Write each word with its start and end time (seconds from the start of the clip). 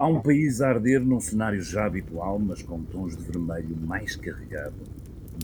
Há 0.00 0.06
um 0.06 0.18
país 0.18 0.62
a 0.62 0.70
arder 0.70 1.04
num 1.04 1.20
cenário 1.20 1.60
já 1.60 1.84
habitual, 1.84 2.38
mas 2.38 2.62
com 2.62 2.82
tons 2.82 3.14
de 3.14 3.22
vermelho 3.22 3.76
mais 3.76 4.16
carregado 4.16 4.72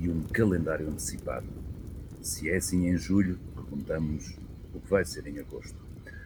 e 0.00 0.08
um 0.08 0.22
calendário 0.32 0.88
antecipado. 0.88 1.44
Se 2.22 2.48
é 2.48 2.56
assim 2.56 2.88
em 2.88 2.96
julho, 2.96 3.38
perguntamos 3.54 4.34
o 4.74 4.80
que 4.80 4.88
vai 4.88 5.04
ser 5.04 5.26
em 5.26 5.38
agosto. 5.38 5.76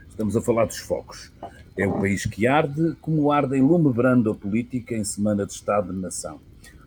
Estamos 0.08 0.36
a 0.36 0.40
falar 0.40 0.66
dos 0.66 0.78
focos. 0.78 1.32
É 1.76 1.88
o 1.88 1.98
país 1.98 2.24
que 2.24 2.46
arde, 2.46 2.94
como 3.00 3.32
arde 3.32 3.56
em 3.56 3.62
lume 3.62 3.92
brando 3.92 4.30
a 4.30 4.34
política 4.36 4.94
em 4.94 5.02
semana 5.02 5.44
de 5.44 5.54
Estado-nação. 5.54 6.38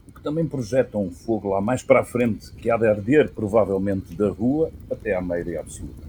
O 0.08 0.14
que 0.14 0.24
também 0.24 0.48
projeta 0.48 0.98
um 0.98 1.12
fogo 1.12 1.50
lá 1.50 1.60
mais 1.60 1.84
para 1.84 2.00
a 2.00 2.06
frente, 2.06 2.54
que 2.54 2.72
há 2.72 2.78
de 2.78 2.88
arder 2.88 3.30
provavelmente 3.34 4.16
da 4.16 4.30
rua 4.30 4.72
até 4.90 5.14
à 5.14 5.20
maioria 5.20 5.60
absoluta. 5.60 6.08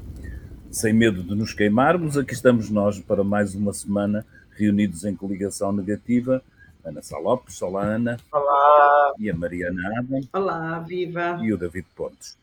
Sem 0.71 0.93
medo 0.93 1.25
de 1.25 1.35
nos 1.35 1.53
queimarmos, 1.53 2.17
aqui 2.17 2.35
estamos 2.35 2.71
nós 2.71 3.01
para 3.01 3.25
mais 3.25 3.57
uma 3.57 3.73
semana 3.73 4.25
reunidos 4.57 5.05
em 5.05 5.15
coligação 5.15 5.73
negativa. 5.73 6.43
Ana 6.85 7.03
Salopes, 7.03 7.61
olá 7.63 7.83
Ana. 7.83 8.17
Olá. 8.31 9.15
E 9.19 9.31
a 9.31 9.35
Mariana 9.35 9.81
Adam. 9.99 10.21
Olá, 10.33 10.79
viva. 10.81 11.39
E 11.43 11.53
o 11.53 11.57
David 11.59 11.87
Pontes. 11.95 12.39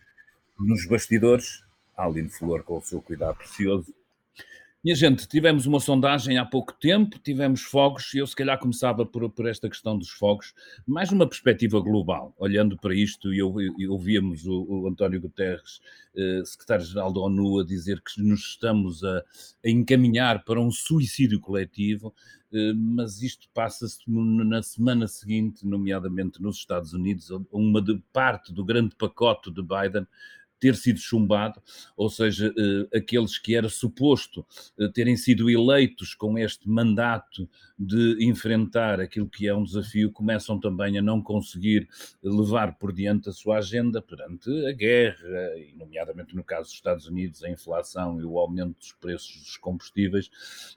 Nos 0.59 0.85
bastidores, 0.85 1.63
a 1.95 2.05
Aline 2.05 2.29
Flor 2.29 2.63
com 2.63 2.77
o 2.77 2.81
seu 2.81 3.01
cuidado 3.01 3.37
precioso 3.37 3.93
minha 4.83 4.95
gente, 4.95 5.27
tivemos 5.27 5.67
uma 5.67 5.79
sondagem 5.79 6.39
há 6.39 6.45
pouco 6.45 6.73
tempo, 6.73 7.19
tivemos 7.19 7.61
fogos, 7.61 8.11
e 8.15 8.17
eu 8.17 8.25
se 8.25 8.35
calhar 8.35 8.57
começava 8.57 9.05
por, 9.05 9.29
por 9.29 9.47
esta 9.47 9.69
questão 9.69 9.95
dos 9.95 10.09
fogos, 10.09 10.55
mais 10.87 11.11
numa 11.11 11.27
perspectiva 11.27 11.79
global, 11.79 12.33
olhando 12.37 12.75
para 12.77 12.95
isto, 12.95 13.31
e 13.31 13.43
ouvíamos 13.87 14.47
o, 14.47 14.65
o 14.67 14.87
António 14.87 15.21
Guterres, 15.21 15.79
eh, 16.15 16.41
secretário-geral 16.43 17.13
da 17.13 17.19
ONU, 17.21 17.59
a 17.59 17.63
dizer 17.63 18.01
que 18.01 18.19
nos 18.23 18.39
estamos 18.41 19.03
a, 19.03 19.23
a 19.63 19.69
encaminhar 19.69 20.43
para 20.43 20.59
um 20.59 20.71
suicídio 20.71 21.39
coletivo, 21.39 22.11
eh, 22.51 22.73
mas 22.73 23.21
isto 23.21 23.47
passa-se 23.53 23.99
na 24.07 24.63
semana 24.63 25.07
seguinte, 25.07 25.65
nomeadamente 25.65 26.41
nos 26.41 26.57
Estados 26.57 26.91
Unidos, 26.91 27.29
uma 27.51 27.81
de, 27.81 28.01
parte 28.11 28.51
do 28.51 28.65
grande 28.65 28.95
pacote 28.95 29.51
de 29.51 29.61
Biden 29.61 30.07
ter 30.61 30.75
sido 30.75 30.99
chumbado, 30.99 31.59
ou 31.97 32.07
seja, 32.07 32.53
eh, 32.55 32.97
aqueles 32.99 33.39
que 33.39 33.55
era 33.55 33.67
suposto 33.67 34.45
eh, 34.79 34.87
terem 34.93 35.17
sido 35.17 35.49
eleitos 35.49 36.13
com 36.13 36.37
este 36.37 36.69
mandato 36.69 37.49
de 37.77 38.23
enfrentar 38.23 38.99
aquilo 38.99 39.27
que 39.27 39.47
é 39.47 39.55
um 39.55 39.63
desafio, 39.63 40.11
começam 40.11 40.59
também 40.59 40.99
a 40.99 41.01
não 41.01 41.19
conseguir 41.19 41.89
levar 42.23 42.77
por 42.77 42.93
diante 42.93 43.27
a 43.27 43.31
sua 43.33 43.57
agenda 43.57 44.03
perante 44.03 44.51
a 44.67 44.71
guerra, 44.71 45.57
e 45.57 45.73
nomeadamente 45.75 46.35
no 46.35 46.43
caso 46.43 46.69
dos 46.69 46.75
Estados 46.75 47.07
Unidos, 47.07 47.43
a 47.43 47.49
inflação 47.49 48.21
e 48.21 48.23
o 48.23 48.37
aumento 48.37 48.77
dos 48.77 48.91
preços 48.93 49.35
dos 49.39 49.57
combustíveis, 49.57 50.29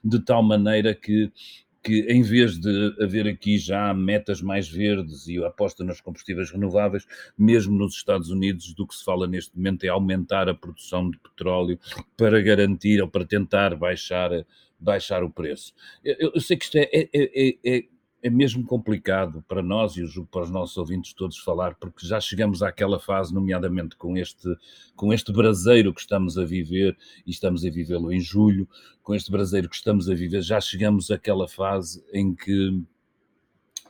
de 0.03 0.19
tal 0.19 0.41
maneira 0.41 0.95
que 0.95 1.31
que 1.85 1.99
em 2.09 2.23
vez 2.23 2.57
de 2.57 2.95
haver 2.99 3.27
aqui 3.27 3.59
já 3.59 3.93
metas 3.93 4.41
mais 4.41 4.67
verdes 4.67 5.27
e 5.27 5.37
aposta 5.45 5.83
nos 5.83 6.01
combustíveis 6.01 6.49
renováveis, 6.49 7.05
mesmo 7.37 7.77
nos 7.77 7.93
Estados 7.93 8.31
Unidos, 8.31 8.73
do 8.73 8.87
que 8.87 8.95
se 8.95 9.03
fala 9.03 9.27
neste 9.27 9.55
momento 9.55 9.83
é 9.83 9.89
aumentar 9.89 10.49
a 10.49 10.55
produção 10.55 11.11
de 11.11 11.19
petróleo 11.19 11.79
para 12.17 12.41
garantir 12.41 12.99
ou 13.03 13.07
para 13.07 13.23
tentar 13.23 13.75
baixar, 13.75 14.31
baixar 14.79 15.23
o 15.23 15.29
preço. 15.29 15.73
Eu, 16.03 16.31
eu 16.33 16.41
sei 16.41 16.57
que 16.57 16.65
isto 16.65 16.77
é, 16.77 16.89
é, 16.91 17.09
é, 17.13 17.57
é 17.63 17.83
é 18.25 18.29
mesmo 18.31 18.65
complicado 18.65 19.45
para 19.47 19.61
nós 19.61 19.95
e 19.97 20.03
para 20.31 20.41
os 20.41 20.49
nossos 20.49 20.75
ouvintes 20.77 21.13
todos 21.13 21.37
falar, 21.37 21.75
porque 21.75 22.07
já 22.07 22.19
chegamos 22.19 22.63
àquela 22.63 22.99
fase, 22.99 23.31
nomeadamente 23.31 23.95
com 23.95 24.17
este, 24.17 24.49
com 24.95 25.13
este 25.13 25.31
braseiro 25.31 25.93
que 25.93 26.01
estamos 26.01 26.35
a 26.35 26.43
viver, 26.43 26.97
e 27.23 27.29
estamos 27.29 27.63
a 27.63 27.69
vivê-lo 27.69 28.11
em 28.11 28.19
julho, 28.19 28.67
com 29.03 29.13
este 29.13 29.29
braseiro 29.29 29.69
que 29.69 29.75
estamos 29.75 30.09
a 30.09 30.15
viver, 30.15 30.41
já 30.41 30.59
chegamos 30.59 31.11
àquela 31.11 31.47
fase 31.47 32.03
em 32.11 32.33
que 32.33 32.81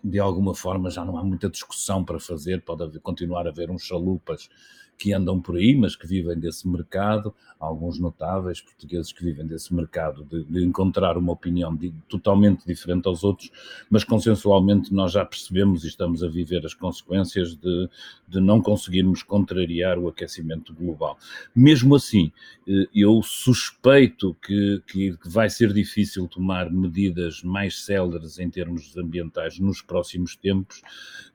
de 0.03 0.19
alguma 0.19 0.53
forma 0.53 0.89
já 0.89 1.05
não 1.05 1.17
há 1.17 1.23
muita 1.23 1.49
discussão 1.49 2.03
para 2.03 2.19
fazer, 2.19 2.61
pode 2.61 2.83
haver, 2.83 2.99
continuar 2.99 3.47
a 3.47 3.51
haver 3.51 3.71
uns 3.71 3.83
chalupas 3.83 4.49
que 4.97 5.13
andam 5.13 5.41
por 5.41 5.57
aí, 5.57 5.75
mas 5.75 5.95
que 5.95 6.07
vivem 6.07 6.37
desse 6.37 6.67
mercado, 6.67 7.33
alguns 7.59 7.99
notáveis 7.99 8.61
portugueses 8.61 9.11
que 9.11 9.23
vivem 9.23 9.45
desse 9.45 9.73
mercado, 9.73 10.25
de, 10.25 10.43
de 10.43 10.63
encontrar 10.63 11.17
uma 11.17 11.33
opinião 11.33 11.75
de, 11.75 11.93
totalmente 12.07 12.65
diferente 12.65 13.07
aos 13.07 13.23
outros, 13.23 13.51
mas 13.89 14.03
consensualmente 14.03 14.93
nós 14.93 15.11
já 15.11 15.25
percebemos 15.25 15.83
e 15.83 15.87
estamos 15.87 16.23
a 16.23 16.27
viver 16.27 16.65
as 16.65 16.73
consequências 16.73 17.55
de, 17.55 17.89
de 18.27 18.39
não 18.39 18.61
conseguirmos 18.61 19.23
contrariar 19.23 19.97
o 19.97 20.07
aquecimento 20.07 20.73
global. 20.73 21.17
Mesmo 21.55 21.95
assim, 21.95 22.31
eh, 22.67 22.87
eu 22.93 23.21
suspeito 23.23 24.35
que, 24.45 24.81
que 24.87 25.17
vai 25.25 25.49
ser 25.49 25.73
difícil 25.73 26.27
tomar 26.27 26.71
medidas 26.71 27.41
mais 27.43 27.83
céleres 27.83 28.39
em 28.39 28.49
termos 28.49 28.95
ambientais 28.97 29.59
nos 29.59 29.81
próximos 29.81 30.35
tempos, 30.35 30.81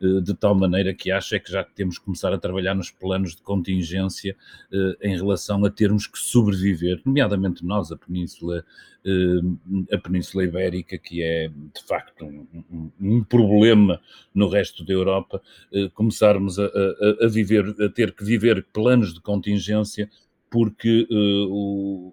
eh, 0.00 0.20
de 0.20 0.34
tal 0.34 0.54
maneira 0.54 0.94
que 0.94 1.10
acho 1.10 1.34
é 1.34 1.38
que 1.38 1.50
já 1.50 1.64
temos 1.64 1.98
que 1.98 2.04
começar 2.04 2.32
a 2.32 2.38
trabalhar 2.38 2.74
nos 2.74 2.90
planos 2.90 3.34
de 3.34 3.42
contingência 3.50 4.36
eh, 4.72 4.96
em 5.02 5.16
relação 5.16 5.64
a 5.64 5.70
termos 5.70 6.06
que 6.06 6.16
sobreviver, 6.16 7.02
nomeadamente 7.04 7.64
nós, 7.64 7.90
a 7.90 7.96
Península, 7.96 8.64
eh, 9.04 9.92
a 9.92 9.98
Península 9.98 10.44
Ibérica, 10.44 10.96
que 10.96 11.20
é 11.20 11.48
de 11.48 11.84
facto 11.84 12.24
um, 12.24 12.92
um, 13.00 13.24
problema 13.24 14.00
no 14.32 14.48
resto 14.48 14.84
da 14.84 14.92
Europa, 14.92 15.42
eh, 15.72 15.90
começarmos 15.94 16.60
a, 16.60 16.66
a, 16.66 17.24
a, 17.24 17.28
viver, 17.28 17.74
a 17.82 17.88
ter 17.88 18.12
que 18.12 18.22
viver 18.22 18.64
planos 18.72 19.12
de 19.12 19.20
contingência, 19.20 20.08
porque 20.48 21.08
o 21.10 22.12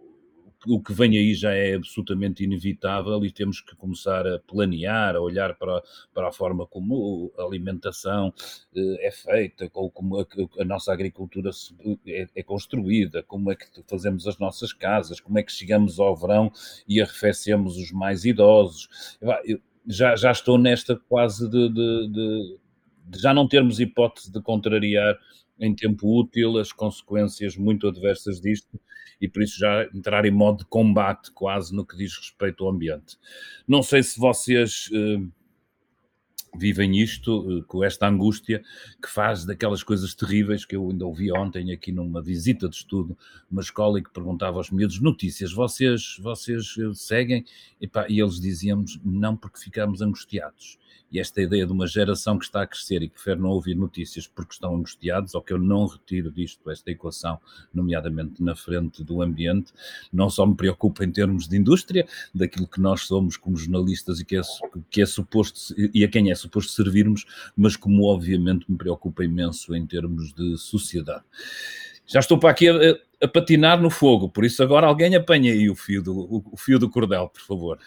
o 0.66 0.81
que 0.81 0.94
vem 0.94 1.18
aí 1.18 1.35
já 1.35 1.53
é 1.53 1.75
absolutamente 1.75 2.44
inevitável 2.44 3.23
e 3.23 3.31
temos 3.31 3.62
que 3.62 3.75
começar 3.75 4.25
a 4.25 4.40
planear, 4.40 5.16
a 5.16 5.22
olhar 5.22 5.56
para, 5.56 5.84
para 6.13 6.29
a 6.29 6.31
forma 6.31 6.66
como 6.66 7.31
a 7.38 7.44
alimentação 7.44 8.34
eh, 8.75 9.07
é 9.07 9.12
feita, 9.12 9.69
ou 9.73 9.91
como 9.91 10.19
a, 10.19 10.25
a 10.59 10.66
nossa 10.66 10.91
agricultura 10.91 11.51
é, 12.07 12.28
é, 12.35 12.44
construída, 12.44 13.22
como 13.23 13.51
é 13.51 13.56
que 13.56 13.68
fazemos 13.88 14.28
as 14.28 14.38
nossas 14.40 14.73
casas, 14.73 15.19
como 15.19 15.38
é 15.38 15.44
que 15.44 15.51
chegamos 15.51 16.00
ao 16.00 16.16
verão 16.16 16.51
e 16.88 17.01
arrefecemos 17.01 17.78
os 17.78 17.91
mais 17.91 18.25
idosos. 18.25 19.18
Eu 19.45 19.59
já, 19.88 20.16
já 20.16 20.31
estou 20.31 20.57
nesta 20.57 20.95
quase 20.95 21.50
de, 21.50 21.69
de, 21.69 22.07
de, 22.09 22.57
de 23.06 23.19
já 23.19 23.34
não 23.34 23.47
termos 23.47 23.79
hipótese 23.79 24.31
de 24.31 24.41
contrariar 24.41 25.18
em 25.59 25.73
tempo 25.73 26.19
útil 26.19 26.57
as 26.57 26.72
consequências 26.72 27.57
muito 27.57 27.88
adversas 27.88 28.40
disto 28.40 28.79
e 29.19 29.28
por 29.28 29.41
isso 29.41 29.57
já 29.57 29.84
entrar 29.94 30.25
em 30.25 30.31
modo 30.31 30.59
de 30.59 30.66
combate 30.66 31.31
quase 31.31 31.75
no 31.75 31.85
que 31.85 31.97
diz 31.97 32.16
respeito 32.16 32.63
ao 32.63 32.72
ambiente. 32.72 33.18
Não 33.68 33.81
sei 33.81 34.03
se 34.03 34.19
vocês 34.19 34.90
eh, 34.94 35.19
vivem 36.56 36.97
isto, 37.00 37.45
eh, 37.50 37.63
com 37.68 37.84
esta 37.84 38.07
angústia 38.07 38.63
que 39.01 39.09
faz 39.09 39.45
daquelas 39.45 39.84
coisas 39.84 40.13
terríveis 40.13 40.66
que 40.66 40.75
eu 40.75 40.90
ainda 40.90 41.06
ouvi 41.06 41.31
ontem 41.31 41.72
aqui 41.72 41.91
numa 41.91 42.22
visita 42.22 42.69
de 42.69 42.75
estudo, 42.75 43.18
uma 43.50 43.62
escola 43.62 44.00
e 44.00 44.03
que 44.03 44.12
perguntava 44.12 44.57
aos 44.57 44.69
miúdos 44.69 45.00
notícias, 45.00 45.51
vocês, 45.51 46.18
vocês 46.19 46.75
eh, 46.78 46.94
seguem? 46.94 47.45
E, 47.81 47.88
pá, 47.88 48.06
e 48.07 48.19
eles 48.19 48.39
diziam-nos 48.39 49.00
não 49.03 49.35
porque 49.35 49.59
ficamos 49.59 50.01
angustiados 50.01 50.78
e 51.12 51.19
esta 51.19 51.41
ideia 51.41 51.66
de 51.66 51.72
uma 51.72 51.88
geração 51.88 52.38
que 52.38 52.45
está 52.45 52.62
a 52.62 52.68
crescer 52.68 53.01
e 53.01 53.07
que 53.07 53.16
prefere 53.16 53.40
não 53.40 53.50
ouvir 53.50 53.75
notícias 53.75 54.28
porque 54.28 54.53
estão 54.53 54.75
angustiados, 54.75 55.34
ou 55.35 55.41
que 55.41 55.53
eu 55.53 55.57
não 55.57 55.85
retiro 55.85 56.31
disto, 56.31 56.69
esta 56.69 56.91
equação, 56.91 57.40
nomeadamente 57.73 58.44
na 58.44 58.56
frente 58.56 59.03
do 59.03 59.22
ambiente, 59.22 59.72
não 60.12 60.29
só 60.29 60.45
me 60.45 60.56
preocupa 60.56 61.03
em 61.06 61.12
termos 61.12 61.47
de 61.47 61.57
indústria, 61.57 62.07
daquilo 62.34 62.68
que 62.68 62.81
nós 62.81 63.01
somos 63.01 63.38
como 63.38 63.56
jornalistas 63.56 64.19
e 64.19 64.25
que 64.25 64.38
é, 64.38 64.41
que 64.90 65.01
é 65.01 65.06
suposto, 65.06 65.73
e 65.94 66.03
a 66.03 66.07
quem 66.07 66.29
é 66.29 66.35
suposto 66.35 66.73
servirmos, 66.73 67.25
mas 67.56 67.75
como 67.75 68.06
obviamente 68.06 68.66
me 68.69 68.78
preocupa 68.78 69.24
imenso 69.24 69.74
em 69.75 69.85
termos 69.85 70.34
de 70.34 70.57
sociedade. 70.57 71.24
Já 72.06 72.19
estou 72.19 72.38
para 72.38 72.51
aqui 72.51 72.69
a, 72.69 72.74
a 73.22 73.28
patinar 73.28 73.81
no 73.81 73.89
fogo, 73.89 74.29
por 74.29 74.45
isso 74.45 74.62
agora 74.62 74.88
alguém 74.88 75.16
apanha 75.16 75.51
aí 75.51 75.69
o 75.69 75.75
fio 75.75 76.01
do, 76.01 76.18
o, 76.18 76.44
o 76.51 76.57
fio 76.57 76.79
do 76.79 76.89
cordel, 76.89 77.29
por 77.29 77.41
favor. 77.41 77.79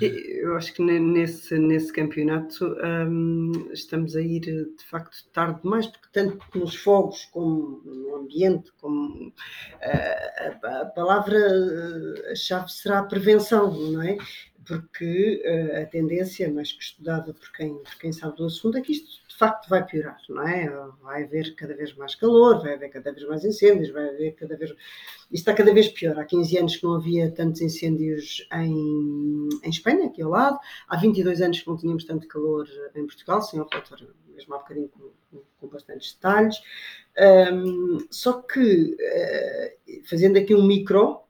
Eu 0.00 0.56
acho 0.56 0.72
que 0.72 0.82
nesse, 0.82 1.58
nesse 1.58 1.92
campeonato 1.92 2.64
um, 2.64 3.70
estamos 3.72 4.14
a 4.16 4.20
ir 4.20 4.40
de 4.40 4.84
facto 4.84 5.16
tarde 5.32 5.60
demais, 5.62 5.86
porque 5.86 6.08
tanto 6.12 6.38
nos 6.54 6.76
fogos 6.76 7.24
como 7.26 7.82
no 7.84 8.16
ambiente, 8.16 8.70
como 8.80 9.28
uh, 9.28 9.32
a, 10.64 10.82
a 10.82 10.86
palavra-chave 10.86 12.70
será 12.70 13.00
a 13.00 13.04
prevenção, 13.04 13.72
não 13.72 14.02
é? 14.02 14.16
Porque 14.68 15.42
uh, 15.46 15.82
a 15.82 15.86
tendência, 15.86 16.52
mais 16.52 16.72
que 16.72 16.82
estudada 16.82 17.32
por 17.32 17.50
quem, 17.52 17.74
por 17.78 17.98
quem 17.98 18.12
sabe 18.12 18.36
do 18.36 18.44
assunto, 18.44 18.76
é 18.76 18.82
que 18.82 18.92
isto 18.92 19.26
de 19.26 19.34
facto 19.34 19.66
vai 19.66 19.82
piorar, 19.82 20.20
não 20.28 20.46
é? 20.46 20.68
Vai 21.00 21.24
haver 21.24 21.54
cada 21.54 21.74
vez 21.74 21.94
mais 21.96 22.14
calor, 22.14 22.60
vai 22.60 22.74
haver 22.74 22.90
cada 22.90 23.10
vez 23.10 23.26
mais 23.26 23.46
incêndios, 23.46 23.90
vai 23.90 24.10
haver 24.10 24.34
cada 24.34 24.58
vez. 24.58 24.70
Isto 24.70 24.78
está 25.32 25.54
cada 25.54 25.72
vez 25.72 25.88
pior. 25.88 26.18
Há 26.18 26.24
15 26.26 26.58
anos 26.58 26.76
que 26.76 26.84
não 26.84 26.96
havia 26.96 27.30
tantos 27.30 27.62
incêndios 27.62 28.46
em, 28.52 29.48
em 29.64 29.70
Espanha, 29.70 30.06
aqui 30.06 30.20
ao 30.20 30.30
lado. 30.30 30.58
Há 30.86 30.98
22 30.98 31.40
anos 31.40 31.60
que 31.60 31.68
não 31.68 31.78
tínhamos 31.78 32.04
tanto 32.04 32.28
calor 32.28 32.68
em 32.94 33.06
Portugal, 33.06 33.40
sem 33.40 33.58
o 33.58 33.66
relatório, 33.66 34.14
mesmo 34.34 34.54
há 34.54 34.58
bocadinho 34.58 34.90
com, 34.90 35.40
com 35.58 35.66
bastantes 35.68 36.12
detalhes. 36.12 36.56
Um, 37.18 38.06
só 38.10 38.42
que, 38.42 38.94
uh, 38.94 40.08
fazendo 40.08 40.36
aqui 40.36 40.54
um 40.54 40.66
micro, 40.66 41.22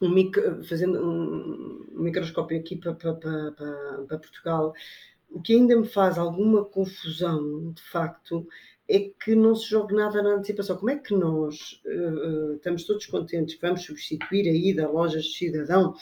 um 0.00 0.08
micro, 0.08 0.64
fazendo 0.64 0.98
um, 1.00 1.86
microscópio 2.02 2.58
aqui 2.58 2.76
para, 2.76 2.94
para, 2.94 3.14
para, 3.14 3.52
para 4.06 4.18
Portugal, 4.18 4.72
o 5.30 5.40
que 5.40 5.54
ainda 5.54 5.76
me 5.76 5.86
faz 5.86 6.18
alguma 6.18 6.64
confusão, 6.64 7.72
de 7.72 7.82
facto, 7.82 8.46
é 8.88 9.10
que 9.22 9.34
não 9.34 9.54
se 9.54 9.68
jogue 9.68 9.94
nada 9.94 10.22
na 10.22 10.34
antecipação. 10.34 10.76
Como 10.76 10.90
é 10.90 10.96
que 10.96 11.14
nós 11.14 11.82
uh, 11.84 12.54
estamos 12.54 12.84
todos 12.84 13.06
contentes 13.06 13.56
que 13.56 13.60
vamos 13.60 13.82
substituir 13.82 14.48
a 14.48 14.52
ida 14.52 14.86
a 14.86 14.90
lojas 14.90 15.24
de 15.24 15.36
cidadão 15.36 15.94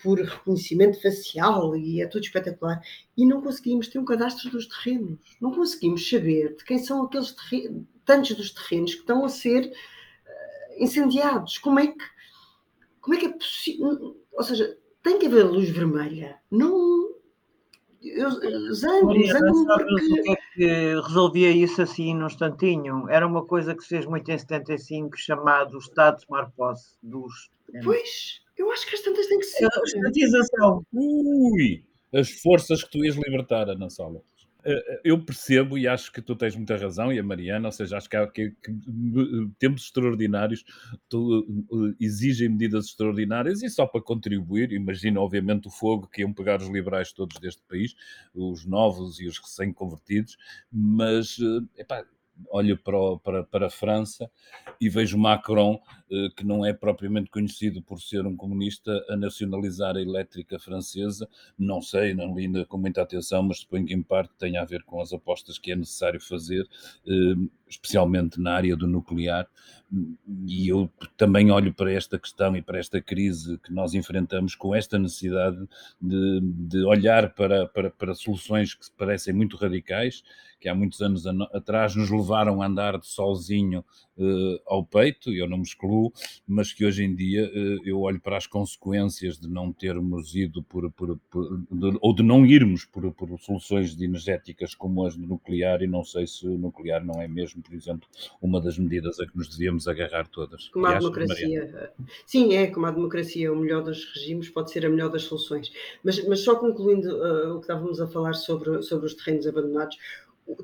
por 0.00 0.20
reconhecimento 0.20 1.02
facial 1.02 1.76
e 1.76 2.00
é 2.00 2.06
tudo 2.06 2.22
espetacular 2.22 2.80
e 3.16 3.26
não 3.26 3.42
conseguimos 3.42 3.88
ter 3.88 3.98
um 3.98 4.04
cadastro 4.04 4.48
dos 4.50 4.66
terrenos, 4.66 5.18
não 5.40 5.50
conseguimos 5.50 6.08
saber 6.08 6.54
de 6.54 6.64
quem 6.64 6.78
são 6.78 7.02
aqueles 7.02 7.32
terrenos, 7.32 7.84
tantos 8.04 8.36
dos 8.36 8.52
terrenos 8.52 8.94
que 8.94 9.00
estão 9.00 9.24
a 9.24 9.28
ser 9.28 9.66
uh, 9.66 10.82
incendiados. 10.82 11.58
Como 11.58 11.80
é 11.80 11.88
que 11.88 12.17
como 13.08 13.14
é 13.14 13.20
que 13.20 13.26
é 13.26 13.32
possível? 13.32 14.16
Ou 14.32 14.42
seja, 14.44 14.76
tem 15.02 15.18
que 15.18 15.28
haver 15.28 15.44
luz 15.44 15.70
vermelha. 15.70 16.38
Não. 16.50 17.08
Eu, 18.02 18.30
zango, 18.74 19.26
zango 19.26 19.66
porque... 19.66 20.22
que 20.22 20.30
é 20.30 20.36
que 20.36 21.00
resolvia 21.00 21.50
isso 21.50 21.80
assim 21.80 22.14
num 22.14 22.26
instantinho? 22.26 23.08
Era 23.08 23.26
uma 23.26 23.46
coisa 23.46 23.74
que 23.74 23.82
se 23.82 23.88
fez 23.88 24.04
muito 24.04 24.30
em 24.30 24.36
75, 24.36 25.16
chamado 25.16 25.78
Estado 25.78 26.18
de 26.18 26.26
Tomar 26.26 26.50
Posse 26.50 26.98
dos. 27.02 27.50
Pois, 27.82 28.42
eu 28.58 28.70
acho 28.70 28.86
que 28.86 28.96
as 28.96 29.00
tantas 29.00 29.26
têm 29.26 29.38
que 29.38 29.46
ser. 29.46 29.64
A 29.64 29.82
estatização. 29.84 30.84
Ui! 30.92 31.82
As 32.12 32.30
forças 32.42 32.84
que 32.84 32.90
tu 32.90 33.02
ias 33.02 33.16
libertar, 33.16 33.70
Ana 33.70 33.88
Sala. 33.88 34.20
Eu 35.04 35.24
percebo 35.24 35.78
e 35.78 35.86
acho 35.86 36.12
que 36.12 36.20
tu 36.20 36.36
tens 36.36 36.54
muita 36.54 36.76
razão, 36.76 37.12
e 37.12 37.18
a 37.18 37.22
Mariana, 37.22 37.68
ou 37.68 37.72
seja, 37.72 37.96
acho 37.96 38.08
que, 38.08 38.16
há, 38.16 38.26
que, 38.26 38.50
que 38.50 38.72
tempos 39.58 39.84
extraordinários 39.84 40.64
tu, 41.08 41.66
uh, 41.70 41.94
exigem 42.00 42.48
medidas 42.48 42.86
extraordinárias 42.86 43.62
e 43.62 43.70
só 43.70 43.86
para 43.86 44.02
contribuir, 44.02 44.72
imagina 44.72 45.20
obviamente 45.20 45.68
o 45.68 45.70
fogo 45.70 46.08
que 46.08 46.22
iam 46.22 46.32
pegar 46.32 46.60
os 46.60 46.68
liberais 46.68 47.12
todos 47.12 47.38
deste 47.38 47.62
país, 47.68 47.94
os 48.34 48.64
novos 48.64 49.20
e 49.20 49.26
os 49.26 49.38
recém-convertidos, 49.38 50.36
mas 50.70 51.38
epá, 51.76 52.04
olho 52.50 52.78
para, 52.78 53.18
para, 53.22 53.44
para 53.44 53.66
a 53.66 53.70
França 53.70 54.30
e 54.80 54.88
vejo 54.88 55.18
Macron, 55.18 55.80
eh, 56.10 56.28
que 56.36 56.44
não 56.44 56.64
é 56.64 56.72
propriamente 56.72 57.30
conhecido 57.30 57.82
por 57.82 58.00
ser 58.00 58.26
um 58.26 58.36
comunista, 58.36 59.04
a 59.08 59.16
nacionalizar 59.16 59.96
a 59.96 60.00
elétrica 60.00 60.58
francesa. 60.58 61.28
Não 61.58 61.80
sei, 61.82 62.14
não 62.14 62.34
li 62.34 62.64
com 62.66 62.78
muita 62.78 63.02
atenção, 63.02 63.42
mas 63.42 63.60
suponho 63.60 63.86
que 63.86 63.94
em 63.94 64.02
parte 64.02 64.32
tenha 64.38 64.62
a 64.62 64.64
ver 64.64 64.82
com 64.84 65.00
as 65.00 65.12
apostas 65.12 65.58
que 65.58 65.72
é 65.72 65.76
necessário 65.76 66.20
fazer, 66.20 66.66
eh, 67.06 67.48
especialmente 67.68 68.40
na 68.40 68.54
área 68.54 68.76
do 68.76 68.86
nuclear. 68.86 69.46
E 70.46 70.68
eu 70.68 70.90
também 71.16 71.50
olho 71.50 71.72
para 71.72 71.92
esta 71.92 72.18
questão 72.18 72.54
e 72.56 72.60
para 72.60 72.78
esta 72.78 73.00
crise 73.00 73.58
que 73.58 73.72
nós 73.72 73.94
enfrentamos 73.94 74.54
com 74.54 74.74
esta 74.74 74.98
necessidade 74.98 75.58
de, 76.00 76.40
de 76.42 76.84
olhar 76.84 77.32
para, 77.34 77.66
para, 77.66 77.90
para 77.90 78.14
soluções 78.14 78.74
que 78.74 78.84
parecem 78.96 79.32
muito 79.32 79.56
radicais 79.56 80.22
que 80.60 80.68
há 80.68 80.74
muitos 80.74 81.00
anos 81.00 81.24
atrás 81.26 81.94
nos 81.94 82.10
levaram 82.10 82.60
a 82.60 82.66
andar 82.66 82.98
de 82.98 83.06
solzinho 83.06 83.84
uh, 84.16 84.60
ao 84.66 84.84
peito, 84.84 85.32
eu 85.32 85.48
não 85.48 85.58
me 85.58 85.62
excluo, 85.62 86.12
mas 86.46 86.72
que 86.72 86.84
hoje 86.84 87.04
em 87.04 87.14
dia 87.14 87.46
uh, 87.46 87.80
eu 87.84 88.00
olho 88.00 88.20
para 88.20 88.36
as 88.36 88.46
consequências 88.46 89.38
de 89.38 89.48
não 89.48 89.72
termos 89.72 90.34
ido 90.34 90.62
por, 90.62 90.90
por, 90.92 91.16
por 91.30 91.58
de, 91.70 91.98
ou 92.00 92.14
de 92.14 92.22
não 92.22 92.44
irmos 92.44 92.84
por, 92.84 93.12
por 93.12 93.38
soluções 93.40 93.98
energéticas 94.00 94.74
como 94.74 95.06
as 95.06 95.16
do 95.16 95.26
nuclear, 95.26 95.82
e 95.82 95.86
não 95.86 96.02
sei 96.02 96.26
se 96.26 96.46
o 96.46 96.58
nuclear 96.58 97.04
não 97.04 97.22
é 97.22 97.28
mesmo, 97.28 97.57
por 97.60 97.74
exemplo, 97.74 98.08
uma 98.40 98.60
das 98.60 98.78
medidas 98.78 99.18
a 99.20 99.26
que 99.26 99.36
nos 99.36 99.48
devíamos 99.48 99.86
agarrar 99.88 100.28
todas. 100.28 100.68
Como 100.68 100.86
a 100.86 100.94
democracia. 100.94 101.92
Sim, 102.26 102.54
é, 102.54 102.66
como 102.66 102.86
a 102.86 102.90
democracia, 102.90 103.52
o 103.52 103.56
melhor 103.56 103.82
dos 103.82 104.04
regimes 104.14 104.48
pode 104.48 104.70
ser 104.70 104.86
a 104.86 104.88
melhor 104.88 105.10
das 105.10 105.22
soluções. 105.22 105.72
Mas, 106.02 106.26
mas 106.26 106.40
só 106.40 106.56
concluindo 106.56 107.08
uh, 107.16 107.54
o 107.54 107.60
que 107.60 107.64
estávamos 107.64 108.00
a 108.00 108.06
falar 108.06 108.34
sobre, 108.34 108.82
sobre 108.82 109.06
os 109.06 109.14
terrenos 109.14 109.46
abandonados, 109.46 109.96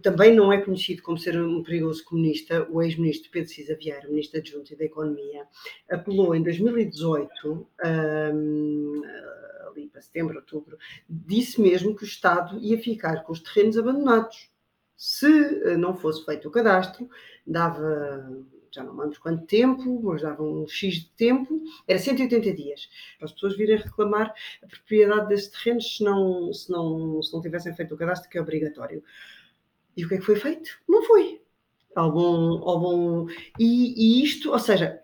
também 0.02 0.34
não 0.34 0.52
é 0.52 0.60
conhecido 0.60 1.02
como 1.02 1.18
ser 1.18 1.38
um 1.40 1.62
perigoso 1.62 2.04
comunista, 2.04 2.66
o 2.70 2.82
ex-ministro 2.82 3.30
Pedro 3.30 3.50
Cisa 3.50 3.76
Vieira, 3.76 4.08
ministro 4.08 4.38
adjunto 4.38 4.72
e 4.72 4.76
da 4.76 4.84
Economia, 4.84 5.46
apelou 5.90 6.34
em 6.34 6.42
2018, 6.42 7.66
um, 8.34 9.02
ali 9.66 9.88
para 9.88 10.00
setembro, 10.00 10.36
outubro, 10.36 10.78
disse 11.08 11.60
mesmo 11.60 11.94
que 11.94 12.04
o 12.04 12.06
Estado 12.06 12.58
ia 12.58 12.78
ficar 12.78 13.24
com 13.24 13.32
os 13.32 13.40
terrenos 13.40 13.76
abandonados. 13.76 14.48
Se 14.96 15.26
eh, 15.26 15.76
não 15.76 15.96
fosse 15.96 16.24
feito 16.24 16.48
o 16.48 16.50
cadastro, 16.50 17.08
dava, 17.46 18.44
já 18.70 18.82
não 18.82 18.96
lembro 18.96 19.20
quanto 19.20 19.46
tempo, 19.46 20.00
mas 20.02 20.22
dava 20.22 20.42
um 20.42 20.66
X 20.66 20.94
de 20.94 21.10
tempo, 21.10 21.62
era 21.86 21.98
180 21.98 22.52
dias, 22.52 22.88
para 23.18 23.26
as 23.26 23.32
pessoas 23.32 23.56
virem 23.56 23.76
reclamar 23.76 24.34
a 24.62 24.66
propriedade 24.66 25.28
desses 25.28 25.48
terrenos 25.48 25.96
se 25.96 26.04
não, 26.04 26.52
se 26.52 26.70
não, 26.70 27.22
se 27.22 27.32
não 27.32 27.40
tivessem 27.40 27.74
feito 27.74 27.94
o 27.94 27.98
cadastro, 27.98 28.30
que 28.30 28.38
é 28.38 28.40
obrigatório. 28.40 29.02
E 29.96 30.04
o 30.04 30.08
que 30.08 30.14
é 30.14 30.18
que 30.18 30.24
foi 30.24 30.36
feito? 30.36 30.70
Não 30.88 31.02
foi. 31.04 31.40
Algum, 31.94 32.68
algum... 32.68 33.28
E, 33.58 34.20
e 34.20 34.24
isto, 34.24 34.50
ou 34.50 34.58
seja, 34.58 35.00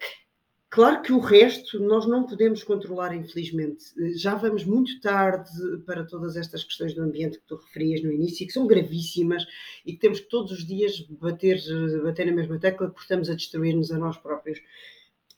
Claro 0.70 1.02
que 1.02 1.12
o 1.12 1.18
resto 1.18 1.80
nós 1.80 2.06
não 2.06 2.24
podemos 2.24 2.62
controlar, 2.62 3.12
infelizmente. 3.12 3.86
Já 4.16 4.36
vamos 4.36 4.64
muito 4.64 5.00
tarde 5.00 5.50
para 5.84 6.04
todas 6.04 6.36
estas 6.36 6.62
questões 6.62 6.94
do 6.94 7.02
ambiente 7.02 7.38
que 7.40 7.46
tu 7.46 7.56
referias 7.56 8.04
no 8.04 8.12
início, 8.12 8.46
que 8.46 8.52
são 8.52 8.68
gravíssimas 8.68 9.44
e 9.84 9.92
que 9.92 9.98
temos 9.98 10.20
que 10.20 10.28
todos 10.28 10.52
os 10.52 10.64
dias 10.64 11.00
bater, 11.20 11.60
bater 12.04 12.26
na 12.26 12.32
mesma 12.32 12.56
tecla 12.60 12.86
porque 12.86 13.02
estamos 13.02 13.28
a 13.28 13.34
destruir-nos 13.34 13.90
a 13.90 13.98
nós 13.98 14.16
próprios. 14.16 14.60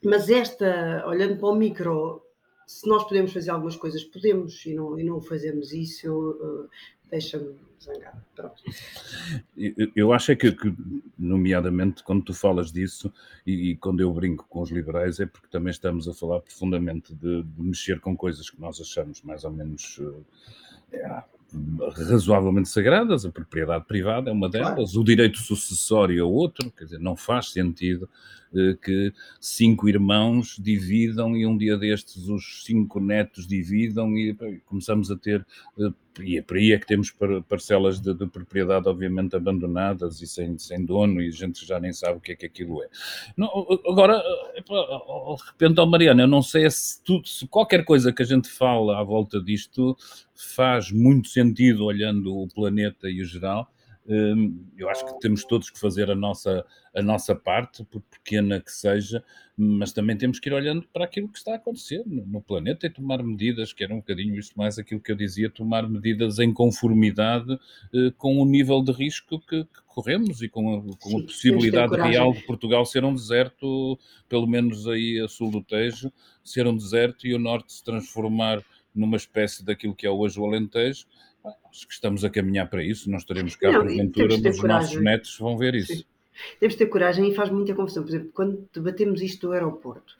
Mas 0.05 0.29
esta, 0.29 1.02
olhando 1.06 1.38
para 1.38 1.49
o 1.49 1.55
micro, 1.55 2.23
se 2.67 2.87
nós 2.87 3.05
podemos 3.05 3.32
fazer 3.32 3.52
algumas 3.52 3.76
coisas, 3.76 4.05
podemos 4.05 4.67
e 4.67 4.75
não, 4.75 4.99
e 4.99 5.02
não 5.02 5.19
fazemos 5.19 5.73
isso, 5.73 6.12
uh, 6.12 6.69
deixa-me 7.12 7.55
zangado. 7.79 8.25
Pronto. 8.35 8.62
Eu 9.94 10.12
acho 10.14 10.32
é 10.32 10.37
que, 10.37 10.50
que, 10.50 10.75
nomeadamente, 11.19 12.03
quando 12.03 12.25
tu 12.25 12.32
falas 12.32 12.73
disso 12.73 13.12
e, 13.47 13.70
e, 13.70 13.76
quando 13.76 14.00
eu 14.00 14.11
brinco 14.12 14.47
com 14.49 14.62
os 14.62 14.70
liberais, 14.70 15.20
é 15.20 15.26
porque 15.26 15.47
também 15.49 15.70
estamos 15.70 16.09
a 16.09 16.14
falar 16.14 16.41
profundamente 16.41 17.14
de, 17.14 17.43
de 17.43 17.62
mexer 17.62 18.00
com 18.00 18.17
coisas 18.17 18.49
que 18.49 18.59
nós 18.59 18.81
achamos 18.81 19.20
mais 19.23 19.44
ou 19.44 19.50
menos. 19.53 20.00
É, 20.91 21.23
razoavelmente 22.08 22.69
sagradas, 22.69 23.25
a 23.25 23.31
propriedade 23.31 23.84
privada 23.87 24.31
é 24.31 24.32
uma 24.32 24.49
delas, 24.49 24.93
claro. 24.93 25.00
o 25.00 25.04
direito 25.04 25.38
sucessório 25.38 26.20
é 26.20 26.25
outro, 26.25 26.70
quer 26.70 26.84
dizer, 26.84 26.99
não 26.99 27.16
faz 27.16 27.50
sentido 27.50 28.08
eh, 28.54 28.76
que 28.82 29.12
cinco 29.40 29.88
irmãos 29.88 30.56
dividam 30.60 31.34
e 31.34 31.46
um 31.46 31.56
dia 31.56 31.76
destes 31.78 32.28
os 32.28 32.62
cinco 32.64 33.00
netos 33.00 33.46
dividam 33.46 34.16
e 34.16 34.34
começamos 34.66 35.10
a 35.10 35.16
ter, 35.16 35.46
eh, 35.78 35.93
e 36.20 36.37
é 36.37 36.43
por 36.43 36.58
aí 36.58 36.72
é 36.72 36.78
que 36.78 36.87
temos 36.87 37.14
parcelas 37.48 37.98
de, 37.98 38.12
de, 38.12 38.27
propriedade 38.27 38.86
obviamente 38.86 39.34
abandonadas 39.34 40.20
e 40.20 40.27
sem, 40.27 40.58
sem 40.58 40.84
dono 40.84 41.22
e 41.22 41.29
a 41.29 41.31
gente 41.31 41.65
já 41.65 41.81
nem 41.81 41.94
sabe 41.94 42.19
o 42.19 42.20
que 42.20 42.32
é 42.32 42.36
que 42.36 42.44
aquilo 42.44 42.82
é. 42.82 42.88
Não, 43.36 43.48
agora, 43.88 44.22
eh, 44.56 44.61
de 44.72 45.50
repente, 45.50 45.81
oh 45.81 45.86
Mariana, 45.86 46.22
eu 46.22 46.29
não 46.29 46.43
sei 46.43 46.70
se, 46.70 47.02
tudo, 47.02 47.29
se 47.29 47.46
qualquer 47.46 47.84
coisa 47.84 48.12
que 48.12 48.22
a 48.22 48.26
gente 48.26 48.48
fala 48.48 48.98
à 48.98 49.02
volta 49.02 49.41
disto 49.41 49.96
faz 50.34 50.91
muito 50.91 51.29
sentido 51.29 51.84
olhando 51.84 52.36
o 52.36 52.48
planeta 52.48 53.08
e 53.08 53.22
o 53.22 53.24
geral, 53.24 53.69
eu 54.77 54.89
acho 54.89 55.06
que 55.06 55.21
temos 55.21 55.44
todos 55.44 55.71
que 55.71 55.79
fazer 55.79 56.11
a 56.11 56.15
nossa, 56.15 56.65
a 56.94 57.03
nossa 57.03 57.35
parte, 57.35 57.85
por 57.85 58.03
pequena 58.03 58.61
que 58.61 58.73
seja, 58.73 59.23
mas 59.56 59.93
também 59.93 60.17
temos 60.17 60.41
que 60.41 60.49
ir 60.49 60.53
olhando 60.53 60.87
para 60.93 61.05
aquilo 61.05 61.29
que 61.29 61.39
está 61.39 61.53
a 61.53 61.56
acontecer 61.56 62.03
no, 62.05 62.41
planeta 62.41 62.87
e 62.87 62.91
tomar 62.91 63.23
medidas, 63.23 63.73
que 63.73 63.85
era 63.85 63.94
um 63.94 63.99
bocadinho 63.99 64.37
isso 64.37 64.53
mais 64.56 64.79
aquilo 64.79 65.01
que 65.01 65.13
eu 65.13 65.17
dizia, 65.17 65.49
tomar 65.49 65.89
medidas 65.89 66.41
em 66.41 66.53
conformidade 66.53 67.53
eh, 67.94 68.13
com 68.19 68.39
o 68.39 68.44
nível 68.44 68.82
de 68.82 68.91
risco 68.91 69.39
que, 69.39 69.65
que 69.65 69.82
corremos 69.87 70.43
e 70.43 70.49
com 70.49 70.75
a, 70.75 70.82
com 70.99 71.11
Sim, 71.11 71.21
a 71.21 71.23
possibilidade 71.23 71.94
real 71.94 72.32
de 72.32 72.43
Portugal 72.43 72.85
ser 72.85 73.05
um 73.05 73.15
deserto, 73.15 73.99
pelo 74.29 74.49
menos 74.49 74.89
aí 74.89 75.21
a 75.21 75.29
sul 75.29 75.51
do 75.51 75.63
Tejo, 75.63 76.13
ser 76.43 76.67
um 76.67 76.77
deserto 76.77 77.27
e 77.27 77.35
o 77.35 77.39
norte 77.39 77.73
se 77.73 77.85
transformar 77.85 78.63
numa 78.94 79.17
espécie 79.17 79.65
daquilo 79.65 79.94
que 79.94 80.06
é 80.06 80.11
hoje 80.11 80.39
o 80.39 80.44
Alentejo, 80.44 81.06
Acho 81.44 81.87
que 81.87 81.94
estamos 81.94 82.25
a 82.25 82.31
caminhar 82.31 82.69
para 82.69 82.84
isso, 82.84 83.11
não 83.11 83.19
estaremos 83.19 83.56
cá 83.56 83.72
não, 83.72 83.81
porventura, 83.81 84.37
mas 84.43 84.56
os 84.58 84.63
nossos 84.63 85.01
netos 85.01 85.39
vão 85.39 85.56
ver 85.56 85.75
isso. 85.75 85.94
Sim. 85.94 86.05
Temos 86.58 86.75
de 86.75 86.79
ter 86.79 86.87
coragem 86.87 87.31
e 87.31 87.34
faz 87.34 87.51
muita 87.51 87.75
confusão. 87.75 88.03
Por 88.03 88.11
exemplo, 88.11 88.31
quando 88.32 88.69
debatemos 88.72 89.20
isto 89.20 89.49
do 89.49 89.53
aeroporto, 89.53 90.15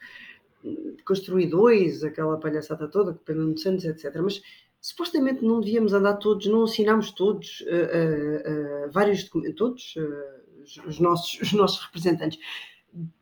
construir 1.05 1.47
dois, 1.47 2.03
aquela 2.03 2.37
palhaçada 2.37 2.87
toda, 2.87 3.13
que 3.13 3.19
Pedro 3.25 3.57
Santos, 3.57 3.85
etc. 3.85 4.15
Mas 4.21 4.41
supostamente 4.79 5.43
não 5.43 5.59
devíamos 5.59 5.93
andar 5.93 6.15
todos, 6.17 6.45
não 6.47 6.63
assinámos 6.63 7.11
todos, 7.11 7.61
uh, 7.61 7.65
uh, 7.65 8.87
uh, 8.87 8.91
vários 8.91 9.23
documentos, 9.23 9.55
todos 9.55 9.95
os, 10.85 10.99
nossos, 10.99 11.41
os 11.41 11.53
nossos 11.53 11.83
representantes, 11.85 12.39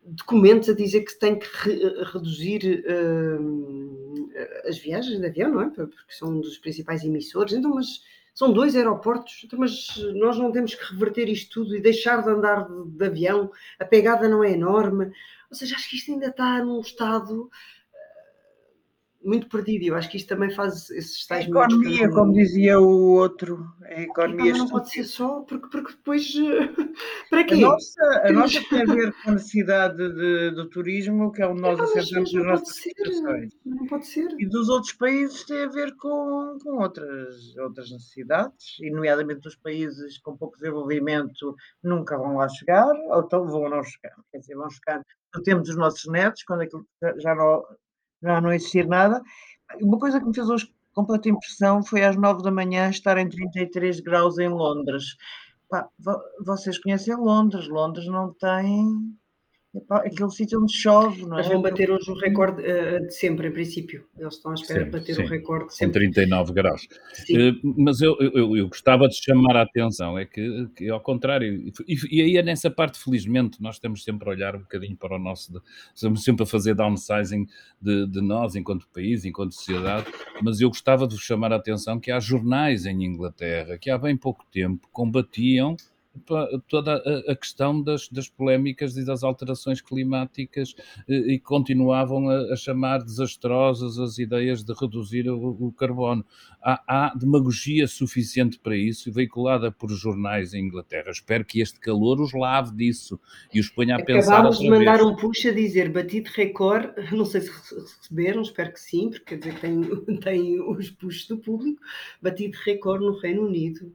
documentos 0.04 0.68
a 0.68 0.74
dizer 0.74 1.02
que 1.02 1.18
tem 1.18 1.38
que 1.38 1.46
re 1.46 2.04
reduzir 2.12 2.84
as 4.66 4.78
viagens 4.78 5.18
de 5.18 5.26
avião, 5.26 5.50
não 5.50 5.62
é? 5.62 5.70
Porque 5.70 5.90
são 6.10 6.30
um 6.30 6.40
dos 6.40 6.58
principais 6.58 7.02
emissores. 7.04 7.52
Então, 7.52 7.74
mas 7.74 8.02
são 8.34 8.52
dois 8.52 8.74
aeroportos, 8.74 9.42
então, 9.44 9.58
mas 9.58 9.88
nós 10.14 10.38
não 10.38 10.50
temos 10.50 10.74
que 10.74 10.92
reverter 10.92 11.28
isto 11.28 11.62
tudo 11.62 11.76
e 11.76 11.80
deixar 11.80 12.22
de 12.22 12.30
andar 12.30 12.66
de, 12.66 12.90
de 12.90 13.04
avião, 13.04 13.50
a 13.78 13.84
pegada 13.84 14.28
não 14.28 14.42
é 14.42 14.52
enorme. 14.52 15.12
Ou 15.50 15.56
seja, 15.56 15.76
acho 15.76 15.88
que 15.90 15.96
isto 15.96 16.10
ainda 16.10 16.28
está 16.28 16.64
num 16.64 16.80
estado 16.80 17.50
muito 19.24 19.48
perdido. 19.48 19.84
Eu 19.84 19.94
acho 19.94 20.10
que 20.10 20.16
isto 20.16 20.28
também 20.28 20.50
faz 20.50 20.90
esses 20.90 21.26
tais. 21.26 21.44
A 21.44 21.48
economia, 21.48 22.10
como 22.10 22.32
dizia 22.32 22.80
o 22.80 23.12
outro, 23.12 23.66
a 23.82 24.02
economia. 24.02 24.52
não 24.52 24.68
pode 24.68 24.90
ser 24.90 25.04
só, 25.04 25.40
porque, 25.40 25.68
porque 25.68 25.92
depois. 25.92 26.32
Para 27.30 27.44
quê? 27.44 27.54
A 27.54 27.58
nossa, 27.58 28.02
a 28.24 28.32
nossa 28.32 28.60
tem 28.68 28.82
a 28.82 28.94
ver 28.94 29.12
com 29.22 29.30
a 29.30 29.32
necessidade 29.34 29.96
de, 29.96 30.50
do 30.50 30.68
turismo, 30.68 31.32
que 31.32 31.42
é 31.42 31.46
onde 31.46 31.60
nós 31.60 31.80
assentamos 31.80 32.34
as 32.34 32.44
nossas 32.44 32.76
situações. 32.76 33.52
Não 33.64 33.86
pode 33.86 34.06
ser. 34.06 34.28
E 34.38 34.46
dos 34.46 34.68
outros 34.68 34.92
países 34.92 35.44
tem 35.44 35.64
a 35.64 35.68
ver 35.68 35.94
com, 35.96 36.58
com 36.62 36.82
outras, 36.82 37.56
outras 37.56 37.90
necessidades, 37.90 38.78
e 38.80 38.90
nomeadamente 38.90 39.40
dos 39.40 39.56
países 39.56 40.18
com 40.18 40.36
pouco 40.36 40.56
desenvolvimento 40.56 41.54
nunca 41.82 42.16
vão 42.18 42.36
lá 42.36 42.48
chegar, 42.48 42.92
ou 43.10 43.20
então 43.20 43.46
vão 43.46 43.68
não 43.68 43.82
chegar. 43.82 44.16
Quer 44.30 44.38
dizer, 44.38 44.54
vão 44.54 44.70
chegar 44.70 45.02
no 45.34 45.42
tempo 45.42 45.62
dos 45.62 45.76
nossos 45.76 46.10
netos, 46.10 46.42
quando 46.42 46.62
aquilo 46.62 46.86
já 47.18 47.34
não 47.34 47.62
já 48.22 48.40
não 48.40 48.52
existir 48.52 48.86
nada. 48.86 49.22
Uma 49.80 49.98
coisa 49.98 50.20
que 50.20 50.26
me 50.26 50.34
fez 50.34 50.48
hoje 50.48 50.72
completa 50.92 51.28
impressão 51.28 51.82
foi 51.82 52.04
às 52.04 52.16
nove 52.16 52.42
da 52.42 52.50
manhã 52.50 52.88
estar 52.90 53.18
em 53.18 53.28
33 53.28 54.00
graus 54.00 54.38
em 54.38 54.48
Londres. 54.48 55.16
Pá, 55.68 55.88
vocês 56.44 56.78
conhecem 56.78 57.16
Londres, 57.16 57.66
Londres 57.68 58.06
não 58.06 58.32
tem 58.34 59.16
aquele 59.90 60.30
sítio 60.30 60.60
onde 60.60 60.72
chove, 60.72 61.22
não 61.22 61.38
é? 61.38 61.42
Mas 61.42 61.48
vão 61.48 61.62
bater 61.62 61.90
hoje 61.90 62.10
o 62.10 62.14
recorde 62.14 62.62
uh, 62.62 63.06
de 63.06 63.14
sempre, 63.14 63.48
em 63.48 63.52
princípio. 63.52 64.04
Eles 64.18 64.34
estão 64.34 64.50
à 64.50 64.54
espera 64.54 64.80
sempre, 64.80 64.90
de 64.90 64.98
bater 64.98 65.14
sim. 65.14 65.22
o 65.22 65.26
recorde 65.26 65.68
de 65.68 65.74
sempre. 65.74 66.06
Com 66.06 66.12
39 66.12 66.52
graus. 66.52 66.82
Uh, 67.30 67.74
mas 67.78 68.00
eu, 68.00 68.16
eu, 68.20 68.56
eu, 68.56 68.68
gostava 68.68 69.08
de 69.08 69.16
chamar 69.16 69.56
a 69.56 69.62
atenção, 69.62 70.18
é 70.18 70.26
que, 70.26 70.68
que 70.76 70.90
ao 70.90 71.00
contrário, 71.00 71.72
e, 71.88 71.96
e, 72.10 72.22
aí 72.22 72.36
é 72.36 72.42
nessa 72.42 72.70
parte, 72.70 73.02
felizmente, 73.02 73.62
nós 73.62 73.78
temos 73.78 74.04
sempre 74.04 74.28
a 74.28 74.32
olhar 74.32 74.56
um 74.56 74.60
bocadinho 74.60 74.96
para 74.96 75.16
o 75.16 75.18
nosso, 75.18 75.52
de, 75.52 75.60
estamos 75.94 76.22
sempre 76.22 76.42
a 76.42 76.46
fazer 76.46 76.74
downsizing 76.74 77.46
de, 77.80 78.06
de 78.06 78.20
nós, 78.20 78.54
enquanto 78.54 78.86
país, 78.88 79.24
enquanto 79.24 79.54
sociedade, 79.54 80.06
mas 80.42 80.60
eu 80.60 80.68
gostava 80.68 81.06
de 81.06 81.14
vos 81.14 81.24
chamar 81.24 81.52
a 81.52 81.56
atenção 81.56 81.98
que 81.98 82.10
há 82.10 82.20
jornais 82.20 82.84
em 82.84 83.04
Inglaterra 83.04 83.78
que 83.78 83.90
há 83.90 83.98
bem 83.98 84.16
pouco 84.16 84.44
tempo 84.50 84.88
combatiam 84.92 85.76
toda 86.68 86.96
a, 87.28 87.34
questão 87.34 87.82
das, 87.82 88.08
das 88.08 88.28
polémicas 88.28 88.96
e 88.96 89.04
das 89.04 89.22
alterações 89.22 89.80
climáticas 89.80 90.74
e 91.08 91.38
continuavam 91.38 92.28
a, 92.28 92.52
a 92.52 92.56
chamar 92.56 92.98
desastrosas 92.98 93.98
as 93.98 94.18
ideias 94.18 94.62
de 94.62 94.72
reduzir 94.74 95.28
o, 95.28 95.56
o 95.60 95.72
carbono. 95.72 96.24
Há, 96.62 96.82
há, 96.86 97.14
demagogia 97.14 97.88
suficiente 97.88 98.58
para 98.58 98.76
isso, 98.76 99.10
veiculada 99.10 99.72
por 99.72 99.90
jornais 99.90 100.54
em 100.54 100.66
Inglaterra. 100.66 101.10
Espero 101.10 101.44
que 101.44 101.60
este 101.60 101.80
calor 101.80 102.20
os 102.20 102.32
lave 102.32 102.74
disso 102.76 103.18
e 103.52 103.58
os 103.58 103.68
ponha 103.68 103.96
a 103.96 103.98
Acabámos 103.98 104.20
pensar. 104.20 104.34
Acabámos 104.34 104.58
de 104.58 104.70
mandar 104.70 104.98
vez. 104.98 105.08
um 105.08 105.16
push 105.16 105.46
a 105.46 105.52
dizer 105.52 105.90
batido 105.90 106.30
recorde, 106.34 106.92
não 107.16 107.24
sei 107.24 107.40
se 107.40 107.50
receberam, 107.50 108.42
espero 108.42 108.72
que 108.72 108.80
sim, 108.80 109.10
porque 109.10 109.24
quer 109.24 109.38
dizer 109.38 109.54
que 109.54 109.60
tem, 109.60 109.80
tem 110.20 110.60
os 110.60 110.90
puxos 110.90 111.26
do 111.26 111.38
público, 111.38 111.80
batido 112.20 112.56
recorde 112.64 113.04
no 113.04 113.18
Reino 113.18 113.46
Unido 113.46 113.92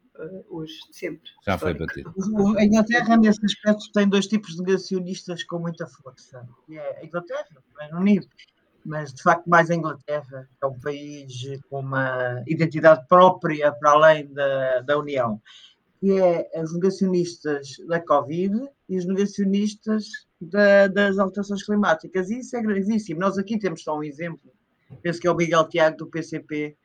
hoje, 0.50 0.74
sempre. 0.92 1.30
Já 1.46 1.56
histórico. 1.56 1.86
foi 1.94 2.04
batido. 2.04 2.58
A 2.58 2.64
Inglaterra, 2.64 3.18
nesse 3.18 3.46
aspecto, 3.46 3.92
tem 3.94 4.08
dois 4.08 4.28
tipos 4.28 4.56
de 4.56 4.64
negacionistas 4.64 5.44
com 5.44 5.60
muita 5.60 5.88
força. 5.88 6.48
É 6.72 7.00
a 7.02 7.06
Inglaterra, 7.06 7.48
o 7.56 7.80
Reino 7.80 8.00
Unido. 8.00 8.28
Mas, 8.86 9.14
de 9.14 9.22
facto, 9.22 9.48
mais 9.48 9.70
a 9.70 9.76
Inglaterra, 9.76 10.48
que 10.60 10.66
é 10.66 10.68
um 10.68 10.80
país 10.80 11.34
com 11.70 11.80
uma 11.82 12.42
identidade 12.48 13.06
própria 13.08 13.72
para 13.72 13.92
além 13.92 14.32
da, 14.34 14.82
da 14.82 14.98
União. 14.98 15.42
Que 16.00 16.12
é 16.20 16.62
os 16.62 16.74
negacionistas 16.74 17.78
da 17.88 18.00
Covid 18.00 18.70
e 18.88 18.98
os 18.98 19.06
negacionistas 19.06 20.06
da, 20.40 20.88
das 20.88 21.18
alterações 21.18 21.64
climáticas. 21.64 22.30
E 22.30 22.40
isso 22.40 22.56
é 22.56 22.62
gravíssimo. 22.62 23.20
Nós 23.20 23.38
aqui 23.38 23.60
temos 23.60 23.84
só 23.84 23.98
um 23.98 24.04
exemplo. 24.04 24.52
Penso 25.02 25.20
que 25.20 25.28
é 25.28 25.32
o 25.32 25.36
Miguel 25.36 25.68
Tiago 25.68 25.98
do 25.98 26.08
PCP, 26.08 26.78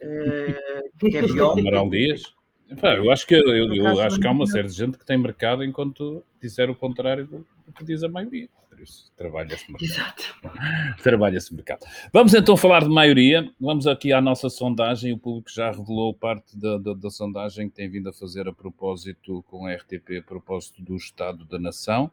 eh, 0.00 0.82
que 0.98 1.16
é 1.16 1.22
pior. 1.22 1.58
Amaral 1.58 1.88
Dias. 1.88 2.34
Eu 2.82 3.10
acho 3.10 3.26
que, 3.26 3.34
eu, 3.34 3.74
eu 3.74 4.00
acho 4.00 4.20
que 4.20 4.26
há 4.26 4.30
uma 4.30 4.46
série 4.46 4.68
de 4.68 4.74
gente 4.74 4.98
que 4.98 5.04
tem 5.04 5.18
mercado 5.18 5.64
enquanto 5.64 6.22
disser 6.40 6.70
o 6.70 6.74
contrário 6.74 7.26
do 7.26 7.46
que 7.72 7.84
diz 7.84 8.02
a 8.02 8.08
maioria. 8.08 8.48
Por 8.68 8.80
isso, 8.80 9.12
trabalha-se 9.16 9.70
mercado. 9.70 9.90
Exato. 9.90 10.40
Trabalha-se 11.02 11.54
mercado. 11.54 11.86
Vamos 12.12 12.32
então 12.34 12.56
falar 12.56 12.82
de 12.82 12.88
maioria. 12.88 13.50
Vamos 13.60 13.86
aqui 13.86 14.12
à 14.12 14.20
nossa 14.20 14.48
sondagem. 14.48 15.12
O 15.12 15.18
público 15.18 15.50
já 15.50 15.70
revelou 15.70 16.14
parte 16.14 16.56
da, 16.56 16.78
da, 16.78 16.94
da 16.94 17.10
sondagem 17.10 17.68
que 17.68 17.74
tem 17.76 17.90
vindo 17.90 18.08
a 18.08 18.12
fazer 18.12 18.48
a 18.48 18.52
propósito 18.52 19.44
com 19.48 19.66
a 19.66 19.74
RTP, 19.74 20.18
a 20.20 20.22
propósito 20.22 20.82
do 20.82 20.96
Estado 20.96 21.44
da 21.44 21.58
Nação. 21.58 22.10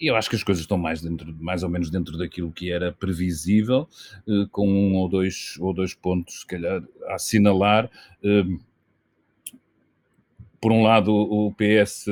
E 0.00 0.08
eu 0.08 0.16
acho 0.16 0.30
que 0.30 0.36
as 0.36 0.42
coisas 0.42 0.62
estão 0.62 0.78
mais, 0.78 1.02
dentro, 1.02 1.34
mais 1.40 1.62
ou 1.62 1.68
menos 1.68 1.90
dentro 1.90 2.16
daquilo 2.16 2.52
que 2.52 2.70
era 2.70 2.92
previsível, 2.92 3.88
eh, 4.26 4.46
com 4.50 4.66
um 4.66 4.94
ou 4.94 5.08
dois, 5.08 5.56
ou 5.58 5.74
dois 5.74 5.94
pontos, 5.94 6.40
se 6.40 6.46
calhar, 6.46 6.82
a 7.06 7.14
assinalar. 7.14 7.90
Eh, 8.22 8.44
por 10.64 10.72
um 10.72 10.82
lado, 10.82 11.14
o 11.14 11.52
PS, 11.52 12.06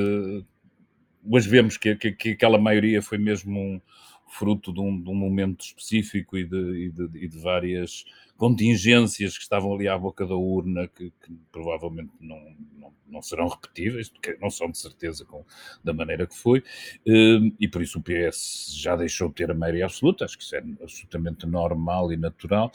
hoje 1.27 1.49
vemos 1.49 1.75
que, 1.75 1.95
que, 1.95 2.11
que 2.11 2.29
aquela 2.29 2.59
maioria 2.59 3.01
foi 3.01 3.17
mesmo 3.17 3.59
um 3.59 3.81
fruto 4.27 4.71
de 4.71 4.79
um, 4.79 5.01
de 5.01 5.09
um 5.09 5.15
momento 5.15 5.65
específico 5.65 6.37
e 6.37 6.45
de, 6.45 6.85
e 6.85 6.91
de, 6.91 7.25
e 7.25 7.27
de 7.27 7.39
várias 7.39 8.05
contingências 8.43 9.37
que 9.37 9.43
estavam 9.43 9.73
ali 9.73 9.87
à 9.87 9.97
boca 9.97 10.27
da 10.27 10.35
urna 10.35 10.85
que, 10.89 11.05
que 11.11 11.33
provavelmente 11.49 12.11
não, 12.19 12.37
não, 12.77 12.93
não, 13.07 13.21
serão 13.21 13.47
repetíveis, 13.47 14.09
porque 14.09 14.37
não 14.41 14.49
são 14.49 14.69
de 14.69 14.77
certeza 14.77 15.23
com, 15.23 15.45
da 15.81 15.93
maneira 15.93 16.27
que 16.27 16.35
foi, 16.35 16.61
hum, 17.07 17.53
e 17.57 17.69
por 17.69 17.81
isso 17.81 17.99
o 17.99 18.03
PS 18.03 18.73
já 18.75 18.97
deixou 18.97 19.29
de 19.29 19.35
ter 19.35 19.49
a 19.49 19.53
maioria 19.53 19.85
absoluta, 19.85 20.25
acho 20.25 20.37
que 20.37 20.43
isso 20.43 20.57
é 20.57 20.63
absolutamente 20.81 21.45
normal 21.45 22.11
e 22.11 22.17
natural, 22.17 22.69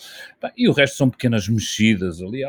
e 0.57 0.67
o 0.71 0.73
resto 0.73 0.97
são 0.97 1.11
pequenas 1.11 1.47
mexidas 1.51 2.23
ali, 2.23 2.45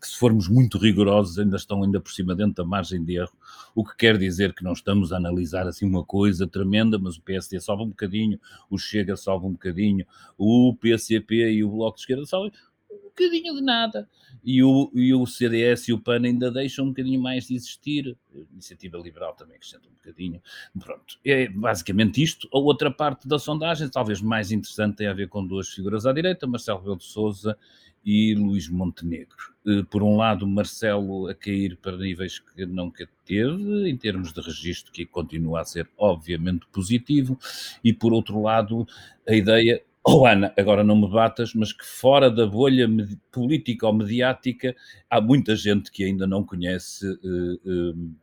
que 0.00 0.08
se 0.08 0.18
formos 0.18 0.48
muito 0.48 0.76
rigorosos 0.76 1.38
ainda 1.38 1.56
estão 1.56 1.84
ainda 1.84 2.00
por 2.00 2.10
cima 2.10 2.34
dentro 2.34 2.54
da 2.54 2.64
margem 2.64 3.04
de 3.04 3.14
erro, 3.16 3.32
o 3.76 3.84
que 3.84 3.96
quer 3.96 4.18
dizer 4.18 4.52
que 4.54 4.64
não 4.64 4.72
estamos 4.72 5.12
a 5.12 5.18
analisar 5.18 5.68
assim 5.68 5.86
uma 5.86 6.04
coisa 6.04 6.48
tremenda, 6.48 6.98
mas 6.98 7.16
o 7.16 7.22
PSD 7.22 7.60
sobe 7.60 7.84
um 7.84 7.90
bocadinho, 7.90 8.40
o 8.68 8.76
Chega 8.76 9.14
sobe 9.14 9.46
um 9.46 9.52
bocadinho, 9.52 10.04
o 10.36 10.74
PCP 10.80 11.52
e 11.52 11.62
o 11.62 11.70
Bloco 11.70 11.94
de 11.94 12.02
Esquerda 12.02 12.26
sobem 12.26 12.39
um 12.46 13.02
bocadinho 13.04 13.54
de 13.54 13.60
nada. 13.60 14.08
E 14.42 14.62
o, 14.62 14.90
e 14.94 15.12
o 15.14 15.26
CDS 15.26 15.88
e 15.88 15.92
o 15.92 15.98
PAN 15.98 16.22
ainda 16.24 16.50
deixam 16.50 16.86
um 16.86 16.88
bocadinho 16.88 17.20
mais 17.20 17.46
de 17.46 17.54
existir. 17.54 18.16
A 18.34 18.38
iniciativa 18.52 18.98
Liberal 18.98 19.34
também 19.34 19.56
acrescenta 19.56 19.88
um 19.88 19.92
bocadinho. 19.92 20.42
Pronto, 20.78 21.18
é 21.24 21.48
basicamente 21.48 22.22
isto. 22.22 22.48
A 22.52 22.58
outra 22.58 22.90
parte 22.90 23.28
da 23.28 23.38
sondagem, 23.38 23.88
talvez 23.88 24.20
mais 24.20 24.50
interessante, 24.50 24.96
tem 24.96 25.06
a 25.06 25.12
ver 25.12 25.28
com 25.28 25.46
duas 25.46 25.68
figuras 25.68 26.06
à 26.06 26.12
direita, 26.12 26.46
Marcelo 26.46 26.78
Rebelo 26.78 26.96
de 26.96 27.04
Sousa 27.04 27.56
e 28.04 28.34
Luís 28.34 28.68
Montenegro. 28.68 29.54
Eh, 29.66 29.82
por 29.90 30.02
um 30.02 30.16
lado, 30.16 30.46
Marcelo 30.46 31.28
a 31.28 31.34
cair 31.34 31.76
para 31.76 31.96
níveis 31.96 32.38
que 32.38 32.64
nunca 32.64 33.06
teve, 33.26 33.88
em 33.88 33.96
termos 33.96 34.32
de 34.32 34.40
registro, 34.40 34.90
que 34.90 35.04
continua 35.04 35.60
a 35.60 35.64
ser 35.64 35.88
obviamente 35.98 36.66
positivo, 36.72 37.38
e 37.84 37.92
por 37.92 38.12
outro 38.12 38.40
lado, 38.40 38.86
a 39.28 39.34
ideia 39.34 39.82
Oh, 40.12 40.26
Ana, 40.26 40.52
agora 40.58 40.82
não 40.82 40.96
me 40.96 41.08
batas, 41.08 41.54
mas 41.54 41.72
que 41.72 41.86
fora 41.86 42.28
da 42.28 42.44
bolha 42.44 42.88
política 43.30 43.86
ou 43.86 43.92
mediática 43.92 44.74
há 45.08 45.20
muita 45.20 45.54
gente 45.54 45.90
que 45.92 46.02
ainda 46.02 46.26
não 46.26 46.44
conhece 46.44 47.06
uh, 47.06 47.92
uh, 47.92 48.14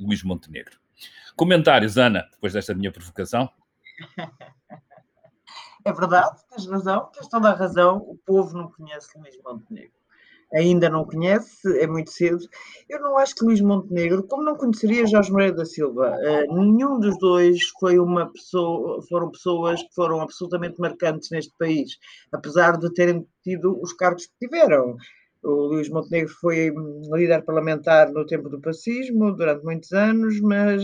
Luís 0.00 0.22
Montenegro. 0.22 0.78
Comentários, 1.36 1.98
Ana, 1.98 2.26
depois 2.32 2.54
desta 2.54 2.74
minha 2.74 2.90
provocação? 2.90 3.50
É 5.86 5.92
verdade, 5.92 6.40
tens 6.48 6.66
razão, 6.66 7.10
tens 7.12 7.28
toda 7.28 7.50
a 7.50 7.54
razão. 7.54 7.98
O 7.98 8.16
povo 8.16 8.56
não 8.56 8.70
conhece 8.70 9.18
Luís 9.18 9.38
Montenegro 9.44 9.92
ainda 10.54 10.88
não 10.88 11.04
conhece, 11.04 11.80
é 11.80 11.86
muito 11.86 12.10
cedo. 12.10 12.38
Eu 12.88 13.00
não 13.00 13.18
acho 13.18 13.34
que 13.34 13.44
Luís 13.44 13.60
Montenegro, 13.60 14.22
como 14.22 14.42
não 14.42 14.56
conheceria 14.56 15.06
Jorge 15.06 15.32
Moreira 15.32 15.56
da 15.56 15.64
Silva, 15.64 16.16
uh, 16.16 16.54
nenhum 16.54 17.00
dos 17.00 17.18
dois 17.18 17.58
foi 17.80 17.98
uma 17.98 18.30
pessoa, 18.32 19.02
foram 19.08 19.30
pessoas 19.30 19.82
que 19.82 19.94
foram 19.94 20.20
absolutamente 20.20 20.80
marcantes 20.80 21.30
neste 21.30 21.52
país, 21.58 21.98
apesar 22.32 22.78
de 22.78 22.92
terem 22.94 23.26
tido 23.42 23.80
os 23.82 23.92
cargos 23.92 24.26
que 24.26 24.46
tiveram. 24.46 24.96
O 25.42 25.66
Luís 25.66 25.90
Montenegro 25.90 26.32
foi 26.40 26.72
líder 27.12 27.42
parlamentar 27.42 28.10
no 28.10 28.24
tempo 28.24 28.48
do 28.48 28.62
fascismo 28.62 29.30
durante 29.32 29.62
muitos 29.62 29.92
anos, 29.92 30.40
mas 30.40 30.82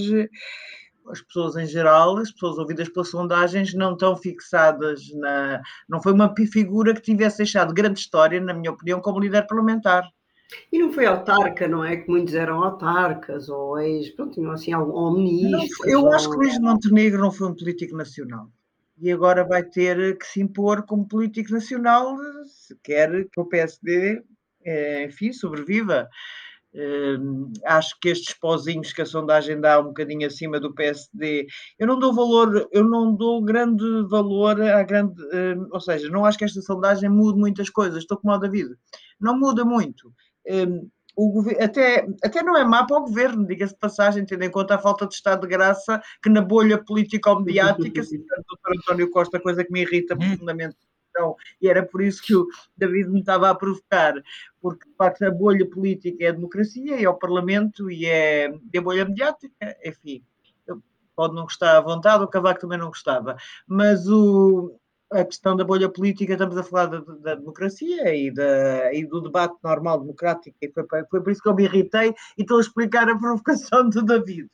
as 1.11 1.21
pessoas 1.21 1.57
em 1.57 1.67
geral, 1.67 2.17
as 2.19 2.31
pessoas 2.31 2.59
ouvidas 2.59 2.89
pelas 2.89 3.11
sondagens, 3.11 3.75
não 3.75 3.93
estão 3.93 4.17
fixadas 4.17 5.03
na. 5.15 5.61
Não 5.89 6.03
foi 6.03 6.13
uma 6.13 6.33
figura 6.53 6.95
que 6.95 7.03
tivesse 7.03 7.39
deixado 7.39 7.75
grande 7.75 8.01
história, 8.01 8.41
na 8.41 8.55
minha 8.55 8.71
opinião, 8.71 9.01
como 9.01 9.21
líder 9.21 9.47
parlamentar. 9.47 10.05
E 10.73 10.79
não 10.79 10.93
foi 10.93 11.07
autarca, 11.07 11.69
não 11.69 11.85
é? 11.85 11.97
Que 11.97 12.09
muitos 12.09 12.35
eram 12.35 12.63
autarcas 12.63 13.49
ou 13.49 13.79
ex, 13.79 14.11
pronto, 14.11 14.35
tinham 14.35 14.53
assim, 14.53 14.75
ou 14.75 15.13
ministros. 15.13 15.87
eu 15.87 16.03
ou... 16.03 16.13
acho 16.13 16.29
que 16.29 16.37
Luís 16.37 16.59
Montenegro 16.59 17.21
não 17.21 17.31
foi 17.31 17.49
um 17.49 17.55
político 17.55 17.97
nacional. 17.97 18.51
E 19.01 19.11
agora 19.11 19.45
vai 19.45 19.63
ter 19.63 20.19
que 20.19 20.27
se 20.27 20.43
impor 20.43 20.85
como 20.85 21.09
político 21.09 21.53
nacional 21.53 22.17
se 22.45 22.77
quer 22.83 23.25
que 23.33 23.41
o 23.41 23.47
PSD, 23.47 24.23
eh, 24.65 25.05
enfim, 25.05 25.33
sobreviva. 25.33 26.09
Acho 27.65 27.99
que 28.01 28.09
estes 28.09 28.35
pozinhos 28.35 28.93
que 28.93 29.03
a 29.03 29.07
sondagem 29.07 29.61
dá 29.61 29.81
um 29.81 29.85
bocadinho 29.85 30.27
acima 30.27 30.61
do 30.61 30.73
PSD, 30.73 31.47
eu 31.79 31.87
não 31.87 31.99
dou 31.99 32.15
valor, 32.15 32.69
eu 32.71 32.85
não 32.85 33.15
dou 33.15 33.43
grande 33.43 33.85
valor 34.09 34.61
à 34.63 34.83
grande, 34.83 35.21
ou 35.73 35.81
seja, 35.81 36.09
não 36.09 36.25
acho 36.25 36.39
que 36.39 36.45
esta 36.45 36.63
sondagem 36.63 37.11
mude 37.11 37.39
muitas 37.41 37.69
coisas, 37.69 37.99
estou 37.99 38.19
como 38.19 38.33
o 38.33 38.39
David, 38.39 38.71
não 39.21 39.39
muda 39.39 39.65
muito. 39.65 40.13
Uh, 40.47 40.89
o 41.17 41.45
até, 41.63 42.07
até 42.23 42.43
não 42.43 42.57
é 42.57 42.65
má 42.65 42.87
para 42.87 42.99
o 42.99 43.05
governo, 43.05 43.47
diga-se 43.47 43.75
de 43.75 43.79
passagem, 43.79 44.25
tendo 44.25 44.45
em 44.45 44.51
conta 44.51 44.77
a 44.77 44.79
falta 44.79 45.07
de 45.07 45.15
estado 45.15 45.43
de 45.43 45.49
graça 45.49 46.01
que 46.23 46.31
na 46.31 46.41
bolha 46.41 46.83
político-mediática, 46.83 48.03
citando 48.03 48.43
o 48.51 48.57
Dr. 48.57 48.79
António 48.79 49.11
Costa, 49.11 49.41
coisa 49.41 49.65
que 49.65 49.73
me 49.73 49.83
irrita 49.83 50.15
hum. 50.15 50.19
profundamente 50.19 50.77
então, 51.11 51.37
e 51.61 51.69
era 51.69 51.85
por 51.85 52.01
isso 52.01 52.23
que 52.23 52.35
o 52.35 52.47
David 52.77 53.11
me 53.11 53.21
estava 53.21 53.51
a 53.51 53.55
provocar, 53.55 54.15
porque 54.61 54.89
de 54.89 54.97
facto 54.97 55.23
a 55.23 55.31
bolha 55.31 55.69
política 55.69 56.25
é 56.25 56.29
a 56.29 56.33
democracia, 56.33 57.01
é 57.01 57.09
o 57.09 57.19
Parlamento 57.19 57.91
e 57.91 58.07
é, 58.07 58.47
é 58.47 58.79
a 58.79 58.83
bolha 58.83 59.05
mediática, 59.05 59.77
enfim, 59.85 60.25
pode 61.15 61.35
não 61.35 61.43
gostar 61.43 61.77
à 61.77 61.81
vontade, 61.81 62.25
o 62.25 62.29
Cavaco 62.29 62.61
também 62.61 62.79
não 62.79 62.89
gostava, 62.89 63.37
mas 63.67 64.09
o, 64.09 64.79
a 65.13 65.25
questão 65.25 65.57
da 65.57 65.65
bolha 65.65 65.89
política, 65.89 66.33
estamos 66.33 66.57
a 66.57 66.63
falar 66.63 66.87
da, 66.87 67.01
da 67.01 67.35
democracia 67.35 68.15
e, 68.15 68.31
da, 68.31 68.95
e, 68.95 69.05
do 69.05 69.21
debate 69.21 69.57
normal 69.63 70.01
democrático, 70.01 70.57
e 70.63 70.71
foi, 70.71 70.85
foi, 71.11 71.21
por 71.21 71.31
isso 71.31 71.43
que 71.43 71.49
eu 71.49 71.55
me 71.55 71.65
irritei 71.65 72.15
e 72.39 72.43
estou 72.43 72.59
a 72.59 72.61
explicar 72.61 73.09
a 73.09 73.19
provocação 73.19 73.91
do 73.91 74.03
David. 74.03 74.49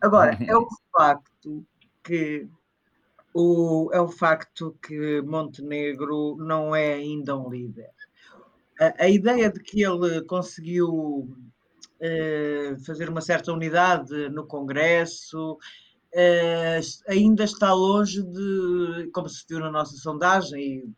Agora, 0.00 0.38
é 0.40 0.56
um 0.56 0.66
facto 0.96 1.66
que 2.02 2.48
o, 3.34 3.90
é 3.92 4.00
o 4.00 4.08
facto 4.08 4.76
que 4.82 5.20
Montenegro 5.22 6.36
não 6.38 6.74
é 6.74 6.94
ainda 6.94 7.36
um 7.36 7.48
líder. 7.48 7.90
A, 8.80 9.04
a 9.04 9.08
ideia 9.08 9.50
de 9.50 9.60
que 9.60 9.82
ele 9.82 10.22
conseguiu 10.22 11.28
eh, 12.00 12.76
fazer 12.86 13.08
uma 13.08 13.20
certa 13.20 13.52
unidade 13.52 14.28
no 14.30 14.46
Congresso 14.46 15.58
eh, 16.12 16.80
ainda 17.08 17.44
está 17.44 17.72
longe 17.72 18.22
de, 18.22 19.10
como 19.12 19.28
se 19.28 19.44
viu 19.48 19.60
na 19.60 19.70
nossa 19.70 19.96
sondagem, 19.96 20.94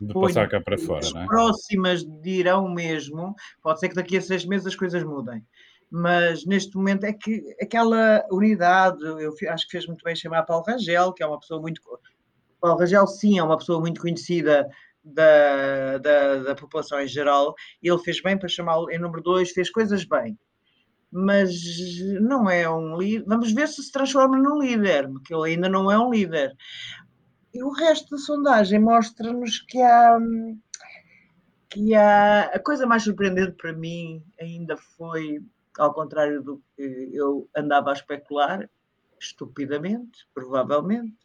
de 0.00 0.14
passar 0.14 0.48
cá 0.48 0.60
para 0.60 0.78
fora, 0.78 1.00
as 1.00 1.12
não 1.12 1.22
é? 1.22 1.26
próximas 1.26 2.04
dirão 2.22 2.68
mesmo, 2.68 3.34
pode 3.62 3.80
ser 3.80 3.88
que 3.88 3.94
daqui 3.94 4.16
a 4.16 4.22
seis 4.22 4.44
meses 4.44 4.66
as 4.66 4.76
coisas 4.76 5.02
mudem 5.04 5.44
mas 5.94 6.46
neste 6.46 6.74
momento 6.74 7.04
é 7.04 7.12
que 7.12 7.54
aquela 7.60 8.24
unidade, 8.32 9.04
eu 9.04 9.34
acho 9.50 9.66
que 9.66 9.72
fez 9.72 9.86
muito 9.86 10.02
bem 10.02 10.16
chamar 10.16 10.42
Paulo 10.44 10.64
Rangel, 10.66 11.12
que 11.12 11.22
é 11.22 11.26
uma 11.26 11.38
pessoa 11.38 11.60
muito. 11.60 11.82
Paulo 12.58 12.78
Rangel, 12.78 13.06
sim, 13.06 13.38
é 13.38 13.42
uma 13.42 13.58
pessoa 13.58 13.78
muito 13.78 14.00
conhecida 14.00 14.66
da, 15.04 15.98
da, 15.98 16.36
da 16.44 16.54
população 16.54 16.98
em 16.98 17.06
geral, 17.06 17.54
ele 17.82 17.98
fez 17.98 18.22
bem 18.22 18.38
para 18.38 18.48
chamá-lo 18.48 18.90
em 18.90 18.98
número 18.98 19.22
dois, 19.22 19.50
fez 19.50 19.68
coisas 19.68 20.02
bem, 20.04 20.38
mas 21.10 21.52
não 22.22 22.48
é 22.48 22.70
um 22.70 22.96
líder. 22.96 23.26
Vamos 23.26 23.52
ver 23.52 23.68
se 23.68 23.82
se 23.82 23.92
transforma 23.92 24.38
num 24.38 24.58
líder, 24.58 25.10
porque 25.10 25.34
ele 25.34 25.50
ainda 25.50 25.68
não 25.68 25.92
é 25.92 25.98
um 25.98 26.10
líder. 26.10 26.56
E 27.52 27.62
o 27.62 27.70
resto 27.70 28.12
da 28.12 28.16
sondagem 28.16 28.78
mostra-nos 28.78 29.60
que 29.60 29.78
há. 29.82 30.18
Que 31.68 31.94
há, 31.94 32.44
a 32.54 32.58
coisa 32.58 32.86
mais 32.86 33.02
surpreendente 33.02 33.52
para 33.52 33.74
mim 33.74 34.22
ainda 34.40 34.74
foi 34.96 35.38
ao 35.78 35.92
contrário 35.92 36.42
do 36.42 36.62
que 36.76 37.10
eu 37.12 37.48
andava 37.56 37.90
a 37.90 37.94
especular, 37.94 38.68
estupidamente, 39.18 40.26
provavelmente, 40.34 41.16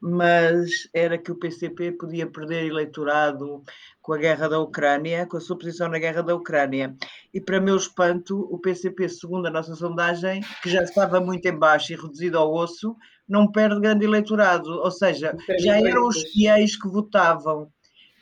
mas 0.00 0.88
era 0.92 1.18
que 1.18 1.32
o 1.32 1.34
PCP 1.34 1.92
podia 1.92 2.26
perder 2.26 2.66
eleitorado 2.66 3.62
com 4.00 4.12
a 4.12 4.18
guerra 4.18 4.48
da 4.48 4.60
Ucrânia, 4.60 5.26
com 5.26 5.36
a 5.36 5.40
sua 5.40 5.58
posição 5.58 5.88
na 5.88 5.98
guerra 5.98 6.22
da 6.22 6.34
Ucrânia. 6.34 6.96
E 7.34 7.40
para 7.40 7.60
meu 7.60 7.76
espanto, 7.76 8.46
o 8.50 8.58
PCP, 8.58 9.08
segundo 9.08 9.46
a 9.46 9.50
nossa 9.50 9.74
sondagem, 9.74 10.42
que 10.62 10.70
já 10.70 10.82
estava 10.82 11.20
muito 11.20 11.46
em 11.46 11.56
baixo 11.56 11.92
e 11.92 11.96
reduzido 11.96 12.38
ao 12.38 12.54
osso, 12.54 12.96
não 13.28 13.50
perde 13.50 13.80
grande 13.80 14.04
eleitorado, 14.04 14.70
ou 14.70 14.90
seja, 14.90 15.36
já 15.58 15.78
eram 15.80 16.06
os 16.06 16.22
fiéis 16.30 16.80
que 16.80 16.88
votavam. 16.88 17.70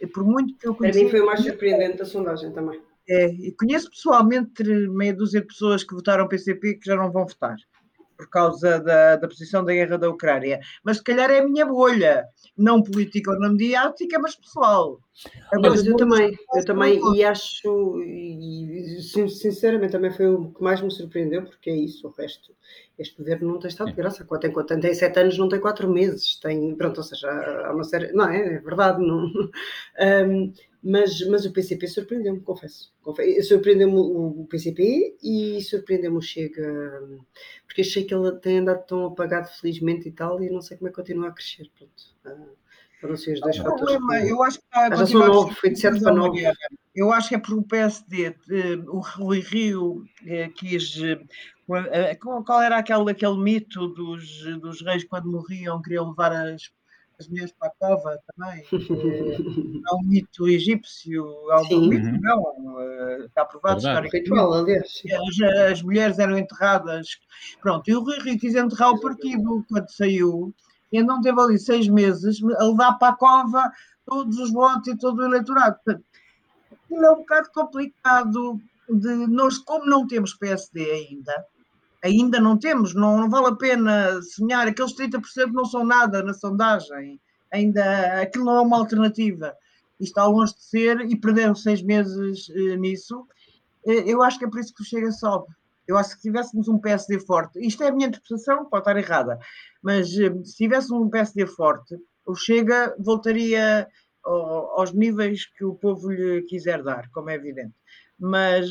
E 0.00 0.06
por 0.06 0.24
muito 0.24 0.56
que 0.56 0.66
eu 0.66 0.74
conheci... 0.74 0.98
Para 0.98 1.04
mim 1.04 1.10
foi 1.10 1.20
o 1.20 1.26
mais 1.26 1.40
surpreendente 1.40 1.98
da 1.98 2.04
sondagem 2.04 2.52
também. 2.52 2.80
É, 3.08 3.26
e 3.26 3.52
conheço 3.52 3.90
pessoalmente 3.90 4.64
meia 4.64 5.14
dúzia 5.14 5.40
de 5.40 5.46
pessoas 5.46 5.84
que 5.84 5.94
votaram 5.94 6.28
PCP 6.28 6.74
que 6.74 6.86
já 6.86 6.96
não 6.96 7.10
vão 7.12 7.26
votar 7.26 7.56
por 8.16 8.28
causa 8.30 8.80
da, 8.80 9.16
da 9.16 9.28
posição 9.28 9.64
da 9.64 9.72
guerra 9.72 9.98
da 9.98 10.08
Ucrânia. 10.08 10.60
Mas 10.82 10.98
se 10.98 11.04
calhar 11.04 11.30
é 11.30 11.40
a 11.40 11.46
minha 11.46 11.66
bolha, 11.66 12.24
não 12.56 12.82
política 12.82 13.30
ou 13.30 13.38
não 13.38 13.50
mediática, 13.50 14.18
mas 14.18 14.34
pessoal. 14.34 14.98
Mas 15.60 15.86
eu 15.86 15.96
também, 15.96 16.36
eu 16.54 16.64
também, 16.64 17.00
e 17.14 17.24
acho, 17.24 18.02
e, 18.02 19.00
sinceramente 19.28 19.92
também 19.92 20.10
foi 20.10 20.26
o 20.26 20.50
que 20.50 20.62
mais 20.62 20.80
me 20.82 20.90
surpreendeu, 20.90 21.42
porque 21.42 21.70
é 21.70 21.74
isso, 21.74 22.06
o 22.06 22.10
resto, 22.10 22.54
este 22.98 23.16
governo 23.16 23.52
não 23.52 23.58
tem 23.58 23.68
estado 23.68 23.88
de 23.88 23.96
graça, 23.96 24.26
tem, 24.38 24.52
tem, 24.52 24.80
tem 24.80 24.94
sete 24.94 25.18
anos, 25.18 25.38
não 25.38 25.48
tem 25.48 25.58
quatro 25.58 25.88
meses, 25.88 26.38
tem, 26.38 26.74
pronto, 26.74 26.98
ou 26.98 27.02
seja, 27.02 27.30
há 27.30 27.72
uma 27.72 27.84
série, 27.84 28.12
não 28.12 28.28
é, 28.28 28.56
é 28.56 28.58
verdade, 28.58 29.00
não, 29.00 29.24
um, 30.28 30.52
mas, 30.86 31.20
mas 31.26 31.44
o 31.44 31.52
PCP 31.52 31.88
surpreendeu-me, 31.88 32.40
confesso. 32.40 32.94
Surpreendeu-me 33.42 33.96
o 33.96 34.46
PCP 34.48 35.16
e 35.20 35.60
surpreendeu-me 35.60 36.18
o 36.18 36.22
Chega, 36.22 37.02
porque 37.66 37.80
achei 37.80 38.04
que 38.04 38.14
ele 38.14 38.30
tem 38.36 38.58
andado 38.58 38.86
tão 38.86 39.06
apagado, 39.06 39.48
felizmente 39.48 40.08
e 40.08 40.12
tal, 40.12 40.40
e 40.40 40.48
não 40.48 40.62
sei 40.62 40.76
como 40.76 40.86
é 40.86 40.90
que 40.90 40.96
continua 40.96 41.28
a 41.28 41.32
crescer. 41.32 41.68
Pronto. 41.76 42.02
Ah, 42.24 42.46
foram 43.00 43.16
ser 43.16 43.34
os 43.34 43.40
dois 43.40 43.56
fatores. 43.56 43.80
Problema, 43.80 44.24
eu 44.24 44.42
acho 44.44 44.60
que 44.60 44.64
está 44.64 44.86
a 44.86 45.06
são 45.06 45.26
nove, 45.26 45.54
foi 45.56 45.70
de 45.70 45.80
7 45.80 46.00
para 46.00 46.14
9. 46.14 46.52
Eu 46.94 47.12
acho 47.12 47.28
que 47.28 47.34
é 47.34 47.38
porque 47.38 47.54
o 47.54 47.62
PSD, 47.64 48.26
eh, 48.26 48.34
o 48.86 49.00
Rui 49.00 49.40
Rio 49.40 50.04
eh, 50.24 50.48
quis. 50.50 51.02
Eh, 51.02 52.14
qual 52.14 52.62
era 52.62 52.78
aquele, 52.78 53.10
aquele 53.10 53.36
mito 53.38 53.88
dos, 53.88 54.44
dos 54.60 54.80
reis 54.82 55.02
quando 55.02 55.30
morriam, 55.30 55.82
queriam 55.82 56.08
levar 56.08 56.32
as 56.32 56.70
as 57.18 57.28
mulheres 57.28 57.52
para 57.52 57.68
a 57.68 57.72
cova 57.78 58.18
também. 58.34 58.62
É, 58.62 59.36
há 59.86 59.96
um 59.96 60.02
mito 60.02 60.48
egípcio, 60.48 61.24
há 61.50 61.62
um 61.62 61.88
mito, 61.88 62.06
uhum. 62.06 62.20
não, 62.20 62.80
eh, 62.80 63.24
está 63.26 63.44
provado 63.44 63.78
historicamente. 63.78 64.30
As, 65.12 65.72
as 65.72 65.82
mulheres 65.82 66.18
eram 66.18 66.38
enterradas. 66.38 67.18
Pronto, 67.60 67.88
e 67.88 67.94
o 67.94 68.00
Rui 68.00 68.18
Rio 68.20 68.38
quis 68.38 68.54
enterrar 68.54 68.90
o 68.90 69.00
partido 69.00 69.64
quando 69.68 69.90
saiu, 69.90 70.54
e 70.92 71.02
não 71.02 71.20
teve 71.20 71.40
ali 71.40 71.58
seis 71.58 71.88
meses 71.88 72.42
a 72.58 72.64
levar 72.64 72.94
para 72.94 73.12
a 73.12 73.16
cova 73.16 73.72
todos 74.04 74.38
os 74.38 74.52
votos 74.52 74.88
e 74.88 74.96
todo 74.96 75.18
o 75.18 75.24
eleitorado. 75.24 75.76
Portanto, 75.84 76.04
é 76.90 77.10
um 77.10 77.16
bocado 77.16 77.50
complicado 77.52 78.60
de 78.88 79.26
nós, 79.26 79.58
como 79.58 79.86
não 79.86 80.06
temos 80.06 80.34
PSD 80.34 80.90
ainda, 80.90 81.44
ainda 82.06 82.40
não 82.40 82.56
temos, 82.58 82.94
não, 82.94 83.18
não 83.18 83.28
vale 83.28 83.48
a 83.48 83.56
pena 83.56 84.20
sonhar, 84.22 84.66
aqueles 84.66 84.94
30% 84.94 85.52
não 85.52 85.64
são 85.64 85.84
nada 85.84 86.22
na 86.22 86.32
sondagem, 86.32 87.20
ainda 87.52 88.22
aquilo 88.22 88.44
não 88.44 88.56
é 88.56 88.60
uma 88.60 88.78
alternativa, 88.78 89.54
está 89.98 90.26
longe 90.26 90.54
de 90.54 90.64
ser, 90.64 91.00
e 91.00 91.16
perderam 91.16 91.54
seis 91.54 91.82
meses 91.82 92.48
eh, 92.50 92.76
nisso, 92.76 93.26
eh, 93.86 94.04
eu 94.06 94.22
acho 94.22 94.38
que 94.38 94.44
é 94.44 94.50
por 94.50 94.60
isso 94.60 94.74
que 94.74 94.82
o 94.82 94.84
Chega 94.84 95.10
sobe. 95.10 95.46
Eu 95.86 95.96
acho 95.96 96.10
que 96.10 96.16
se 96.16 96.22
tivéssemos 96.22 96.68
um 96.68 96.78
PSD 96.78 97.20
forte, 97.20 97.64
isto 97.64 97.82
é 97.82 97.88
a 97.88 97.92
minha 97.92 98.08
interpretação, 98.08 98.64
pode 98.66 98.82
estar 98.82 98.96
errada, 98.96 99.38
mas 99.82 100.08
eh, 100.18 100.32
se 100.44 100.56
tivéssemos 100.56 101.02
um 101.02 101.10
PSD 101.10 101.46
forte, 101.46 101.96
o 102.26 102.34
Chega 102.34 102.94
voltaria 102.98 103.88
aos 104.24 104.92
níveis 104.92 105.46
que 105.46 105.64
o 105.64 105.76
povo 105.76 106.10
lhe 106.10 106.42
quiser 106.42 106.82
dar, 106.82 107.08
como 107.10 107.30
é 107.30 107.34
evidente 107.34 107.74
mas 108.18 108.68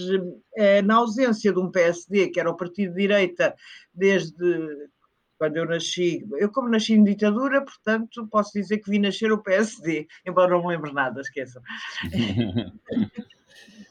eh, 0.56 0.82
na 0.82 0.96
ausência 0.96 1.54
de 1.54 1.60
um 1.60 1.72
PSD, 1.72 2.30
que 2.30 2.40
era 2.40 2.50
o 2.50 2.58
partido 2.58 2.94
de 2.94 3.02
direita 3.02 3.56
desde 3.94 4.90
quando 5.38 5.58
eu 5.58 5.66
nasci, 5.66 6.26
eu 6.38 6.50
como 6.50 6.70
nasci 6.70 6.94
em 6.94 7.04
ditadura, 7.04 7.62
portanto 7.62 8.28
posso 8.28 8.54
dizer 8.54 8.80
que 8.80 8.90
vi 8.90 9.00
nascer 9.00 9.32
o 9.32 9.44
PSD, 9.44 10.08
embora 10.26 10.52
não 10.52 10.62
me 10.62 10.70
lembre 10.70 10.94
nada, 10.94 11.22
esqueçam. 11.22 11.62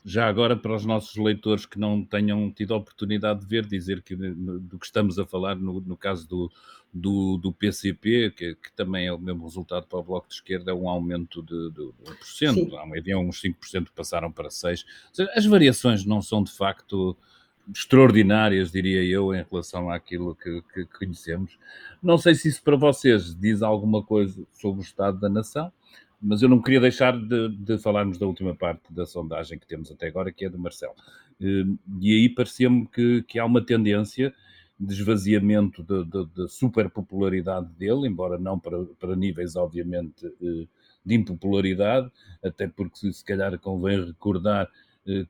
Já 0.04 0.28
agora, 0.28 0.54
para 0.54 0.74
os 0.74 0.84
nossos 0.84 1.16
leitores 1.16 1.64
que 1.64 1.78
não 1.78 2.04
tenham 2.04 2.50
tido 2.52 2.74
a 2.74 2.76
oportunidade 2.76 3.40
de 3.40 3.46
ver, 3.46 3.64
dizer 3.64 4.02
que 4.02 4.14
do 4.14 4.78
que 4.78 4.84
estamos 4.84 5.18
a 5.18 5.24
falar 5.24 5.56
no, 5.56 5.80
no 5.80 5.96
caso 5.96 6.28
do, 6.28 6.52
do, 6.92 7.38
do 7.38 7.50
PCP, 7.50 8.30
que, 8.36 8.54
que, 8.54 8.72
também 8.72 9.06
é 9.06 9.12
o 9.12 9.18
mesmo 9.18 9.44
resultado 9.44 9.86
para 9.86 9.98
o 9.98 10.02
Bloco 10.02 10.28
de 10.28 10.34
Esquerda, 10.34 10.70
é 10.70 10.74
um 10.74 10.90
aumento 10.90 11.42
de, 11.42 11.70
de, 11.70 11.86
de 11.86 12.12
1%, 12.12 12.54
Sim. 12.54 12.96
ideia, 12.96 13.18
uns 13.18 13.40
5% 13.40 13.88
passaram 13.96 14.30
para 14.30 14.48
6%. 14.48 14.84
Seja, 15.10 15.32
as 15.34 15.46
variações 15.46 16.04
não 16.04 16.20
são 16.20 16.44
de 16.44 16.52
facto 16.52 17.16
extraordinárias, 17.74 18.70
diria 18.70 19.02
eu, 19.02 19.34
em 19.34 19.44
relação 19.50 19.88
àquilo 19.90 20.34
que, 20.34 20.62
que, 20.74 20.84
conhecemos. 20.84 21.58
Não 22.02 22.18
sei 22.18 22.34
se 22.34 22.48
isso 22.48 22.62
para 22.62 22.76
vocês 22.76 23.34
diz 23.34 23.62
alguma 23.62 24.02
coisa 24.02 24.46
sobre 24.52 24.80
o 24.80 24.84
estado 24.84 25.18
da 25.18 25.28
nação, 25.28 25.72
mas 26.24 26.40
eu 26.40 26.48
não 26.48 26.60
queria 26.60 26.80
deixar 26.80 27.12
de, 27.16 27.48
de 27.50 27.78
falarmos 27.78 28.18
da 28.18 28.26
última 28.26 28.54
parte 28.54 28.92
da 28.92 29.04
sondagem 29.04 29.58
que 29.58 29.66
temos 29.66 29.90
até 29.90 30.08
agora, 30.08 30.32
que 30.32 30.46
é 30.46 30.48
do 30.48 30.58
Marcelo. 30.58 30.94
Eh, 31.38 31.64
e 32.00 32.12
aí 32.14 32.28
parecia-me 32.30 32.86
que, 32.88 33.22
que 33.24 33.38
há 33.38 33.44
uma 33.44 33.64
tendência 33.64 34.34
de 34.80 34.94
esvaziamento 34.94 35.82
da 35.82 36.48
superpopularidade 36.48 37.68
dele, 37.78 38.08
embora 38.08 38.38
não 38.38 38.58
para, 38.58 38.84
para 38.98 39.14
níveis, 39.14 39.54
obviamente, 39.54 40.26
eh, 40.26 40.66
de 41.04 41.14
impopularidade, 41.14 42.10
até 42.42 42.66
porque 42.66 43.12
se 43.12 43.24
calhar 43.24 43.56
convém 43.58 44.04
recordar 44.04 44.68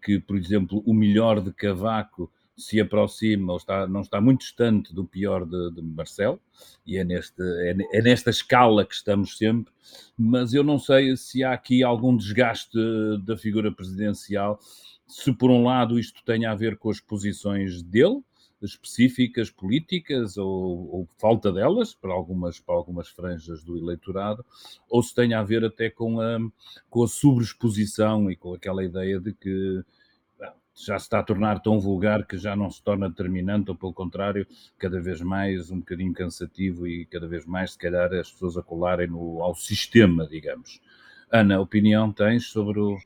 que, 0.03 0.21
por 0.21 0.37
exemplo, 0.37 0.81
o 0.87 0.95
melhor 0.95 1.41
de 1.41 1.53
Cavaco 1.53 2.31
se 2.57 2.81
aproxima 2.81 3.53
ou 3.53 3.59
está, 3.59 3.87
não 3.87 4.01
está 4.01 4.21
muito 4.21 4.41
distante 4.41 4.95
do 4.95 5.05
pior 5.05 5.45
de, 5.45 5.73
de 5.73 5.83
Marcelo, 5.83 6.41
e 6.87 6.97
é, 6.97 7.05
neste, 7.05 7.43
é, 7.43 7.77
é, 7.93 8.03
nesta 8.03 8.31
escala 8.31 8.87
que 8.87 8.95
estamos 8.95 9.37
sempre, 9.37 9.73
mas 10.17 10.55
eu 10.55 10.63
não 10.63 10.79
sei 10.79 11.17
se 11.17 11.43
há 11.43 11.53
aqui 11.53 11.83
algum 11.83 12.17
desgaste 12.17 12.79
da 13.25 13.37
figura 13.37 13.73
presidencial, 13.73 14.59
se 15.07 15.33
por 15.33 15.51
um 15.51 15.65
lado 15.65 15.99
isto 15.99 16.23
tem 16.25 16.47
a 16.47 16.55
ver 16.55 16.77
com 16.77 16.91
as 16.91 17.01
posições 17.01 17.83
dele, 17.83 18.23
específicas 18.63 19.51
políticas 19.51 20.37
ou, 20.37 20.89
ou, 20.91 21.09
falta 21.19 21.53
delas 21.53 21.95
para 21.95 22.13
algumas, 22.13 22.59
para 22.59 22.75
algumas 22.75 23.09
franjas 23.09 23.63
do 23.63 23.77
eleitorado, 23.77 24.45
ou 24.89 25.03
se 25.03 25.15
tem 25.15 25.35
a 25.35 25.43
ver 25.43 25.65
até 25.65 25.91
com 25.91 26.21
a, 26.21 26.39
com 26.89 27.03
a 27.03 27.09
sobreexposição 27.09 28.31
e 28.31 28.37
com 28.37 28.55
aquela 28.55 28.83
ideia 28.83 29.21
de 29.21 29.35
que 29.35 29.85
já 30.75 30.99
se 30.99 31.05
está 31.05 31.21
a 31.21 31.23
tornar 31.23 31.61
tão 31.61 31.79
vulgar 31.79 32.27
que 32.27 32.37
já 32.37 32.57
não 32.57 32.69
se 32.69 32.83
torna 32.83 33.09
determinante, 33.09 33.71
ou 33.71 33.77
pelo 33.77 33.93
contrário, 33.93 34.47
cada 34.79 35.01
vez 35.01 35.21
mais 35.21 35.71
um 35.71 35.79
bocadinho 35.79 36.13
cansativo 36.13 36.87
e 36.87 37.07
cada 37.07 37.29
vez 37.29 37.47
mais, 37.47 37.73
se 37.73 37.79
calhar, 37.79 38.13
as 38.13 38.31
pessoas 38.33 38.57
a 38.57 38.63
colarem 38.63 39.07
no, 39.07 39.41
ao 39.41 39.55
sistema, 39.55 40.27
digamos. 40.27 40.81
Ana, 41.31 41.61
opinião 41.61 42.13
tens 42.13 42.47
sobre 42.47 42.81
o. 42.81 42.99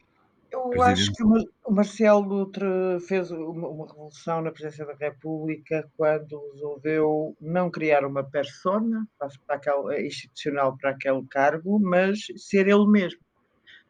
Eu 0.50 0.70
presidente? 0.70 0.92
acho 0.92 1.12
que 1.12 1.22
o 1.22 1.70
Marcelo 1.70 2.50
fez 3.06 3.30
uma 3.30 3.86
revolução 3.86 4.40
na 4.40 4.50
presidência 4.50 4.86
da 4.86 4.94
República 4.94 5.86
quando 5.94 6.50
resolveu 6.52 7.36
não 7.38 7.70
criar 7.70 8.02
uma 8.06 8.24
persona 8.24 9.06
para 9.18 9.56
aquele, 9.56 10.06
institucional 10.06 10.74
para 10.78 10.90
aquele 10.90 11.22
cargo, 11.26 11.78
mas 11.78 12.20
ser 12.36 12.66
ele 12.66 12.86
mesmo 12.86 13.20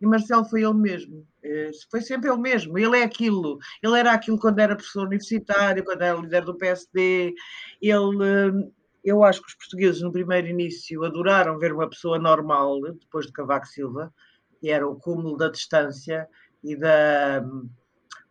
e 0.00 0.06
Marcelo 0.06 0.44
foi 0.44 0.62
ele 0.62 0.74
mesmo, 0.74 1.26
eh, 1.42 1.70
foi 1.90 2.00
sempre 2.00 2.30
ele 2.30 2.40
mesmo, 2.40 2.78
ele 2.78 2.98
é 2.98 3.02
aquilo, 3.02 3.58
ele 3.82 3.98
era 3.98 4.12
aquilo 4.12 4.38
quando 4.38 4.58
era 4.58 4.76
professor 4.76 5.06
universitário, 5.06 5.84
quando 5.84 6.02
era 6.02 6.18
líder 6.18 6.44
do 6.44 6.56
PSD, 6.56 7.34
ele, 7.80 8.24
eh, 8.24 8.68
eu 9.04 9.24
acho 9.24 9.42
que 9.42 9.48
os 9.48 9.54
portugueses 9.54 10.02
no 10.02 10.12
primeiro 10.12 10.46
início 10.48 11.04
adoraram 11.04 11.58
ver 11.58 11.72
uma 11.72 11.88
pessoa 11.88 12.18
normal, 12.18 12.80
depois 12.80 13.26
de 13.26 13.32
Cavaco 13.32 13.66
Silva, 13.66 14.12
que 14.60 14.68
era 14.70 14.86
o 14.86 14.96
cúmulo 14.96 15.36
da 15.36 15.48
distância 15.48 16.28
e 16.62 16.76
da 16.76 17.44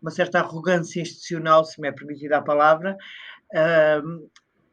uma 0.01 0.11
certa 0.11 0.39
arrogância 0.39 1.01
institucional, 1.01 1.65
se 1.65 1.81
me 1.81 1.87
é 1.87 1.91
permitida 1.91 2.37
a 2.37 2.41
palavra, 2.41 2.95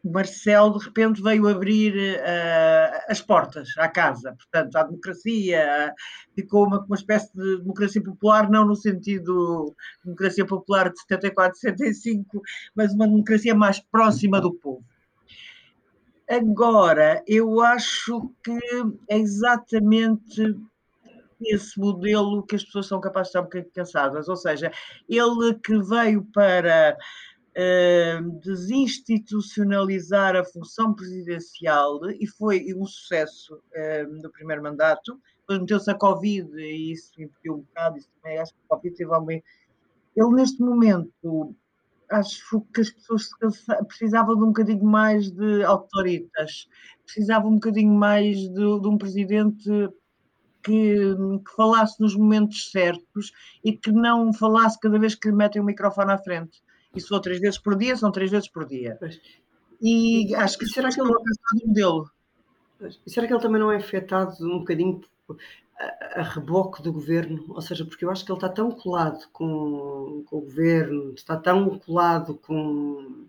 Marcelo 0.05 0.79
de 0.79 0.85
repente 0.85 1.23
veio 1.23 1.49
abrir 1.49 1.95
uh, 1.95 3.01
as 3.09 3.21
portas 3.23 3.69
à 3.79 3.89
casa, 3.89 4.35
portanto, 4.37 4.77
à 4.77 4.83
democracia, 4.83 5.95
ficou 6.35 6.67
uma, 6.67 6.85
uma 6.85 6.97
espécie 6.97 7.31
de 7.35 7.59
democracia 7.59 8.03
popular, 8.03 8.51
não 8.51 8.67
no 8.67 8.77
sentido 8.77 9.75
democracia 10.05 10.45
popular 10.45 10.91
de 10.91 11.01
74, 11.01 11.59
75, 11.59 12.43
mas 12.75 12.93
uma 12.93 13.09
democracia 13.09 13.55
mais 13.55 13.81
próxima 13.81 14.41
do 14.41 14.53
povo. 14.53 14.85
Agora, 16.29 17.23
eu 17.27 17.61
acho 17.61 18.31
que 18.43 18.59
é 19.09 19.19
exatamente 19.19 20.57
esse 21.43 21.79
modelo 21.79 22.43
que 22.47 22.57
as 22.57 22.65
pessoas 22.65 22.87
são 22.87 23.01
capazes 23.01 23.27
de 23.27 23.31
estar 23.31 23.41
um 23.41 23.45
bocadinho 23.45 23.73
cansadas, 23.75 24.29
ou 24.29 24.37
seja, 24.37 24.73
ele 25.09 25.55
que 25.63 25.79
veio 25.79 26.25
para 26.33 26.97
desinstitucionalizar 28.41 30.35
a 30.35 30.45
função 30.45 30.93
presidencial 30.93 32.01
e 32.11 32.27
foi 32.27 32.75
um 32.75 32.85
sucesso 32.85 33.63
no 34.21 34.31
primeiro 34.31 34.63
mandato. 34.63 35.21
Depois 35.41 35.61
meteu-se 35.61 35.91
a 35.91 35.95
Covid 35.95 36.51
e 36.57 36.93
isso 36.93 37.13
impediu 37.21 37.55
um 37.55 37.61
bocado, 37.61 37.99
isso 37.99 38.09
também 38.21 38.39
acho 38.39 38.53
que 38.53 38.61
a 38.65 38.75
Covid 38.75 38.97
teve 38.97 39.13
algum. 39.13 39.31
Ele, 39.31 40.35
neste 40.35 40.61
momento, 40.61 41.55
acho 42.11 42.61
que 42.73 42.81
as 42.81 42.91
pessoas 42.91 43.29
precisavam 43.87 44.37
de 44.37 44.43
um 44.43 44.49
bocadinho 44.49 44.85
mais 44.85 45.31
de 45.31 45.63
autoritas, 45.65 46.69
precisavam 47.05 47.53
um 47.53 47.55
bocadinho 47.55 47.93
mais 47.93 48.39
de, 48.39 48.81
de 48.81 48.89
um 48.89 48.99
presidente 48.99 49.69
que, 50.63 51.15
que, 51.45 51.55
falasse 51.55 52.01
nos 52.01 52.17
momentos 52.17 52.71
certos 52.71 53.33
e 53.63 53.77
que 53.77 53.93
não 53.93 54.33
falasse 54.33 54.81
cada 54.81 54.99
vez 54.99 55.15
que 55.15 55.29
lhe 55.29 55.37
metem 55.37 55.61
o 55.61 55.65
microfone 55.65 56.13
à 56.13 56.19
frente 56.19 56.63
e 56.95 57.01
se 57.01 57.09
for 57.09 57.21
três 57.21 57.41
vezes 57.41 57.59
por 57.59 57.77
dia, 57.77 57.97
são 57.97 58.11
três 58.13 58.31
vezes 58.31 58.49
por 58.49 58.67
dia. 58.67 58.99
E, 59.81 60.31
e 60.31 60.35
acho 60.35 60.59
que 60.59 60.67
será 60.67 60.91
que 60.91 61.01
ele 61.01 61.11
não 61.11 61.21
é 61.21 61.67
modelo. 61.67 62.11
E 63.07 63.11
será 63.11 63.27
que 63.27 63.33
ele 63.33 63.43
também 63.43 63.61
não 63.61 63.73
é 63.73 63.77
afetado 63.77 64.35
um 64.43 64.59
bocadinho 64.61 65.01
a, 65.79 66.21
a, 66.21 66.23
reboque 66.23 66.83
do 66.83 66.93
governo? 66.93 67.45
Ou 67.49 67.61
seja, 67.61 67.85
porque 67.85 68.05
eu 68.05 68.11
acho 68.11 68.25
que 68.25 68.31
ele 68.31 68.39
está 68.39 68.49
tão 68.49 68.71
colado 68.71 69.29
com, 69.33 70.25
com 70.27 70.37
o 70.37 70.41
governo, 70.41 71.13
está 71.15 71.37
tão 71.37 71.79
colado 71.79 72.35
com 72.35 73.27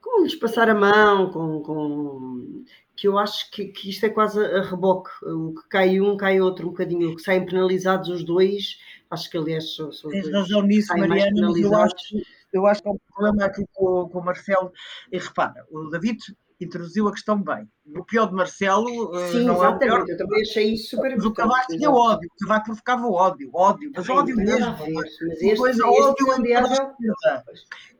com 0.00 0.22
lhes 0.22 0.34
passar 0.34 0.70
a 0.70 0.74
mão, 0.74 1.30
com, 1.30 1.60
com, 1.60 2.64
que 2.96 3.06
eu 3.06 3.18
acho 3.18 3.50
que, 3.50 3.66
que 3.66 3.90
isto 3.90 4.06
é 4.06 4.08
quase 4.08 4.42
a 4.42 4.62
reboque. 4.62 5.10
O 5.22 5.54
que 5.54 5.68
cai 5.68 6.00
um, 6.00 6.16
cai 6.16 6.40
outro 6.40 6.66
um 6.66 6.70
bocadinho. 6.70 7.10
O 7.10 7.16
que 7.16 7.22
saem 7.22 7.44
penalizados 7.44 8.08
os 8.08 8.24
dois, 8.24 8.78
acho 9.10 9.30
que 9.30 9.36
aliás 9.36 9.74
são, 9.76 9.92
são 9.92 10.10
Tens 10.10 10.30
razão 10.32 10.62
nisso, 10.62 10.96
Mariana, 10.96 11.52
eu 11.58 11.74
acho, 11.74 12.16
eu 12.52 12.66
acho 12.66 12.82
que 12.82 12.88
há 12.88 12.92
um 12.92 12.98
problema 13.14 13.44
aqui 13.44 13.64
com, 13.72 14.08
com 14.08 14.18
o 14.18 14.24
Marcelo. 14.24 14.72
E 15.12 15.18
repara, 15.18 15.64
o 15.70 15.90
David 15.90 16.18
introduziu 16.60 17.06
a 17.08 17.12
questão 17.12 17.40
bem. 17.40 17.68
O 17.96 18.04
pior 18.04 18.26
de 18.26 18.34
Marcelo. 18.34 19.16
Eh, 19.16 19.28
Sim, 19.28 19.44
não 19.44 19.54
exatamente. 19.54 19.82
É 19.82 19.94
o 19.94 20.04
pior. 20.04 20.08
Eu 20.08 20.16
também 20.16 20.42
achei 20.42 20.74
isso 20.74 20.90
super 20.90 21.14
Mas 21.14 21.24
o 21.24 21.32
Cavaco 21.32 21.66
tinha 21.68 21.90
ódio. 21.90 22.28
O 22.28 22.46
Cavaco 22.46 22.66
provocava 22.66 23.06
ódio. 23.06 23.50
Ódio. 23.54 23.92
Mas 23.94 24.08
ódio 24.08 24.36
mesmo. 24.36 24.76
Mas 24.94 25.20
este, 25.40 25.56
coisa, 25.56 25.78
este 25.78 26.00
ódio 26.00 26.32
aliás, 26.32 26.78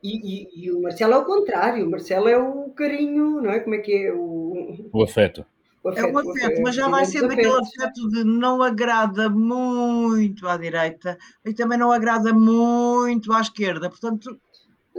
e, 0.03 0.63
e, 0.63 0.65
e, 0.65 0.71
o 0.71 0.81
Marcelo 0.81 1.13
é 1.13 1.17
o 1.17 1.25
contrário. 1.25 1.85
O 1.85 1.89
Marcelo 1.89 2.27
é 2.27 2.37
o 2.37 2.69
carinho, 2.71 3.41
não 3.41 3.51
é? 3.51 3.59
Como 3.59 3.75
é 3.75 3.79
que 3.79 4.07
é? 4.07 4.13
O, 4.13 4.89
o 4.91 5.03
afeto. 5.03 5.45
Afeto, 5.89 6.07
é 6.07 6.11
um 6.11 6.17
afeto, 6.17 6.61
mas 6.61 6.75
já 6.75 6.87
vai 6.87 7.05
ser 7.05 7.27
daquele 7.27 7.47
afeto 7.47 8.09
de 8.09 8.23
não 8.23 8.61
agrada 8.61 9.29
muito 9.29 10.47
à 10.47 10.57
direita 10.57 11.17
e 11.45 11.53
também 11.53 11.77
não 11.77 11.91
agrada 11.91 12.33
muito 12.33 13.33
à 13.33 13.41
esquerda. 13.41 13.89
Portanto, 13.89 14.39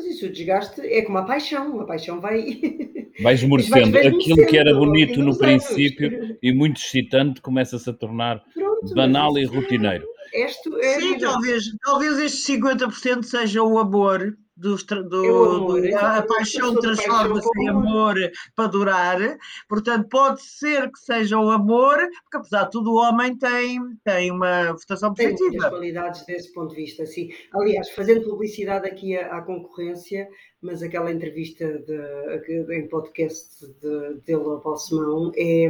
mas 0.00 0.06
isso, 0.06 0.26
o 0.26 0.32
desgaste 0.32 0.80
é 0.80 1.02
como 1.02 1.18
a 1.18 1.24
paixão, 1.24 1.78
a 1.80 1.84
paixão 1.84 2.20
vai. 2.20 2.40
Vai 3.20 3.34
esmorecendo. 3.34 3.98
Aquilo 3.98 4.46
que 4.46 4.56
era 4.56 4.72
bonito 4.72 5.20
no 5.20 5.36
princípio 5.36 6.38
e 6.42 6.54
muito 6.54 6.80
excitante 6.80 7.42
começa-se 7.42 7.90
a 7.90 7.92
tornar 7.92 8.42
Pronto, 8.54 8.94
banal 8.94 9.36
e 9.36 9.44
rotineiro. 9.44 10.06
é 10.32 10.48
Sim, 10.48 11.18
talvez, 11.18 11.64
talvez 11.84 12.18
este 12.18 12.52
50% 12.54 13.24
seja 13.24 13.62
o 13.62 13.78
amor 13.78 14.38
do, 14.60 14.76
do, 14.76 15.80
do 15.80 15.96
a 15.96 16.22
paixão 16.22 16.74
transforma-se 16.74 17.48
em 17.58 17.68
amor 17.68 18.16
para 18.54 18.66
durar, 18.68 19.38
portanto 19.68 20.08
pode 20.08 20.42
ser 20.42 20.90
que 20.90 20.98
seja 20.98 21.38
o 21.38 21.50
amor, 21.50 21.96
porque 22.22 22.36
apesar 22.36 22.64
de 22.64 22.70
tudo 22.70 22.92
o 22.92 22.96
homem 22.96 23.36
tem, 23.36 23.80
tem 24.04 24.30
uma 24.30 24.72
votação 24.72 25.14
positiva. 25.14 25.50
Tem 25.50 25.70
qualidades 25.70 26.26
desse 26.26 26.52
ponto 26.52 26.70
de 26.70 26.76
vista, 26.76 27.06
sim. 27.06 27.30
Aliás, 27.52 27.90
fazendo 27.90 28.28
publicidade 28.28 28.86
aqui 28.86 29.16
à, 29.16 29.38
à 29.38 29.42
concorrência, 29.42 30.28
mas 30.60 30.82
aquela 30.82 31.10
entrevista 31.10 31.66
de, 31.78 32.74
em 32.74 32.86
podcast 32.86 33.66
de, 33.80 34.32
ao 34.34 34.60
Paulo 34.60 34.78
Simão 34.78 35.32
é, 35.34 35.64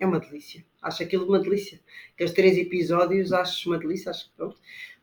é 0.00 0.06
uma 0.06 0.18
delícia. 0.18 0.64
Acho 0.82 1.02
aquilo 1.02 1.26
uma 1.26 1.38
delícia. 1.38 1.80
Aqueles 2.14 2.32
três 2.32 2.56
episódios 2.56 3.32
acho 3.32 3.68
uma 3.68 3.78
delícia, 3.78 4.10
acho 4.10 4.30
que 4.30 4.36
pronto. 4.36 4.56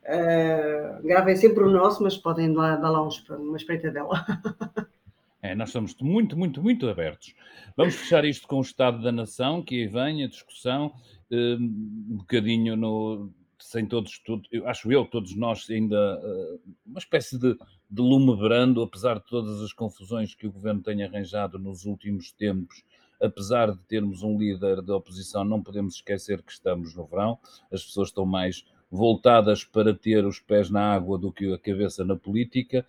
Uh, 0.08 1.04
gravem 1.06 1.36
sempre 1.36 1.63
o 1.63 1.70
nosso, 1.70 2.02
mas 2.02 2.15
podem 2.15 2.54
lá, 2.54 2.78
dar 2.78 2.89
lá 2.89 3.06
uns, 3.06 3.28
uma 3.30 3.58
espreitadela. 3.58 4.26
É, 5.39 5.54
nós 5.54 5.70
estamos 5.70 5.96
muito, 6.02 6.36
muito, 6.36 6.62
muito 6.62 6.89
abertos. 6.89 7.34
Vamos 7.78 7.96
fechar 7.96 8.26
isto 8.26 8.48
com 8.48 8.58
o 8.58 8.62
Estado 8.62 9.02
da 9.02 9.12
Nação, 9.12 9.62
que 9.62 9.76
aí 9.76 9.88
vem 9.88 10.24
a 10.24 10.28
discussão, 10.28 10.91
um 11.32 12.17
bocadinho 12.17 12.76
no, 12.76 13.32
sem 13.60 13.86
todos, 13.86 14.20
tudo, 14.20 14.48
eu, 14.52 14.67
acho 14.67 14.91
eu, 14.91 15.06
todos 15.06 15.36
nós 15.36 15.70
ainda 15.70 16.20
uh, 16.20 16.60
uma 16.86 17.00
espécie 17.00 17.38
de, 17.38 17.54
de 17.89 18.02
lume 18.02 18.36
brando, 18.36 18.82
apesar 18.82 19.20
de 19.20 19.26
todas 19.26 19.62
as 19.62 19.74
confusões 19.74 20.36
que 20.36 20.48
o 20.48 20.52
governo 20.52 20.82
tem 20.82 21.04
arranjado 21.04 21.58
nos 21.58 21.86
últimos 21.86 22.32
tempos, 22.32 22.84
apesar 23.22 23.72
de 23.72 23.80
termos 23.84 24.22
um 24.24 24.38
líder 24.38 24.82
da 24.82 24.96
oposição, 24.96 25.43
não 25.43 25.62
podemos 25.62 25.96
esquecer 25.96 26.41
que 26.41 26.52
estamos 26.52 26.96
no 26.96 27.06
verão, 27.06 27.39
as 27.72 27.84
pessoas 27.84 28.10
estão 28.10 28.26
mais 28.26 28.63
voltadas 28.89 29.63
para 29.63 29.93
ter 29.93 30.26
os 30.26 30.39
pés 30.39 30.69
na 30.69 30.93
água 30.93 31.17
do 31.17 31.32
que 31.32 31.54
a 31.54 31.58
cabeça 31.58 32.06
na 32.06 32.15
política, 32.15 32.86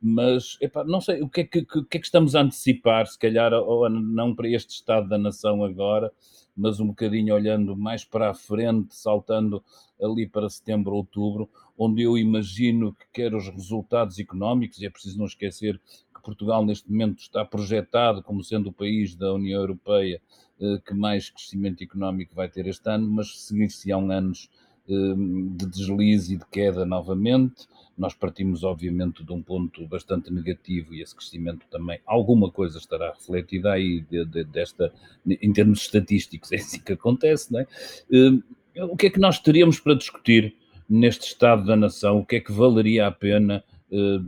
mas 0.00 0.56
epá, 0.60 0.82
não 0.84 1.00
sei 1.00 1.22
o 1.22 1.28
que 1.28 1.42
é 1.42 1.44
que, 1.44 1.64
que, 1.64 1.78
é 1.78 2.00
que 2.00 2.06
estamos 2.06 2.34
a 2.34 2.40
antecipar, 2.40 3.06
se 3.06 3.18
calhar, 3.18 3.52
ou 3.52 3.88
não 3.88 4.34
para 4.34 4.48
este 4.48 4.70
estado 4.70 5.08
da 5.08 5.18
nação 5.18 5.62
agora, 5.62 6.10
mas 6.56 6.80
um 6.80 6.88
bocadinho 6.88 7.34
olhando 7.34 7.76
mais 7.76 8.04
para 8.04 8.30
a 8.30 8.34
frente, 8.34 8.94
saltando 8.94 9.62
ali 10.00 10.26
para 10.26 10.48
setembro, 10.48 10.94
outubro, 10.94 11.48
onde 11.78 12.02
eu 12.02 12.18
imagino 12.18 12.92
que 12.94 13.06
quer 13.12 13.34
os 13.34 13.48
resultados 13.48 14.18
económicos, 14.18 14.80
e 14.80 14.86
é 14.86 14.90
preciso 14.90 15.18
não 15.18 15.26
esquecer 15.26 15.80
que 16.14 16.22
Portugal 16.22 16.64
neste 16.64 16.90
momento 16.90 17.20
está 17.20 17.44
projetado 17.44 18.22
como 18.22 18.44
sendo 18.44 18.68
o 18.68 18.72
país 18.72 19.14
da 19.14 19.32
União 19.32 19.60
Europeia 19.60 20.20
eh, 20.60 20.78
que 20.86 20.94
mais 20.94 21.30
crescimento 21.30 21.82
económico 21.82 22.34
vai 22.34 22.48
ter 22.48 22.66
este 22.66 22.88
ano, 22.88 23.08
mas 23.08 23.40
seguir-se-ão 23.40 24.10
anos 24.10 24.48
de 24.86 25.66
deslize 25.66 26.34
e 26.34 26.36
de 26.36 26.44
queda 26.46 26.84
novamente. 26.84 27.66
Nós 27.96 28.14
partimos, 28.14 28.64
obviamente, 28.64 29.24
de 29.24 29.32
um 29.32 29.42
ponto 29.42 29.86
bastante 29.86 30.32
negativo 30.32 30.94
e 30.94 31.02
esse 31.02 31.14
crescimento 31.14 31.66
também, 31.70 32.00
alguma 32.06 32.50
coisa 32.50 32.78
estará 32.78 33.10
refletida 33.12 33.72
aí 33.72 34.00
de, 34.00 34.24
de, 34.24 34.44
desta, 34.44 34.92
em 35.26 35.52
termos 35.52 35.82
estatísticos, 35.82 36.50
é 36.52 36.56
assim 36.56 36.80
que 36.80 36.94
acontece, 36.94 37.52
não 37.52 37.60
é? 37.60 37.66
O 38.84 38.96
que 38.96 39.06
é 39.06 39.10
que 39.10 39.20
nós 39.20 39.38
teríamos 39.38 39.78
para 39.78 39.94
discutir 39.94 40.56
neste 40.88 41.26
estado 41.26 41.64
da 41.66 41.76
nação? 41.76 42.18
O 42.18 42.26
que 42.26 42.36
é 42.36 42.40
que 42.40 42.50
valeria 42.50 43.06
a 43.06 43.12
pena 43.12 43.62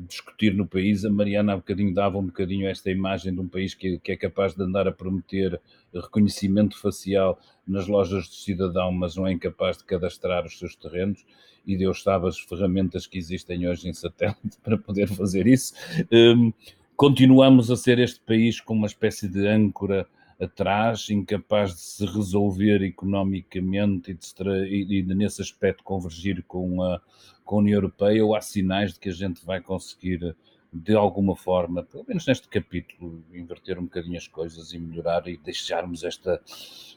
discutir 0.06 0.54
no 0.54 0.66
país? 0.66 1.04
A 1.04 1.10
Mariana 1.10 1.54
há 1.54 1.56
bocadinho 1.56 1.94
dava 1.94 2.18
um 2.18 2.26
bocadinho 2.26 2.68
esta 2.68 2.90
imagem 2.90 3.32
de 3.32 3.40
um 3.40 3.48
país 3.48 3.74
que, 3.74 3.98
que, 3.98 4.12
é 4.12 4.16
capaz 4.16 4.54
de 4.54 4.62
andar 4.62 4.86
a 4.86 4.92
prometer 4.92 5.60
reconhecimento 5.92 6.78
facial 6.78 7.38
nas 7.66 7.86
lojas 7.86 8.28
do 8.28 8.34
cidadão, 8.34 8.92
mas 8.92 9.16
não 9.16 9.26
é 9.26 9.32
incapaz 9.32 9.78
de 9.78 9.84
cadastrar 9.84 10.44
os 10.44 10.58
seus 10.58 10.76
terrenos. 10.76 11.24
E 11.66 11.76
Deus 11.76 12.02
sabe 12.02 12.28
as 12.28 12.38
ferramentas 12.38 13.06
que 13.06 13.16
existem 13.16 13.66
hoje 13.66 13.88
em 13.88 13.94
satélite 13.94 14.58
para 14.62 14.76
poder 14.76 15.08
fazer 15.08 15.46
isso. 15.46 15.72
Um, 16.12 16.52
continuamos 16.94 17.70
a 17.70 17.76
ser 17.76 17.98
este 17.98 18.20
país 18.20 18.60
com 18.60 18.74
uma 18.74 18.86
espécie 18.86 19.26
de 19.28 19.46
âncora 19.46 20.06
atrás, 20.38 21.08
incapaz 21.10 21.74
de 21.74 21.80
se 21.80 22.04
resolver 22.04 22.82
economicamente 22.82 24.10
e, 24.10 24.14
de, 24.14 24.66
e, 24.66 24.98
e 24.98 25.02
nesse 25.02 25.40
aspecto 25.40 25.82
convergir 25.84 26.42
com 26.46 26.82
a, 26.82 27.00
com 27.44 27.56
a 27.56 27.58
União 27.58 27.76
Europeia, 27.76 28.24
ou 28.24 28.34
há 28.34 28.40
sinais 28.40 28.94
de 28.94 29.00
que 29.00 29.08
a 29.08 29.12
gente 29.12 29.44
vai 29.44 29.60
conseguir, 29.60 30.34
de 30.72 30.94
alguma 30.94 31.36
forma, 31.36 31.82
pelo 31.82 32.04
menos 32.08 32.26
neste 32.26 32.48
capítulo, 32.48 33.22
inverter 33.32 33.78
um 33.78 33.84
bocadinho 33.84 34.16
as 34.16 34.26
coisas 34.26 34.72
e 34.72 34.78
melhorar 34.78 35.28
e 35.28 35.36
deixarmos 35.36 36.02
esta 36.02 36.40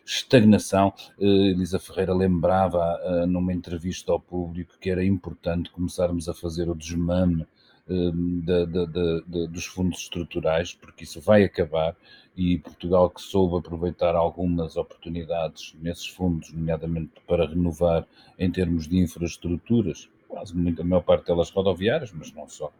estagnação. 0.05 0.93
Uh, 1.17 1.47
Elisa 1.47 1.79
Ferreira 1.79 2.13
lembrava 2.13 2.99
uh, 3.03 3.27
numa 3.27 3.53
entrevista 3.53 4.11
ao 4.11 4.19
público 4.19 4.77
que 4.79 4.89
era 4.89 5.03
importante 5.03 5.69
começarmos 5.69 6.27
a 6.29 6.33
fazer 6.33 6.69
o 6.69 6.75
desmame 6.75 7.45
de, 7.87 8.65
de, 8.65 9.21
de, 9.25 9.47
dos 9.47 9.65
fundos 9.65 9.99
estruturais, 9.99 10.73
porque 10.73 11.03
isso 11.03 11.21
vai 11.21 11.43
acabar 11.43 11.95
e 12.35 12.59
Portugal 12.59 13.09
que 13.09 13.21
soube 13.21 13.57
aproveitar 13.57 14.15
algumas 14.15 14.77
oportunidades 14.77 15.73
nesses 15.81 16.07
fundos, 16.07 16.53
nomeadamente 16.53 17.13
para 17.27 17.47
renovar 17.47 18.05
em 18.37 18.51
termos 18.51 18.87
de 18.87 18.99
infraestruturas, 18.99 20.09
quase 20.27 20.55
muito, 20.55 20.81
a 20.81 20.85
maior 20.85 21.01
parte 21.01 21.25
delas 21.25 21.49
rodoviárias, 21.49 22.11
mas 22.13 22.31
não 22.33 22.47
só, 22.47 22.71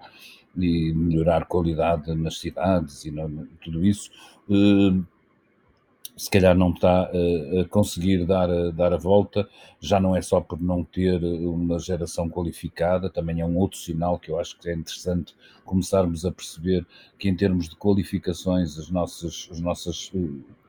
e 0.56 0.94
melhorar 0.94 1.46
qualidade 1.46 2.14
nas 2.14 2.38
cidades 2.40 3.06
e 3.06 3.12
no, 3.12 3.48
tudo 3.64 3.84
isso, 3.84 4.12
se 6.18 6.30
calhar 6.32 6.58
não 6.58 6.72
está 6.72 7.04
a 7.04 7.66
conseguir 7.70 8.26
dar, 8.26 8.48
dar 8.72 8.92
a 8.92 8.98
volta, 8.98 9.48
já 9.80 10.00
não 10.00 10.16
é 10.16 10.22
só 10.22 10.42
por 10.42 10.60
não 10.60 10.84
ter 10.84 11.24
uma 11.24 11.78
geração 11.78 12.28
qualificada, 12.28 13.10
também 13.10 13.40
é 13.40 13.46
um 13.46 13.58
outro 13.58 13.78
sinal 13.78 14.18
que 14.18 14.32
eu 14.32 14.40
acho 14.40 14.58
que 14.58 14.68
é 14.68 14.74
interessante 14.74 15.36
começarmos 15.64 16.26
a 16.26 16.32
perceber 16.32 16.86
que 17.20 17.30
em 17.30 17.36
termos 17.36 17.70
de 17.70 17.76
qualificações 17.76 18.80
as 18.80 18.90
nossas, 18.90 19.48
as 19.52 19.60
nossas 19.60 20.12
eh, 20.16 20.20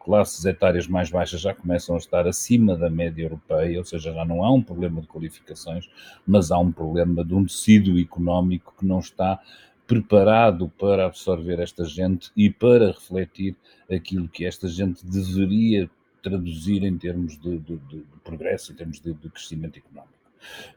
classes 0.04 0.44
etárias 0.44 0.86
mais 0.86 1.10
baixas 1.10 1.40
já 1.40 1.54
começam 1.54 1.94
a 1.94 1.98
estar 1.98 2.26
acima 2.26 2.76
da 2.76 2.90
média 2.90 3.22
europeia, 3.22 3.78
ou 3.78 3.84
seja, 3.84 4.12
já 4.12 4.24
não 4.24 4.44
há 4.44 4.52
um 4.52 4.62
problema 4.62 5.00
de 5.00 5.06
qualificações, 5.06 5.88
mas 6.26 6.50
há 6.50 6.58
um 6.58 6.72
problema 6.72 7.24
de 7.24 7.34
um 7.34 7.44
tecido 7.44 7.98
económico 7.98 8.74
que 8.78 8.84
não 8.84 8.98
está 8.98 9.40
preparado 9.88 10.68
para 10.78 11.06
absorver 11.06 11.58
esta 11.58 11.84
gente 11.86 12.30
e 12.36 12.50
para 12.50 12.88
refletir 12.88 13.56
aquilo 13.90 14.28
que 14.28 14.44
esta 14.44 14.68
gente 14.68 15.04
deveria 15.04 15.90
traduzir 16.22 16.84
em 16.84 16.98
termos 16.98 17.40
de, 17.40 17.58
de, 17.58 17.76
de 17.78 18.04
progresso, 18.22 18.70
em 18.70 18.76
termos 18.76 19.00
de, 19.00 19.14
de 19.14 19.30
crescimento 19.30 19.78
económico. 19.78 20.18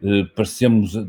Uh, 0.01 0.27
parecemos, 0.33 0.95
uh, 0.95 1.07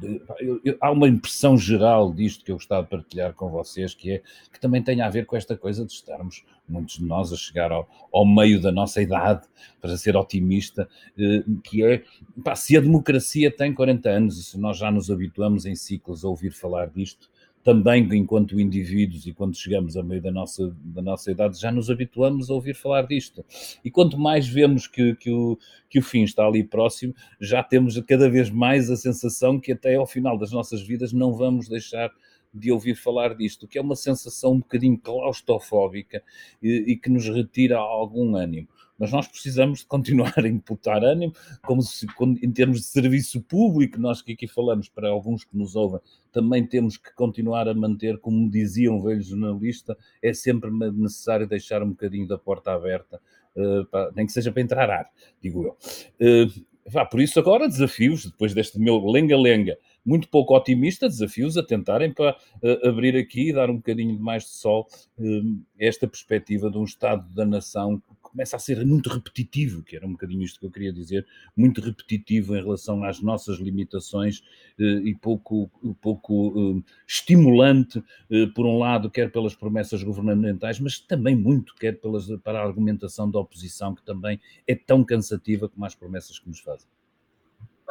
há 0.80 0.90
uma 0.90 1.08
impressão 1.08 1.56
geral 1.56 2.12
disto 2.12 2.44
que 2.44 2.50
eu 2.50 2.56
gostava 2.56 2.82
de 2.82 2.90
partilhar 2.90 3.32
com 3.34 3.48
vocês, 3.48 3.94
que 3.94 4.12
é 4.12 4.22
que 4.52 4.60
também 4.60 4.82
tem 4.82 5.00
a 5.00 5.08
ver 5.08 5.24
com 5.24 5.36
esta 5.36 5.56
coisa 5.56 5.86
de 5.86 5.92
estarmos, 5.92 6.44
muitos 6.68 6.96
de 6.96 7.04
nós, 7.04 7.32
a 7.32 7.36
chegar 7.36 7.72
ao, 7.72 7.88
ao 8.12 8.26
meio 8.26 8.60
da 8.60 8.70
nossa 8.70 9.00
idade, 9.00 9.46
para 9.80 9.96
ser 9.96 10.16
otimista, 10.16 10.88
uh, 11.16 11.60
que 11.60 11.84
é, 11.84 12.02
pá, 12.44 12.56
se 12.56 12.76
a 12.76 12.80
democracia 12.80 13.50
tem 13.50 13.72
40 13.72 14.10
anos 14.10 14.38
e 14.38 14.42
se 14.42 14.58
nós 14.58 14.76
já 14.76 14.90
nos 14.90 15.08
habituamos 15.08 15.64
em 15.64 15.76
ciclos 15.76 16.24
a 16.24 16.28
ouvir 16.28 16.50
falar 16.50 16.90
disto, 16.90 17.30
também 17.62 18.09
enquanto 18.14 18.61
indivíduos 18.61 19.27
e 19.27 19.33
quando 19.33 19.57
chegamos 19.57 19.96
a 19.96 20.03
meio 20.03 20.20
da 20.20 20.31
nossa, 20.31 20.75
da 20.85 21.01
nossa 21.01 21.31
idade 21.31 21.61
já 21.61 21.70
nos 21.70 21.90
habituamos 21.90 22.51
a 22.51 22.55
ouvir 22.55 22.75
falar 22.75 23.07
disto. 23.07 23.44
E 23.85 23.90
quanto 23.90 24.18
mais 24.18 24.46
vemos 24.48 24.87
que, 24.87 25.14
que, 25.14 25.31
o, 25.31 25.59
que 25.88 25.98
o 25.98 26.03
fim 26.03 26.25
está 26.25 26.44
ali 26.44 26.64
próximo, 26.64 27.14
já 27.40 27.62
temos 27.62 27.98
cada 28.01 28.29
vez 28.29 28.51
mais 28.51 28.90
a 28.90 28.96
sensação 28.96 29.61
que 29.61 29.72
até 29.72 29.94
ao 29.94 30.07
final 30.07 30.37
das 30.37 30.51
nossas 30.51 30.83
vidas 30.83 31.12
não 31.12 31.35
vamos 31.35 31.68
deixar 31.68 32.11
de 32.55 32.70
ouvir 32.70 32.94
falar 32.94 33.35
disto, 33.35 33.66
que 33.66 33.79
é 33.79 33.81
uma 33.81 33.96
sensação 33.96 34.53
um 34.53 34.59
bocadinho 34.59 34.98
claustrofóbica 34.98 36.22
e, 36.62 36.92
e 36.92 36.96
que 36.96 37.09
nos 37.09 37.27
retira 37.29 37.79
algum 37.79 38.37
ânimo 38.37 38.68
mas 39.02 39.10
nós 39.10 39.26
precisamos 39.26 39.80
de 39.80 39.86
continuar 39.86 40.32
a 40.38 40.46
imputar 40.46 41.02
ânimo, 41.02 41.34
como 41.62 41.82
se, 41.82 42.06
em 42.40 42.52
termos 42.52 42.78
de 42.78 42.86
serviço 42.86 43.42
público, 43.42 44.00
nós 44.00 44.22
que 44.22 44.32
aqui 44.32 44.46
falamos 44.46 44.88
para 44.88 45.08
alguns 45.08 45.42
que 45.42 45.56
nos 45.56 45.74
ouvem, 45.74 45.98
também 46.30 46.64
temos 46.64 46.96
que 46.96 47.12
continuar 47.12 47.66
a 47.66 47.74
manter, 47.74 48.16
como 48.18 48.48
dizia 48.48 48.92
um 48.92 49.02
velho 49.02 49.20
jornalista, 49.20 49.98
é 50.22 50.32
sempre 50.32 50.70
necessário 50.70 51.48
deixar 51.48 51.82
um 51.82 51.88
bocadinho 51.88 52.28
da 52.28 52.38
porta 52.38 52.72
aberta, 52.72 53.20
uh, 53.56 53.84
para, 53.86 54.12
nem 54.14 54.24
que 54.24 54.30
seja 54.30 54.52
para 54.52 54.62
entrar 54.62 54.88
ar, 54.88 55.10
digo 55.42 55.64
eu. 55.64 56.46
Uh, 56.46 56.64
vá, 56.86 57.04
por 57.04 57.20
isso 57.20 57.40
agora 57.40 57.66
desafios, 57.66 58.26
depois 58.26 58.54
deste 58.54 58.78
meu 58.78 59.04
lenga-lenga, 59.04 59.76
muito 60.04 60.28
pouco 60.28 60.56
otimista, 60.56 61.08
desafios 61.08 61.56
a 61.56 61.62
tentarem 61.64 62.12
para 62.12 62.36
uh, 62.62 62.88
abrir 62.88 63.16
aqui 63.16 63.48
e 63.48 63.52
dar 63.52 63.68
um 63.68 63.78
bocadinho 63.78 64.16
mais 64.20 64.44
de 64.44 64.50
sol 64.50 64.86
uh, 65.18 65.60
esta 65.76 66.06
perspectiva 66.06 66.70
de 66.70 66.78
um 66.78 66.84
Estado 66.84 67.28
da 67.34 67.44
nação 67.44 68.00
começa 68.32 68.56
a 68.56 68.58
ser 68.58 68.84
muito 68.84 69.10
repetitivo, 69.10 69.82
que 69.82 69.94
era 69.94 70.06
um 70.06 70.12
bocadinho 70.12 70.42
isto 70.42 70.58
que 70.58 70.66
eu 70.66 70.70
queria 70.70 70.92
dizer, 70.92 71.26
muito 71.56 71.80
repetitivo 71.80 72.56
em 72.56 72.62
relação 72.62 73.04
às 73.04 73.20
nossas 73.20 73.58
limitações 73.58 74.42
eh, 74.80 75.02
e 75.04 75.14
pouco, 75.14 75.70
pouco 76.00 76.54
eh, 76.56 76.92
estimulante, 77.06 78.02
eh, 78.30 78.46
por 78.54 78.66
um 78.66 78.78
lado, 78.78 79.10
quer 79.10 79.30
pelas 79.30 79.54
promessas 79.54 80.02
governamentais, 80.02 80.80
mas 80.80 80.98
também 80.98 81.36
muito, 81.36 81.74
quer 81.74 82.00
pelas, 82.00 82.26
para 82.42 82.58
a 82.60 82.64
argumentação 82.64 83.30
da 83.30 83.38
oposição, 83.38 83.94
que 83.94 84.02
também 84.02 84.40
é 84.66 84.74
tão 84.74 85.04
cansativa 85.04 85.68
como 85.68 85.84
as 85.84 85.94
promessas 85.94 86.38
que 86.38 86.48
nos 86.48 86.60
fazem. 86.60 86.88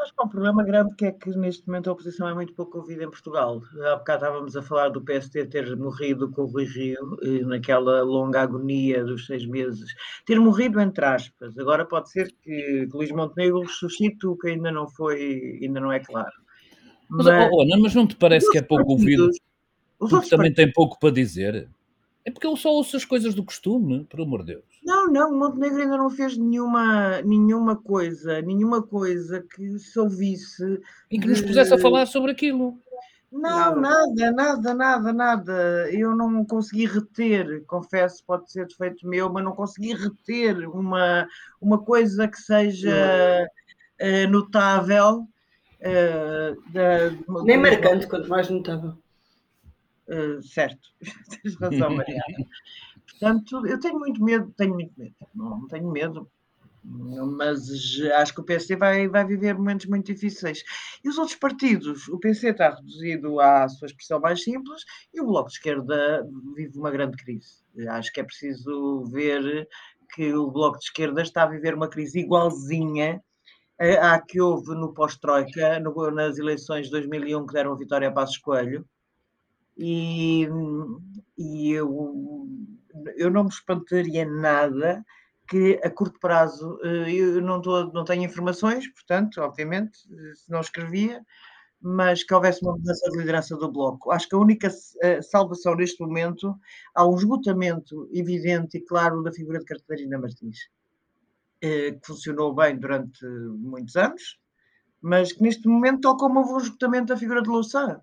Acho 0.02 0.14
que 0.14 0.22
há 0.22 0.26
um 0.26 0.30
problema 0.30 0.64
grande 0.64 0.96
que 0.96 1.06
é 1.06 1.12
que 1.12 1.30
neste 1.32 1.68
momento 1.68 1.90
a 1.90 1.94
oposição 1.94 2.28
é 2.28 2.34
muito 2.34 2.54
pouco 2.54 2.80
ouvida 2.80 3.04
em 3.04 3.10
Portugal. 3.10 3.62
Há 3.84 3.98
bocado 3.98 4.26
estávamos 4.26 4.58
a 4.58 4.62
falar 4.62 4.90
do 4.90 5.02
PST 5.02 5.46
ter 5.46 5.78
morrido 5.78 6.32
com 6.32 6.42
o 6.42 6.48
Rui 6.48 6.66
Rio, 6.66 7.18
naquela 7.46 8.02
longa 8.02 8.42
agonia 8.42 9.04
dos 9.04 9.28
seis 9.28 9.46
meses. 9.46 9.94
Ter 10.26 10.40
morrido 10.40 10.80
entre 10.80 11.06
aspas. 11.06 11.58
Agora 11.58 11.86
pode 11.86 12.10
ser 12.10 12.34
que 12.42 12.88
Luís 12.92 13.12
Montenegro 13.12 13.62
ressuscite 13.62 14.26
o 14.26 14.36
que 14.36 14.50
ainda 14.50 14.72
não 14.72 14.90
foi, 14.90 15.60
ainda 15.62 15.80
não 15.80 15.92
é 15.92 16.00
claro. 16.00 16.32
Mas, 17.08 17.26
mas, 17.28 17.50
oh, 17.52 17.62
oh, 17.62 17.80
mas 17.80 17.94
não 17.94 18.08
te 18.08 18.16
parece 18.16 18.50
que 18.50 18.58
é 18.58 18.62
pouco 18.62 18.94
ouvido? 18.94 19.30
Porque 20.00 20.30
também 20.30 20.52
partidos. 20.52 20.56
tem 20.56 20.72
pouco 20.74 21.00
para 21.00 21.12
dizer. 21.12 21.70
É 22.24 22.32
porque 22.32 22.46
eu 22.46 22.56
só 22.56 22.70
ouço 22.70 22.96
as 22.96 23.06
coisas 23.06 23.34
do 23.34 23.44
costume, 23.44 24.06
por 24.06 24.22
amor 24.22 24.42
de 24.42 24.54
Deus. 24.54 24.64
Não, 24.84 25.08
não, 25.08 25.38
Montenegro 25.38 25.82
ainda 25.82 25.98
não 25.98 26.10
fez 26.10 26.38
nenhuma, 26.38 27.22
nenhuma 27.22 27.76
coisa, 27.76 28.42
nenhuma 28.42 28.82
coisa 28.82 29.44
que 29.56 29.80
se 29.80 30.00
ouvisse. 30.00 30.80
E 31.10 31.20
que 31.20 31.28
nos 31.28 31.42
pusesse 31.42 31.74
a 31.74 31.78
falar 31.78 32.06
sobre 32.06 32.32
aquilo. 32.32 32.78
Não, 33.32 33.76
nada, 33.80 34.32
nada, 34.34 34.74
nada, 34.74 35.14
nada. 35.14 35.90
Eu 35.90 36.16
não 36.16 36.44
consegui 36.44 36.86
reter, 36.86 37.64
confesso, 37.66 38.24
pode 38.26 38.52
ser 38.52 38.68
defeito 38.68 39.08
meu, 39.08 39.32
mas 39.32 39.44
não 39.44 39.54
consegui 39.54 39.94
reter 39.94 40.68
uma, 40.68 41.26
uma 41.60 41.80
coisa 41.80 42.28
que 42.28 42.38
seja 42.38 43.48
uh, 44.02 44.30
notável. 44.30 45.26
Uh, 45.80 46.72
da, 46.72 47.44
Nem 47.44 47.58
marcante, 47.58 48.06
quanto 48.06 48.28
mais 48.28 48.50
notável. 48.50 49.01
Uh, 50.12 50.42
certo, 50.42 50.90
tens 51.42 51.56
razão, 51.56 51.96
Mariana. 51.96 52.24
Portanto, 53.08 53.66
eu 53.66 53.80
tenho 53.80 54.00
muito 54.00 54.24
medo, 54.24 54.54
tenho 54.58 54.74
muito 54.74 54.94
medo, 54.98 55.16
não 55.34 55.68
tenho 55.68 55.90
medo, 55.90 56.30
mas 56.84 57.62
acho 58.16 58.34
que 58.34 58.42
o 58.42 58.44
PC 58.44 58.76
vai, 58.76 59.08
vai 59.08 59.26
viver 59.26 59.56
momentos 59.56 59.86
muito 59.86 60.08
difíceis. 60.08 60.64
E 61.04 61.10
os 61.10 61.18
outros 61.18 61.38
partidos? 61.38 62.08
O 62.08 62.20
PC 62.20 62.50
está 62.50 62.72
reduzido 62.72 63.40
à 63.40 63.68
sua 63.70 63.86
expressão 63.86 64.20
mais 64.20 64.44
simples 64.44 64.84
e 65.14 65.22
o 65.22 65.26
Bloco 65.26 65.50
de 65.50 65.56
Esquerda 65.56 66.28
vive 66.56 66.78
uma 66.78 66.92
grande 66.92 67.18
crise. 67.18 67.62
Acho 67.88 68.12
que 68.12 68.20
é 68.20 68.24
preciso 68.24 69.06
ver 69.06 69.68
que 70.14 70.34
o 70.34 70.50
Bloco 70.50 70.80
de 70.80 70.86
Esquerda 70.86 71.22
está 71.22 71.44
a 71.44 71.50
viver 71.50 71.76
uma 71.76 71.88
crise 71.88 72.20
igualzinha 72.20 73.22
à 74.02 74.20
que 74.20 74.40
houve 74.40 74.76
no 74.76 74.94
pós-Troika, 74.94 75.80
nas 75.80 76.38
eleições 76.38 76.86
de 76.86 76.92
2001, 76.92 77.48
que 77.48 77.54
deram 77.54 77.78
vitória 77.78 78.10
a 78.10 78.12
Passos 78.12 78.38
Coelho, 78.38 78.86
e, 79.84 80.48
e 81.38 81.72
eu, 81.72 82.48
eu 83.18 83.32
não 83.32 83.46
me 83.46 83.50
espantaria 83.50 84.26
nada 84.26 85.04
que 85.50 85.80
a 85.84 85.90
curto 85.90 86.20
prazo, 86.20 86.80
eu 86.84 87.42
não, 87.42 87.60
tô, 87.60 87.92
não 87.92 88.06
tenho 88.06 88.24
informações, 88.24 88.88
portanto, 88.94 89.42
obviamente, 89.42 89.98
se 90.36 90.50
não 90.50 90.62
escrevia, 90.62 91.26
mas 91.82 92.24
que 92.24 92.34
houvesse 92.34 92.62
uma 92.62 92.74
mudança 92.74 93.10
de 93.10 93.18
liderança 93.18 93.58
do 93.58 93.72
Bloco. 93.72 94.12
Acho 94.12 94.30
que 94.30 94.36
a 94.36 94.38
única 94.40 94.70
salvação 95.24 95.76
neste 95.76 96.00
momento 96.00 96.56
há 96.94 97.06
um 97.06 97.16
esgotamento 97.16 98.08
evidente 98.14 98.78
e 98.78 98.82
claro 98.82 99.24
da 99.24 99.34
figura 99.34 99.60
de 99.60 99.66
Catarina 99.66 100.20
Martins, 100.20 100.70
que 101.60 102.00
funcionou 102.06 102.54
bem 102.54 102.78
durante 102.78 103.26
muitos 103.26 103.96
anos, 103.96 104.40
mas 105.02 105.34
que 105.34 105.42
neste 105.42 105.68
momento, 105.68 106.02
tal 106.02 106.16
como 106.16 106.40
houve 106.40 106.54
um 106.54 106.58
esgotamento 106.60 107.08
da 107.08 107.18
figura 107.18 107.42
de 107.42 107.50
Louçã, 107.50 108.00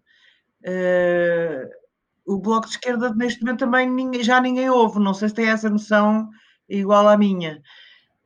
o 2.27 2.39
Bloco 2.39 2.67
de 2.67 2.73
Esquerda 2.73 3.15
neste 3.15 3.41
momento 3.41 3.61
também 3.61 3.91
ninguém, 3.91 4.23
já 4.23 4.41
ninguém 4.41 4.69
ouve, 4.69 4.99
não 5.01 5.15
sei 5.15 5.29
se 5.29 5.35
tem 5.35 5.49
essa 5.49 5.71
noção 5.71 6.29
igual 6.69 7.09
à 7.09 7.17
minha. 7.17 7.63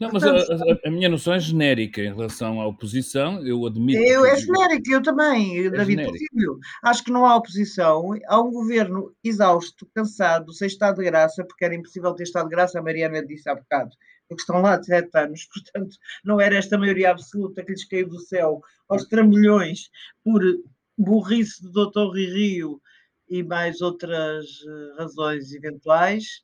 Não, 0.03 0.11
mas 0.13 0.25
a, 0.25 0.31
a, 0.31 0.89
a, 0.89 0.91
minha 0.91 1.09
noção 1.09 1.33
é 1.33 1.39
genérica 1.39 2.01
em 2.01 2.13
relação 2.13 2.61
à 2.61 2.67
oposição, 2.67 3.47
eu 3.47 3.65
admito. 3.65 4.03
Eu, 4.03 4.27
é 4.27 4.37
genérica, 4.37 4.91
eu 4.91 5.01
também, 5.01 5.65
é 5.67 5.71
David 5.71 6.05
Possível. 6.05 6.59
Acho 6.83 7.05
que 7.05 7.13
não 7.13 7.25
há 7.25 7.37
oposição. 7.37 8.11
Há 8.27 8.41
um 8.41 8.51
governo 8.51 9.15
exausto, 9.23 9.89
cansado, 9.95 10.53
sem 10.53 10.67
estado 10.67 10.97
de 10.97 11.05
graça, 11.05 11.45
porque 11.45 11.65
era 11.65 11.75
impossível 11.77 12.13
ter 12.15 12.25
estado 12.25 12.49
de 12.49 12.51
graça, 12.51 12.81
a 12.81 12.83
Mariana 12.83 13.25
disse 13.25 13.49
há 13.49 13.55
bocado, 13.55 13.91
porque 14.29 14.43
estão 14.43 14.61
lá 14.61 14.77
de 14.77 14.87
sete 14.87 15.17
anos, 15.17 15.47
portanto, 15.55 15.97
não 16.25 16.41
era 16.41 16.57
esta 16.57 16.77
maioria 16.77 17.13
absoluta 17.13 17.63
que 17.63 17.71
lhes 17.71 17.85
caiu 17.85 18.09
do 18.09 18.19
céu 18.19 18.61
aos 18.89 19.05
trambolhões 19.05 19.89
por 20.25 20.43
burrice 20.97 21.63
do 21.63 21.71
doutor 21.71 22.13
Rio 22.15 22.81
e 23.29 23.43
mais 23.43 23.81
outras 23.81 24.47
eh, 24.47 25.03
razões 25.03 25.53
eventuais 25.53 26.43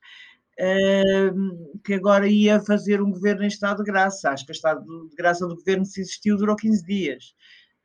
que 1.84 1.94
agora 1.94 2.26
ia 2.26 2.60
fazer 2.60 3.00
um 3.00 3.12
governo 3.12 3.44
em 3.44 3.48
estado 3.48 3.78
de 3.78 3.90
graça. 3.90 4.30
Acho 4.30 4.44
que 4.44 4.50
o 4.50 4.52
estado 4.52 5.08
de 5.08 5.16
graça 5.16 5.46
do 5.46 5.54
governo, 5.54 5.84
se 5.84 6.00
existiu, 6.00 6.36
durou 6.36 6.56
15 6.56 6.84
dias. 6.84 7.34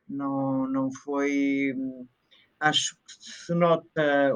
Não, 0.08 0.66
não 0.68 0.90
foi. 0.92 1.72
Acho 2.58 2.96
que 2.96 3.12
se 3.20 3.54
nota. 3.54 4.34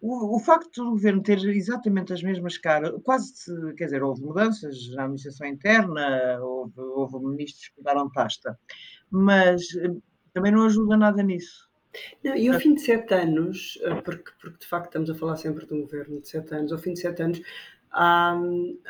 O, 0.00 0.36
o 0.36 0.40
facto 0.40 0.82
do 0.82 0.90
governo 0.92 1.22
ter 1.22 1.38
exatamente 1.38 2.12
as 2.12 2.22
mesmas 2.22 2.58
caras, 2.58 2.92
quase, 3.04 3.32
quer 3.76 3.84
dizer, 3.84 4.02
houve 4.02 4.22
mudanças 4.22 4.88
na 4.94 5.04
administração 5.04 5.46
interna, 5.46 6.40
houve, 6.42 6.80
houve 6.80 7.24
ministros 7.24 7.68
que 7.68 7.78
mudaram 7.78 8.10
pasta, 8.10 8.58
mas 9.08 9.62
eh, 9.76 9.94
também 10.32 10.52
não 10.52 10.66
ajuda 10.66 10.96
nada 10.96 11.22
nisso. 11.22 11.70
Não, 12.24 12.34
e 12.34 12.48
ao 12.48 12.58
fim 12.58 12.74
de 12.74 12.80
sete 12.80 13.12
anos, 13.12 13.78
eh, 13.82 13.94
porque, 13.96 14.30
porque 14.40 14.58
de 14.60 14.66
facto 14.66 14.86
estamos 14.86 15.10
a 15.10 15.14
falar 15.14 15.36
sempre 15.36 15.66
de 15.66 15.74
um 15.74 15.82
governo 15.82 16.20
de 16.20 16.28
sete 16.28 16.54
anos, 16.54 16.72
ao 16.72 16.78
fim 16.78 16.94
de 16.94 17.00
sete 17.00 17.22
anos 17.22 17.42
há, 17.92 18.34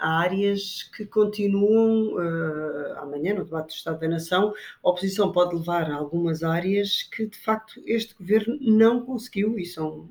há 0.00 0.20
áreas 0.20 0.85
que 0.96 1.05
continuam, 1.05 2.14
uh, 2.14 2.98
amanhã 2.98 3.35
no 3.35 3.44
debate 3.44 3.68
do 3.68 3.76
Estado 3.76 4.00
da 4.00 4.09
Nação, 4.09 4.55
a 4.83 4.88
oposição 4.88 5.33
pode 5.33 5.57
levar 5.57 5.90
a 5.90 5.96
algumas 5.96 6.42
áreas 6.42 7.02
que 7.02 7.26
de 7.26 7.37
facto 7.37 7.81
este 7.85 8.14
governo 8.14 8.57
não 8.61 9.05
conseguiu, 9.05 9.59
e 9.59 9.66
são 9.66 10.09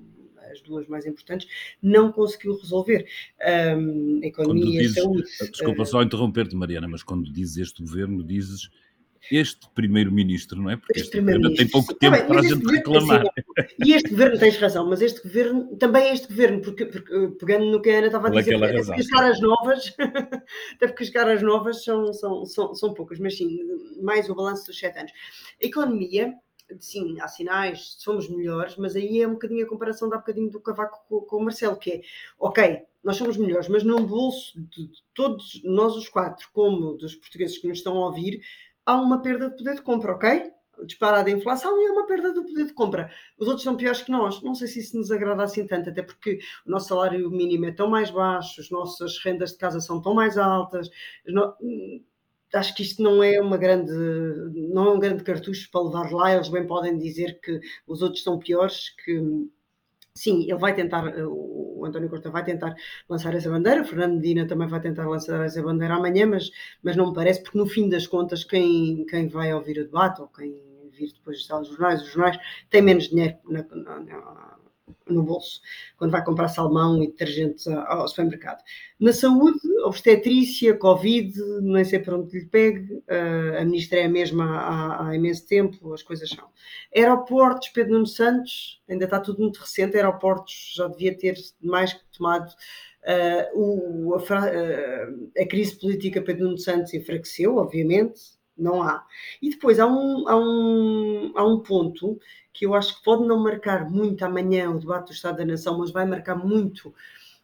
as 0.52 0.62
duas 0.62 0.86
mais 0.88 1.06
importantes, 1.06 1.48
não 1.82 2.12
conseguiu 2.12 2.58
resolver. 2.58 3.08
Um, 3.78 4.20
economia, 4.22 4.82
dizes, 4.82 4.96
saúde. 4.96 5.24
Desculpa 5.50 5.84
uh, 5.84 5.86
só 5.86 6.04
interromper-te, 6.04 6.56
Mariana, 6.56 6.90
mas 6.90 7.04
quando 7.04 7.32
dizes 7.32 7.58
este 7.58 7.82
governo, 7.82 8.22
dizes 8.22 8.70
este 9.30 9.70
primeiro-ministro, 9.74 10.62
não 10.62 10.70
é? 10.70 10.78
Porque 10.78 11.00
este, 11.00 11.18
este 11.18 11.20
governo 11.20 11.54
tem 11.54 11.68
pouco 11.68 11.94
tempo 11.94 12.26
para 12.26 12.40
a 12.40 12.44
gente 12.44 12.66
reclamar. 12.66 13.22
Assim, 13.22 13.76
e 13.86 13.94
este 13.94 14.10
governo, 14.10 14.40
tens 14.40 14.58
razão, 14.58 14.90
mas 14.90 15.02
este 15.02 15.22
governo, 15.22 15.76
também 15.78 16.14
este 16.14 16.28
governo, 16.28 16.62
porque, 16.62 16.86
porque 16.86 17.28
pegando 17.40 17.66
no 17.66 17.82
que 17.82 17.90
a 17.90 17.98
Ana 17.98 18.08
estava 18.08 18.28
a 18.28 18.32
dizer, 18.32 18.56
até 18.56 18.84
porque 18.84 19.02
as 19.02 19.08
caras 19.08 19.42
novas, 19.42 19.96
até 20.76 20.88
porque 20.88 21.04
as 21.04 21.10
caras 21.10 21.42
novas 21.42 21.84
são, 21.84 22.14
são, 22.14 22.46
são, 22.46 22.74
são 22.74 22.94
poucas, 22.94 23.20
mas 23.20 23.38
sim, 23.38 23.60
mais 24.02 24.30
o 24.30 24.36
balanço 24.36 24.68
dos 24.68 24.80
sete 24.80 24.98
anos. 24.98 25.12
A 25.62 25.66
economia, 25.66 26.34
sim, 26.80 27.20
há 27.20 27.28
sinais, 27.28 27.96
somos 28.00 28.30
melhores, 28.30 28.76
mas 28.78 28.96
aí 28.96 29.22
é 29.22 29.28
um 29.28 29.34
bocadinho 29.34 29.66
a 29.66 29.70
comparação 29.70 30.10
da 30.10 30.18
bocadinho 30.18 30.50
do 30.50 30.60
Cavaco 30.60 31.00
com, 31.08 31.22
com 31.22 31.38
o 31.38 31.44
Marcelo, 31.44 31.78
que 31.78 31.92
é, 31.92 32.02
ok, 32.40 32.82
nós 33.04 33.18
somos 33.18 33.38
melhores, 33.38 33.68
mas 33.68 33.84
no 33.84 34.06
bolso 34.06 34.60
de 34.60 34.90
todos 35.14 35.62
nós 35.64 35.96
os 35.96 36.08
quatro, 36.08 36.50
como 36.54 36.94
dos 36.94 37.16
portugueses 37.16 37.58
que 37.58 37.68
nos 37.68 37.80
estão 37.80 37.98
a 37.98 38.08
ouvir, 38.08 38.42
há 38.86 38.96
uma 38.96 39.22
perda 39.22 39.50
de 39.50 39.58
poder 39.58 39.76
de 39.76 39.82
compra, 39.82 40.14
ok? 40.14 40.52
Disparada 40.86 41.30
a 41.30 41.34
inflação 41.34 41.80
e 41.80 41.88
há 41.88 41.92
uma 41.92 42.08
perda 42.08 42.34
do 42.34 42.44
poder 42.44 42.66
de 42.66 42.74
compra. 42.74 43.12
Os 43.38 43.48
outros 43.48 43.64
são 43.64 43.78
piores 43.78 44.02
que 44.02 44.12
nós. 44.12 44.42
Não 44.42 44.56
sei 44.56 44.68
se 44.68 44.80
isso 44.80 44.98
nos 44.98 45.12
agrada 45.12 45.44
assim 45.44 45.68
tanto, 45.68 45.90
até 45.90 46.02
porque 46.02 46.40
o 46.66 46.72
nosso 46.72 46.88
salário 46.88 47.30
mínimo 47.30 47.66
é 47.66 47.72
tão 47.72 47.88
mais 47.88 48.10
baixo, 48.10 48.60
as 48.60 48.70
nossas 48.70 49.18
rendas 49.24 49.52
de 49.52 49.58
casa 49.58 49.80
são 49.80 50.02
tão 50.02 50.14
mais 50.14 50.38
altas. 50.38 50.90
Acho 52.54 52.76
que 52.76 52.84
isto 52.84 53.02
não 53.02 53.24
é 53.24 53.40
uma 53.40 53.58
grande, 53.58 53.94
não 54.74 54.88
é 54.88 54.92
um 54.92 55.00
grande 55.00 55.24
cartucho 55.24 55.70
para 55.72 55.84
levar 55.84 56.12
lá. 56.12 56.34
Eles 56.34 56.50
bem 56.50 56.66
podem 56.66 56.98
dizer 56.98 57.40
que 57.40 57.60
os 57.88 58.02
outros 58.02 58.24
são 58.24 58.40
piores, 58.40 58.90
que 59.06 59.22
sim, 60.14 60.44
ele 60.44 60.56
vai 60.56 60.74
tentar, 60.76 61.06
o 61.28 61.84
António 61.86 62.10
Costa 62.10 62.30
vai 62.30 62.44
tentar 62.44 62.76
lançar 63.10 63.34
essa 63.34 63.50
bandeira, 63.50 63.82
o 63.82 63.86
Fernando 63.86 64.16
Medina 64.16 64.48
também 64.48 64.68
vai 64.68 64.80
tentar 64.80 65.08
lançar 65.08 65.46
essa 65.46 65.62
bandeira 65.62 65.96
amanhã, 65.96 66.26
mas, 66.28 66.52
mas 66.84 66.96
não 66.96 67.10
me 67.10 67.14
parece, 67.16 67.42
porque 67.44 67.58
no 67.58 67.66
fim 67.66 67.90
das 67.90 68.08
contas, 68.08 68.44
quem, 68.44 69.06
quem 69.06 69.28
vai 69.28 69.54
ouvir 69.54 69.80
o 69.80 69.86
debate 69.86 70.22
ou 70.22 70.28
quem 70.28 70.54
vir 70.92 71.14
depois 71.14 71.40
de 71.40 71.54
os 71.54 71.68
jornais, 71.70 72.02
os 72.02 72.12
jornais 72.12 72.38
têm 72.70 72.82
menos 72.82 73.10
dinheiro 73.10 73.38
na, 73.46 73.64
na 73.64 74.58
no 75.08 75.24
bolso 75.24 75.62
quando 75.98 76.12
vai 76.12 76.24
comprar 76.24 76.48
salmão 76.48 77.02
e 77.04 77.08
detergentes 77.08 77.68
ao 77.68 78.08
supermercado. 78.08 78.62
Na 79.00 79.14
saúde, 79.14 79.60
obstetrícia, 79.84 80.76
Covid, 80.76 81.34
nem 81.62 81.84
sei 81.84 82.00
para 82.00 82.18
onde 82.18 82.40
lhe 82.40 82.46
pegue, 82.46 83.02
eh, 83.08 83.58
a 83.60 83.66
ministra 83.66 84.00
é 84.00 84.06
a 84.06 84.10
mesma 84.10 84.46
há, 84.46 85.08
há, 85.08 85.16
imenso 85.16 85.48
tempo, 85.48 85.94
as 85.94 86.04
coisas 86.04 86.30
são. 86.30 86.48
Aeroportos, 86.96 87.70
Pedro 87.70 87.94
Nuno 87.94 88.08
Santos, 88.08 88.82
ainda 88.90 89.06
está 89.06 89.20
tudo 89.20 89.42
muito 89.42 89.60
recente, 89.60 89.96
aeroportos 89.96 90.74
já 90.76 90.88
devia 90.88 91.18
ter 91.18 91.36
mais 91.62 91.94
que 91.94 92.04
tomado. 92.16 92.52
Uh, 93.02 93.60
o, 93.60 94.14
a, 94.14 94.18
uh, 94.20 95.32
a, 95.36 95.48
crise 95.48 95.76
política 95.80 96.22
Pedro 96.22 96.46
Nuno 96.46 96.60
Santos 96.60 96.94
enfraqueceu, 96.94 97.58
obviamente, 97.58 98.22
não 98.58 98.82
há. 98.84 99.06
E 99.42 99.50
depois 99.50 99.80
há 99.80 99.88
um, 99.88 100.28
há 100.28 100.36
um, 100.38 101.34
há 101.36 101.46
um 101.46 101.60
ponto 101.60 102.20
que 102.54 102.66
eu 102.66 102.74
acho 102.74 102.98
que 102.98 103.04
pode 103.04 103.26
não 103.26 103.40
marcar 103.40 103.90
muito 103.90 104.24
amanhã 104.24 104.70
o 104.70 104.80
debate 104.80 105.08
do 105.08 105.14
Estado 105.14 105.38
da 105.38 105.46
Nação, 105.46 105.78
mas 105.78 105.92
vai 105.92 106.06
marcar 106.06 106.36
muito. 106.36 106.94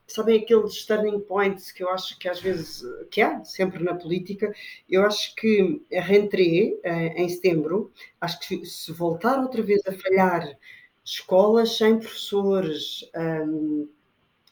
Sabem 0.05 0.39
aqueles 0.41 0.85
turning 0.85 1.19
points 1.19 1.71
que 1.71 1.83
eu 1.83 1.89
acho 1.89 2.17
que 2.17 2.29
às 2.29 2.39
vezes, 2.39 2.81
que 3.11 3.21
há 3.21 3.43
sempre 3.43 3.83
na 3.83 3.93
política, 3.93 4.53
eu 4.89 5.03
acho 5.05 5.35
que 5.35 5.81
a 5.91 6.01
eh, 6.01 7.21
em 7.21 7.27
setembro, 7.29 7.91
acho 8.21 8.39
que 8.39 8.65
se 8.65 8.91
voltar 8.93 9.39
outra 9.39 9.61
vez 9.61 9.81
a 9.85 9.91
falhar 9.91 10.57
escolas 11.03 11.77
sem 11.77 11.99
professores, 11.99 13.01
um, 13.15 13.83
eh, 13.83 13.96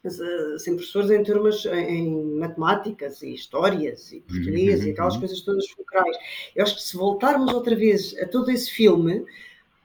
sem 0.09 0.75
professores 0.75 1.09
em 1.11 1.23
turmas 1.23 1.65
em 1.65 2.37
matemáticas 2.37 3.21
e 3.21 3.33
histórias 3.33 4.11
e 4.11 4.21
português 4.21 4.81
uhum. 4.81 4.87
e 4.87 4.91
aquelas 4.91 5.17
coisas 5.17 5.41
todas 5.41 5.69
fulcrais. 5.69 6.17
Eu 6.55 6.63
acho 6.63 6.75
que 6.75 6.81
se 6.83 6.97
voltarmos 6.97 7.53
outra 7.53 7.75
vez 7.75 8.15
a 8.19 8.27
todo 8.27 8.49
esse 8.51 8.71
filme, 8.71 9.25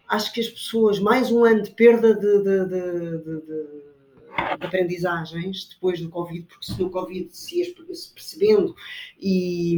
acho 0.08 0.32
que 0.32 0.40
as 0.40 0.48
pessoas, 0.48 0.98
mais 0.98 1.30
um 1.30 1.44
ano 1.44 1.62
de 1.62 1.70
perda 1.70 2.14
de, 2.14 2.38
de, 2.42 2.66
de, 2.66 3.40
de 3.46 4.64
aprendizagens 4.64 5.68
depois 5.68 6.00
do 6.00 6.08
Covid, 6.08 6.46
porque 6.46 6.66
se 6.66 6.80
no 6.80 6.90
Covid 6.90 7.28
se 7.30 7.60
ia 7.60 7.74
percebendo 8.14 8.74
e, 9.18 9.76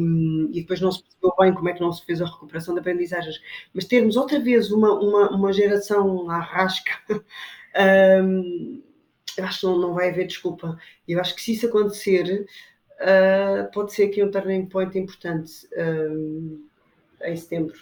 e, 0.53 0.61
depois 0.61 0.81
não 0.81 0.93
se 0.93 1.03
percebeu 1.03 1.35
bem 1.39 1.55
como 1.55 1.69
é 1.69 1.73
que 1.73 1.81
não 1.81 1.93
se 1.93 2.05
fez 2.05 2.21
a 2.21 2.27
recuperação 2.27 2.75
de 2.75 2.81
aprendizagens, 2.81 3.41
mas 3.73 3.85
termos 3.85 4.17
outra 4.17 4.39
vez 4.41 4.71
uma, 4.71 4.93
uma, 4.93 5.31
uma 5.31 5.53
geração 5.53 6.29
à 6.31 6.39
rasca, 6.39 6.93
um, 8.25 8.83
eu 9.37 9.45
acho 9.45 9.61
que 9.61 9.67
não, 9.67 9.79
não 9.79 9.95
vai 9.95 10.11
haver 10.11 10.27
desculpa. 10.27 10.79
Eu 11.07 11.21
acho 11.21 11.35
que 11.35 11.43
se 11.43 11.53
isso 11.53 11.67
acontecer, 11.67 12.47
uh, 13.01 13.71
pode 13.73 13.93
ser 13.93 14.05
aqui 14.05 14.23
um 14.23 14.31
turning 14.31 14.67
point 14.67 14.99
importante 14.99 15.69
um, 15.77 16.65
em 17.23 17.37
setembro. 17.37 17.79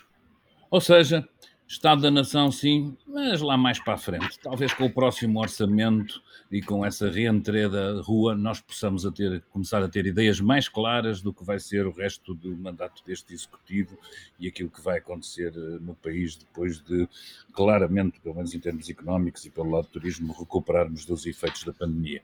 Ou 0.71 0.81
seja, 0.81 1.29
Estado 1.71 2.03
da 2.03 2.11
Nação, 2.11 2.51
sim, 2.51 2.97
mas 3.07 3.41
lá 3.41 3.57
mais 3.57 3.79
para 3.79 3.95
a 3.95 3.97
frente. 3.97 4.41
Talvez 4.43 4.75
com 4.75 4.87
o 4.87 4.91
próximo 4.91 5.39
orçamento 5.39 6.21
e 6.51 6.61
com 6.61 6.85
essa 6.85 7.09
reentrée 7.09 7.69
da 7.69 8.03
rua, 8.03 8.35
nós 8.35 8.61
possamos 8.61 9.07
a 9.07 9.13
ter, 9.13 9.41
começar 9.51 9.81
a 9.81 9.89
ter 9.89 10.05
ideias 10.05 10.41
mais 10.41 10.69
claras 10.69 11.23
do 11.23 11.33
que 11.33 11.45
vai 11.45 11.61
ser 11.61 11.87
o 11.87 11.93
resto 11.93 12.35
do 12.35 12.57
mandato 12.57 13.05
deste 13.07 13.33
Executivo 13.33 13.97
e 14.37 14.49
aquilo 14.49 14.69
que 14.69 14.81
vai 14.81 14.99
acontecer 14.99 15.53
eh, 15.55 15.79
no 15.81 15.95
país 15.95 16.35
depois 16.35 16.81
de, 16.81 17.09
claramente, 17.53 18.19
pelo 18.19 18.35
menos 18.35 18.53
em 18.53 18.59
termos 18.59 18.91
económicos 18.91 19.47
e 19.47 19.51
pelo 19.51 19.71
lado 19.71 19.85
do 19.85 19.93
turismo, 19.93 20.35
recuperarmos 20.37 21.07
dos 21.07 21.25
efeitos 21.25 21.63
da 21.63 21.73
pandemia. 21.73 22.21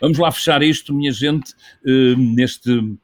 Vamos 0.00 0.16
lá 0.16 0.32
fechar 0.32 0.62
isto, 0.62 0.94
minha 0.94 1.12
gente, 1.12 1.52
eh, 1.84 2.16
neste 2.16 2.96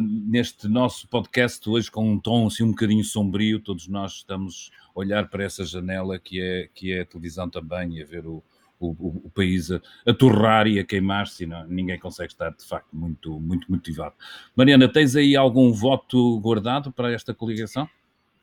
neste 0.00 0.66
nosso 0.66 1.06
podcast 1.06 1.68
hoje 1.68 1.90
com 1.90 2.08
um 2.10 2.18
tom 2.18 2.48
assim 2.48 2.64
um 2.64 2.70
bocadinho 2.70 3.04
sombrio, 3.04 3.60
todos 3.60 3.86
nós 3.86 4.14
estamos 4.14 4.70
a 4.94 4.98
olhar 4.98 5.28
para 5.28 5.44
essa 5.44 5.64
janela 5.64 6.18
que 6.18 6.40
é, 6.40 6.68
que 6.74 6.92
é 6.92 7.02
a 7.02 7.06
televisão 7.06 7.48
também 7.48 7.98
e 7.98 8.02
a 8.02 8.06
ver 8.06 8.26
o, 8.26 8.42
o, 8.80 8.88
o, 9.24 9.30
país 9.32 9.70
a, 9.70 9.80
a, 10.06 10.12
torrar 10.12 10.66
e 10.66 10.80
a 10.80 10.84
queimar-se, 10.84 11.46
ninguém 11.68 11.98
consegue 11.98 12.32
estar 12.32 12.50
de 12.50 12.64
facto 12.64 12.88
muito, 12.92 13.38
muito 13.38 13.70
motivado. 13.70 14.14
Mariana, 14.56 14.90
tens 14.90 15.14
aí 15.14 15.36
algum 15.36 15.72
voto 15.72 16.40
guardado 16.40 16.90
para 16.90 17.12
esta 17.12 17.32
coligação? 17.32 17.88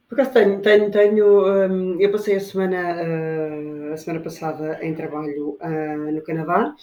Por 0.08 0.18
acaso 0.18 0.32
tenho, 0.32 0.62
tenho, 0.62 0.90
tenho 0.90 1.68
um, 1.68 2.00
eu 2.00 2.10
passei 2.10 2.38
a 2.38 2.40
semana, 2.40 2.78
uh, 2.78 3.94
a 3.94 3.98
semana 3.98 4.24
passada 4.24 4.80
em 4.82 4.94
trabalho 4.94 5.58
uh, 5.62 6.12
no 6.14 6.22
Canadá 6.22 6.74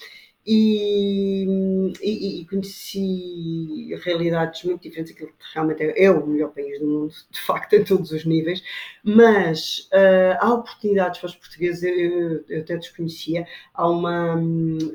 e, 0.47 1.93
e, 2.03 2.41
e, 2.41 2.47
conheci 2.47 3.95
realidades 4.03 4.63
muito 4.65 4.83
diferentes. 4.83 5.13
Aquilo 5.13 5.31
que 5.31 5.55
realmente 5.55 5.83
é, 5.83 6.05
é, 6.05 6.11
o 6.11 6.27
melhor 6.27 6.53
país 6.53 6.79
do 6.79 6.87
mundo, 6.87 7.15
de 7.31 7.41
facto, 7.41 7.73
em 7.75 7.85
todos 7.85 8.11
os 8.13 8.27
níveis. 8.27 8.63
Mas 9.03 9.89
uh, 9.93 10.37
há 10.39 10.53
oportunidades 10.53 11.19
para 11.19 11.29
os 11.29 11.37
portugueses, 11.37 11.83
eu, 11.83 12.45
eu 12.49 12.61
até 12.61 12.77
desconhecia. 12.77 13.47
Há 13.73 13.89
uma, 13.89 14.39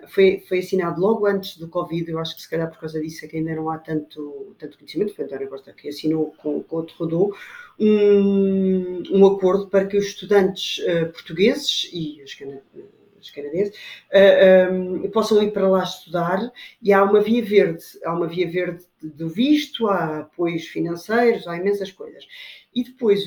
foi, 0.10 0.44
foi 0.48 0.60
assinado 0.60 1.02
logo 1.02 1.26
antes 1.26 1.58
do 1.58 1.68
Covid, 1.68 2.12
eu 2.12 2.20
acho 2.20 2.36
que 2.36 2.44
se 2.44 2.50
calhar 2.50 2.70
por 2.70 2.80
causa 2.80 3.00
disso 3.02 3.26
é 3.26 3.28
que 3.28 3.38
ainda 3.38 3.56
não 3.56 3.70
há 3.70 3.80
tanto, 3.80 4.56
tanto 4.60 4.78
conhecimento. 4.78 5.16
Foi 5.16 5.26
António 5.26 5.50
Costa 5.50 5.74
que 5.74 5.90
assinou 5.90 6.34
com, 6.38 6.62
com 6.62 6.78
o 6.78 6.84
Terrodô 6.84 7.36
um, 7.80 9.04
um 9.12 9.26
acordo 9.26 9.68
para 9.68 9.86
que 9.86 9.98
os 9.98 10.06
estudantes 10.06 10.78
uh, 10.80 11.12
portugueses 11.12 11.90
e 11.92 12.22
os 12.24 12.36
canadianos 12.36 12.99
os 13.22 13.32
canadenses, 13.32 13.76
uh, 13.76 14.70
ah, 14.70 14.72
um, 14.72 15.10
possam 15.12 15.42
ir 15.44 15.52
para 15.52 15.68
lá 15.68 15.84
estudar 15.84 16.52
e 16.82 16.94
há 16.94 17.04
uma 17.04 17.22
via 17.22 17.44
verde, 17.44 17.84
há 18.04 18.14
uma 18.14 18.28
via 18.28 18.50
verde 18.50 18.86
do 19.02 19.30
visto, 19.30 19.88
há 19.88 20.20
apoios 20.20 20.66
financeiros, 20.68 21.48
há 21.48 21.58
imensas 21.58 21.92
coisas. 21.92 22.26
E 22.74 22.84
depois, 22.84 23.26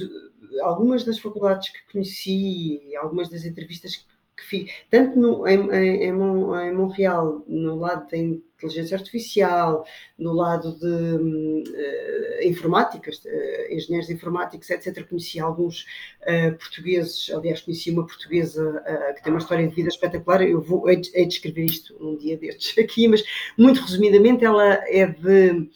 algumas 0.61 1.05
das 1.05 1.19
faculdades 1.19 1.71
que 1.71 1.93
conheci, 1.93 2.95
algumas 2.97 3.29
das 3.29 3.45
entrevistas 3.45 3.97
que 3.97 4.12
que 4.37 4.45
fiz, 4.45 4.71
tanto 4.91 5.19
no, 5.19 5.47
em, 5.47 5.71
em, 5.71 6.03
em, 6.05 6.73
Montreal, 6.73 7.45
no 7.47 7.77
lado 7.77 8.09
da 8.11 8.17
inteligência 8.17 8.97
artificial, 8.97 9.85
no 10.19 10.33
lado 10.33 10.79
de 10.79 10.87
uh, 10.87 12.49
informáticas, 12.49 13.19
uh, 13.25 13.73
engenheiros 13.73 14.11
informáticos, 14.11 14.71
etc. 14.71 15.07
Conheci 15.07 15.39
alguns 15.39 15.85
uh, 16.23 16.57
portugueses, 16.59 17.31
aliás, 17.31 17.61
conheci 17.61 17.91
uma 17.91 18.07
portuguesa 18.07 18.83
que 19.17 19.23
tem 19.23 19.33
uma 19.33 19.41
história 19.41 19.67
de 19.67 19.75
vida 19.75 19.89
espetacular. 19.89 20.43
Eu 20.43 20.61
vou 20.61 20.89
hei 20.89 20.97
de 20.97 21.09
escrever 21.27 21.65
isto 21.65 21.97
um 22.01 22.17
dia 22.17 22.37
destes 22.37 22.77
aqui, 22.83 23.09
mas 23.09 23.23
muito 23.59 23.81
resumidamente, 23.81 24.45
ela 24.45 24.83
é 24.89 25.07
de 25.07 25.69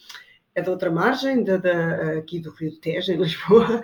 é 0.57 0.61
da 0.63 0.71
outra 0.71 0.89
margem, 0.89 1.43
da, 1.43 2.17
aqui 2.17 2.39
do 2.39 2.49
Rio 2.49 2.71
de 2.71 2.77
Tejo, 2.77 3.11
em 3.11 3.17
Lisboa, 3.17 3.83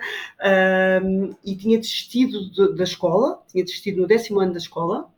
um, 1.04 1.32
e 1.44 1.54
tinha 1.54 1.78
desistido 1.78 2.50
de, 2.50 2.74
da 2.74 2.82
escola, 2.82 3.40
tinha 3.46 3.62
desistido 3.62 4.00
no 4.00 4.08
décimo 4.08 4.40
ano 4.40 4.54
da 4.54 4.58
escola, 4.58 5.08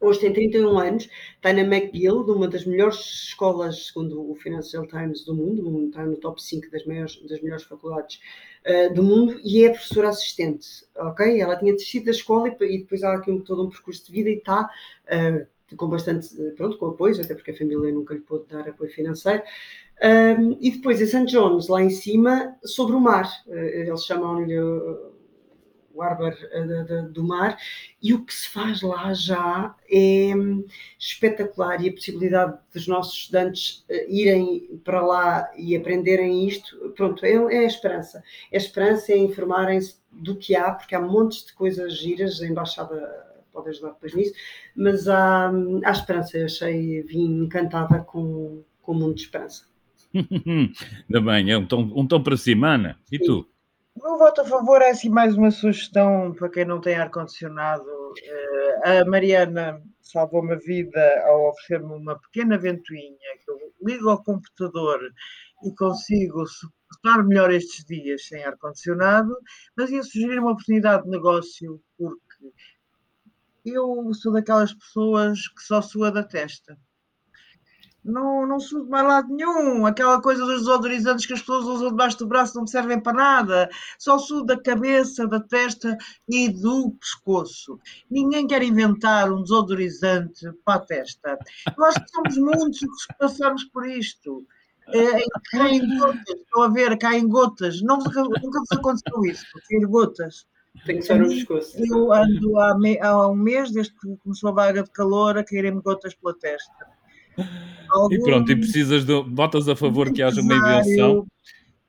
hoje 0.00 0.20
tem 0.20 0.32
31 0.32 0.78
anos, 0.78 1.08
está 1.34 1.52
na 1.52 1.62
McGill, 1.62 2.22
de 2.22 2.30
uma 2.30 2.46
das 2.46 2.64
melhores 2.64 2.94
escolas, 3.00 3.88
segundo 3.88 4.30
o 4.30 4.36
Financial 4.36 4.86
Times 4.86 5.24
do 5.24 5.34
mundo, 5.34 5.88
está 5.88 6.06
no 6.06 6.16
top 6.16 6.40
5 6.40 6.70
das, 6.70 6.86
maiores, 6.86 7.20
das 7.28 7.40
melhores 7.42 7.64
faculdades 7.64 8.20
uh, 8.64 8.94
do 8.94 9.02
mundo, 9.02 9.40
e 9.42 9.64
é 9.64 9.70
professora 9.70 10.10
assistente, 10.10 10.68
ok? 10.94 11.40
Ela 11.40 11.56
tinha 11.56 11.72
desistido 11.72 12.04
da 12.04 12.12
escola 12.12 12.48
e, 12.48 12.76
e 12.76 12.78
depois 12.78 13.02
há 13.02 13.14
aqui 13.14 13.32
um, 13.32 13.40
todo 13.40 13.66
um 13.66 13.68
percurso 13.68 14.06
de 14.06 14.12
vida 14.12 14.30
e 14.30 14.34
está... 14.34 14.70
Uh, 15.06 15.58
com 15.76 15.86
bastante, 15.86 16.34
pronto, 16.56 16.78
com 16.78 16.86
apoio, 16.86 17.20
até 17.20 17.34
porque 17.34 17.50
a 17.50 17.56
família 17.56 17.92
nunca 17.92 18.14
lhe 18.14 18.20
pôde 18.20 18.46
dar 18.48 18.66
apoio 18.66 18.90
financeiro, 18.90 19.42
um, 20.02 20.56
e 20.60 20.70
depois 20.70 21.00
em 21.00 21.06
St. 21.06 21.26
John's, 21.26 21.68
lá 21.68 21.82
em 21.82 21.90
cima, 21.90 22.56
sobre 22.64 22.94
o 22.94 23.00
mar. 23.00 23.28
Uh, 23.46 23.54
eles 23.54 24.04
chamam-lhe 24.04 24.58
uh, 24.58 25.12
o 25.92 26.02
Arbor 26.02 26.32
uh, 26.32 27.08
do 27.10 27.24
mar. 27.24 27.58
E 28.00 28.14
o 28.14 28.24
que 28.24 28.32
se 28.32 28.48
faz 28.48 28.80
lá 28.80 29.12
já 29.12 29.74
é 29.90 30.32
um, 30.36 30.64
espetacular. 30.98 31.82
E 31.82 31.88
a 31.88 31.92
possibilidade 31.92 32.58
dos 32.72 32.86
nossos 32.86 33.14
estudantes 33.14 33.84
irem 34.08 34.80
para 34.84 35.04
lá 35.04 35.50
e 35.56 35.74
aprenderem 35.74 36.46
isto, 36.46 36.90
pronto, 36.90 37.24
é, 37.26 37.32
é 37.32 37.58
a 37.58 37.64
esperança. 37.64 38.22
É 38.52 38.56
a 38.56 38.60
esperança, 38.60 39.12
é 39.12 39.16
informarem-se 39.16 39.96
do 40.12 40.36
que 40.36 40.54
há, 40.54 40.72
porque 40.72 40.94
há 40.94 41.00
montes 41.00 41.44
de 41.44 41.52
coisas 41.54 41.98
giras. 41.98 42.40
A 42.40 42.46
Embaixada 42.46 43.26
pode 43.52 43.70
ajudar 43.70 43.90
depois 43.90 44.14
nisso, 44.14 44.34
mas 44.76 45.08
há, 45.08 45.50
hum, 45.52 45.80
há 45.84 45.90
esperança. 45.90 46.38
Eu 46.38 46.44
achei, 46.44 47.02
vim 47.02 47.42
encantada 47.42 47.98
com, 47.98 48.62
com 48.80 48.92
o 48.92 48.94
mundo 48.94 49.16
de 49.16 49.22
esperança. 49.22 49.66
Ainda 50.14 51.20
bem, 51.20 51.50
é 51.50 51.58
um 51.58 51.66
tom, 51.66 51.92
um 51.94 52.06
tom 52.06 52.22
para 52.22 52.36
cima, 52.36 52.74
Ana. 52.74 52.98
E 53.12 53.18
tu? 53.18 53.48
O 53.94 54.02
meu 54.02 54.18
voto 54.18 54.40
a 54.42 54.44
favor 54.44 54.80
é 54.80 54.90
assim 54.90 55.08
mais 55.08 55.36
uma 55.36 55.50
sugestão 55.50 56.32
para 56.32 56.48
quem 56.48 56.64
não 56.64 56.80
tem 56.80 56.96
ar-condicionado. 56.96 57.84
Eh, 58.22 59.00
a 59.00 59.04
Mariana 59.04 59.82
salvou-me 60.00 60.54
a 60.54 60.58
vida 60.58 61.24
ao 61.26 61.48
oferecer-me 61.48 61.94
uma 61.94 62.18
pequena 62.18 62.56
ventoinha 62.56 63.18
que 63.44 63.50
eu 63.50 63.58
ligo 63.84 64.08
ao 64.08 64.22
computador 64.22 65.00
e 65.64 65.74
consigo 65.74 66.46
suportar 66.46 67.24
melhor 67.24 67.52
estes 67.52 67.84
dias 67.84 68.26
sem 68.26 68.42
ar-condicionado, 68.44 69.36
mas 69.76 69.90
ia 69.90 70.02
sugerir 70.02 70.38
uma 70.38 70.52
oportunidade 70.52 71.02
de 71.02 71.10
negócio 71.10 71.82
porque 71.98 72.52
eu 73.64 74.14
sou 74.14 74.32
daquelas 74.32 74.72
pessoas 74.72 75.48
que 75.48 75.62
só 75.62 75.82
sua 75.82 76.10
da 76.10 76.22
testa 76.22 76.78
não, 78.08 78.46
não 78.46 78.56
de 78.56 78.74
mais 78.88 79.06
lado 79.06 79.28
nenhum. 79.34 79.86
Aquela 79.86 80.20
coisa 80.20 80.44
dos 80.44 80.60
desodorizantes 80.60 81.26
que 81.26 81.32
as 81.32 81.40
pessoas 81.40 81.64
usam 81.64 81.90
debaixo 81.90 82.18
do 82.18 82.26
braço 82.26 82.54
não 82.54 82.62
me 82.62 82.70
servem 82.70 83.00
para 83.00 83.12
nada. 83.12 83.70
Só 83.98 84.18
sou 84.18 84.44
da 84.44 84.60
cabeça, 84.60 85.26
da 85.26 85.40
testa 85.40 85.96
e 86.28 86.48
do 86.48 86.92
pescoço. 86.92 87.78
Ninguém 88.10 88.46
quer 88.46 88.62
inventar 88.62 89.30
um 89.32 89.42
desodorizante 89.42 90.50
para 90.64 90.80
a 90.80 90.84
testa. 90.84 91.38
Eu 91.76 91.84
acho 91.84 92.00
que 92.02 92.10
somos 92.10 92.36
muitos 92.36 93.06
que 93.06 93.18
passamos 93.18 93.64
por 93.64 93.86
isto. 93.86 94.46
É, 94.88 95.22
caem 95.50 95.98
gotas, 95.98 96.34
estou 96.34 96.62
a 96.62 96.68
ver, 96.68 96.96
caem 96.96 97.28
gotas. 97.28 97.82
Não, 97.82 97.98
nunca 97.98 98.24
vos 98.24 98.72
aconteceu 98.72 99.24
isso, 99.26 99.44
cair 99.68 99.86
gotas. 99.86 100.46
Tenho 100.86 101.00
que 101.00 101.06
ser 101.06 101.18
no 101.18 101.28
pescoço. 101.28 101.76
Eu 101.78 102.12
ando 102.12 102.58
há, 102.58 102.78
me, 102.78 102.98
há 103.00 103.28
um 103.28 103.34
mês, 103.34 103.70
desde 103.70 103.92
que 103.94 104.16
começou 104.18 104.50
a 104.50 104.52
vaga 104.52 104.82
de 104.82 104.90
calor, 104.90 105.36
a 105.36 105.44
caírem 105.44 105.80
gotas 105.80 106.14
pela 106.14 106.34
testa. 106.34 106.97
Algum... 107.90 108.14
E 108.14 108.22
pronto, 108.22 108.52
e 108.52 108.56
precisas 108.56 109.04
de 109.04 109.22
botas 109.22 109.68
a 109.68 109.76
favor 109.76 110.12
que 110.12 110.22
haja 110.22 110.40
uma 110.40 110.54
invenção. 110.54 111.26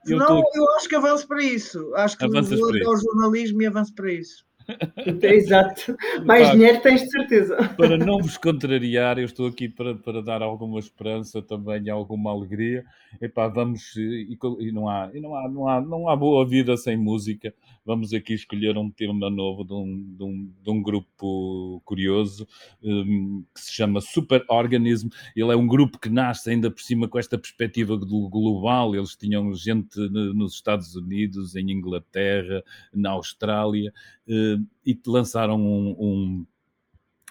Eu 0.06 0.18
não, 0.18 0.28
tô... 0.28 0.44
eu 0.56 0.76
acho 0.76 0.88
que 0.88 0.96
avanço 0.96 1.28
para 1.28 1.44
isso. 1.44 1.94
Acho 1.96 2.18
que 2.18 2.26
Avanças 2.26 2.60
vou 2.60 2.70
até 2.70 2.86
ao 2.86 2.98
jornalismo 2.98 3.62
e 3.62 3.68
avanço 3.68 3.94
para 3.94 4.12
isso. 4.12 4.46
Exato. 5.22 5.98
Mais 6.26 6.48
Pá, 6.48 6.54
dinheiro 6.54 6.82
tens 6.82 7.02
de 7.02 7.10
certeza. 7.10 7.58
Para 7.76 7.98
não 7.98 8.20
vos 8.20 8.38
contrariar, 8.38 9.18
eu 9.18 9.26
estou 9.26 9.48
aqui 9.48 9.68
para, 9.68 9.96
para 9.96 10.22
dar 10.22 10.42
alguma 10.42 10.80
esperança 10.80 11.42
também 11.42 11.90
alguma 11.90 12.32
alegria. 12.32 12.86
Epá, 13.20 13.48
vamos, 13.48 13.96
e, 13.96 14.38
e, 14.60 14.72
não, 14.72 14.88
há, 14.88 15.10
e 15.14 15.20
não, 15.20 15.36
há, 15.36 15.50
não, 15.50 15.68
há, 15.68 15.82
não 15.82 16.10
há 16.10 16.16
boa 16.16 16.46
vida 16.48 16.78
sem 16.78 16.96
música. 16.96 17.54
Vamos 17.86 18.14
aqui 18.14 18.34
escolher 18.34 18.78
um 18.78 18.90
tema 18.90 19.30
novo 19.30 19.64
de 19.64 19.74
um, 19.74 20.16
de 20.16 20.24
um, 20.24 20.54
de 20.64 20.70
um 20.70 20.82
grupo 20.82 21.82
curioso 21.86 22.48
um, 22.84 23.44
que 23.54 23.62
se 23.62 23.74
chama 23.74 24.02
Super 24.02 24.44
Organism. 24.48 25.10
Ele 25.36 25.52
é 25.52 25.56
um 25.56 25.68
grupo 25.68 26.00
que 26.00 26.10
nasce 26.10 26.50
ainda 26.50 26.70
por 26.70 26.82
cima 26.82 27.08
com 27.08 27.18
esta 27.18 27.38
perspectiva 27.38 27.98
global. 27.98 28.96
Eles 28.96 29.16
tinham 29.16 29.54
gente 29.54 29.98
nos 30.10 30.54
Estados 30.54 30.96
Unidos, 30.96 31.56
em 31.56 31.72
Inglaterra, 31.72 32.64
na 32.94 33.12
Austrália 33.12 33.94
uh, 34.28 34.66
e 34.86 35.00
lançaram 35.08 35.60
um, 35.60 35.96
um 36.00 36.46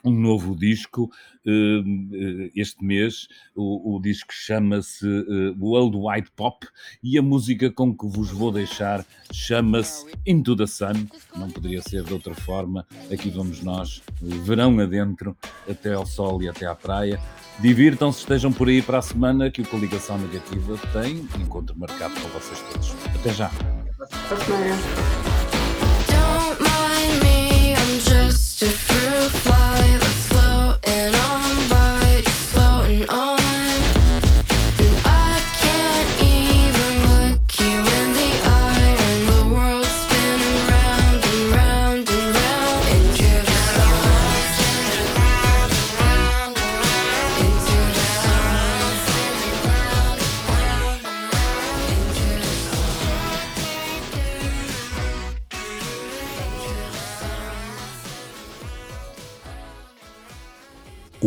um 0.05 0.11
novo 0.11 0.55
disco 0.55 1.11
uh, 1.47 2.51
este 2.55 2.85
mês. 2.85 3.29
O, 3.55 3.97
o 3.97 4.01
disco 4.01 4.33
chama-se 4.33 5.07
uh, 5.07 5.57
World 5.61 5.97
Wide 5.97 6.31
Pop 6.37 6.67
e 7.03 7.19
a 7.19 7.23
música 7.23 7.71
com 7.71 7.95
que 7.95 8.07
vos 8.07 8.31
vou 8.31 8.53
deixar 8.53 9.05
chama-se 9.33 10.07
Into 10.27 10.57
the 10.57 10.67
Sun. 10.67 11.07
Não 11.37 11.51
poderia 11.51 11.83
ser 11.83 12.05
de 12.05 12.13
outra 12.13 12.35
forma. 12.35 12.87
Aqui 13.13 13.31
vamos 13.31 13.63
nós, 13.63 14.03
verão 14.21 14.79
adentro, 14.79 15.37
até 15.69 15.95
ao 15.95 16.07
sol 16.07 16.43
e 16.43 16.49
até 16.49 16.67
à 16.67 16.75
praia. 16.75 17.21
Divirtam-se, 17.61 18.21
estejam 18.21 18.53
por 18.53 18.69
aí 18.69 18.81
para 18.81 18.99
a 18.99 19.03
semana 19.03 19.51
que 19.51 19.63
o 19.63 19.67
Coligação 19.67 20.19
Negativa 20.19 20.79
tem 20.93 21.27
encontro 21.41 21.77
marcado 21.77 22.15
com 22.21 22.29
vocês 22.29 22.61
todos. 22.73 22.95
Até 23.15 23.33
já. 23.33 23.51
Até 23.97 25.28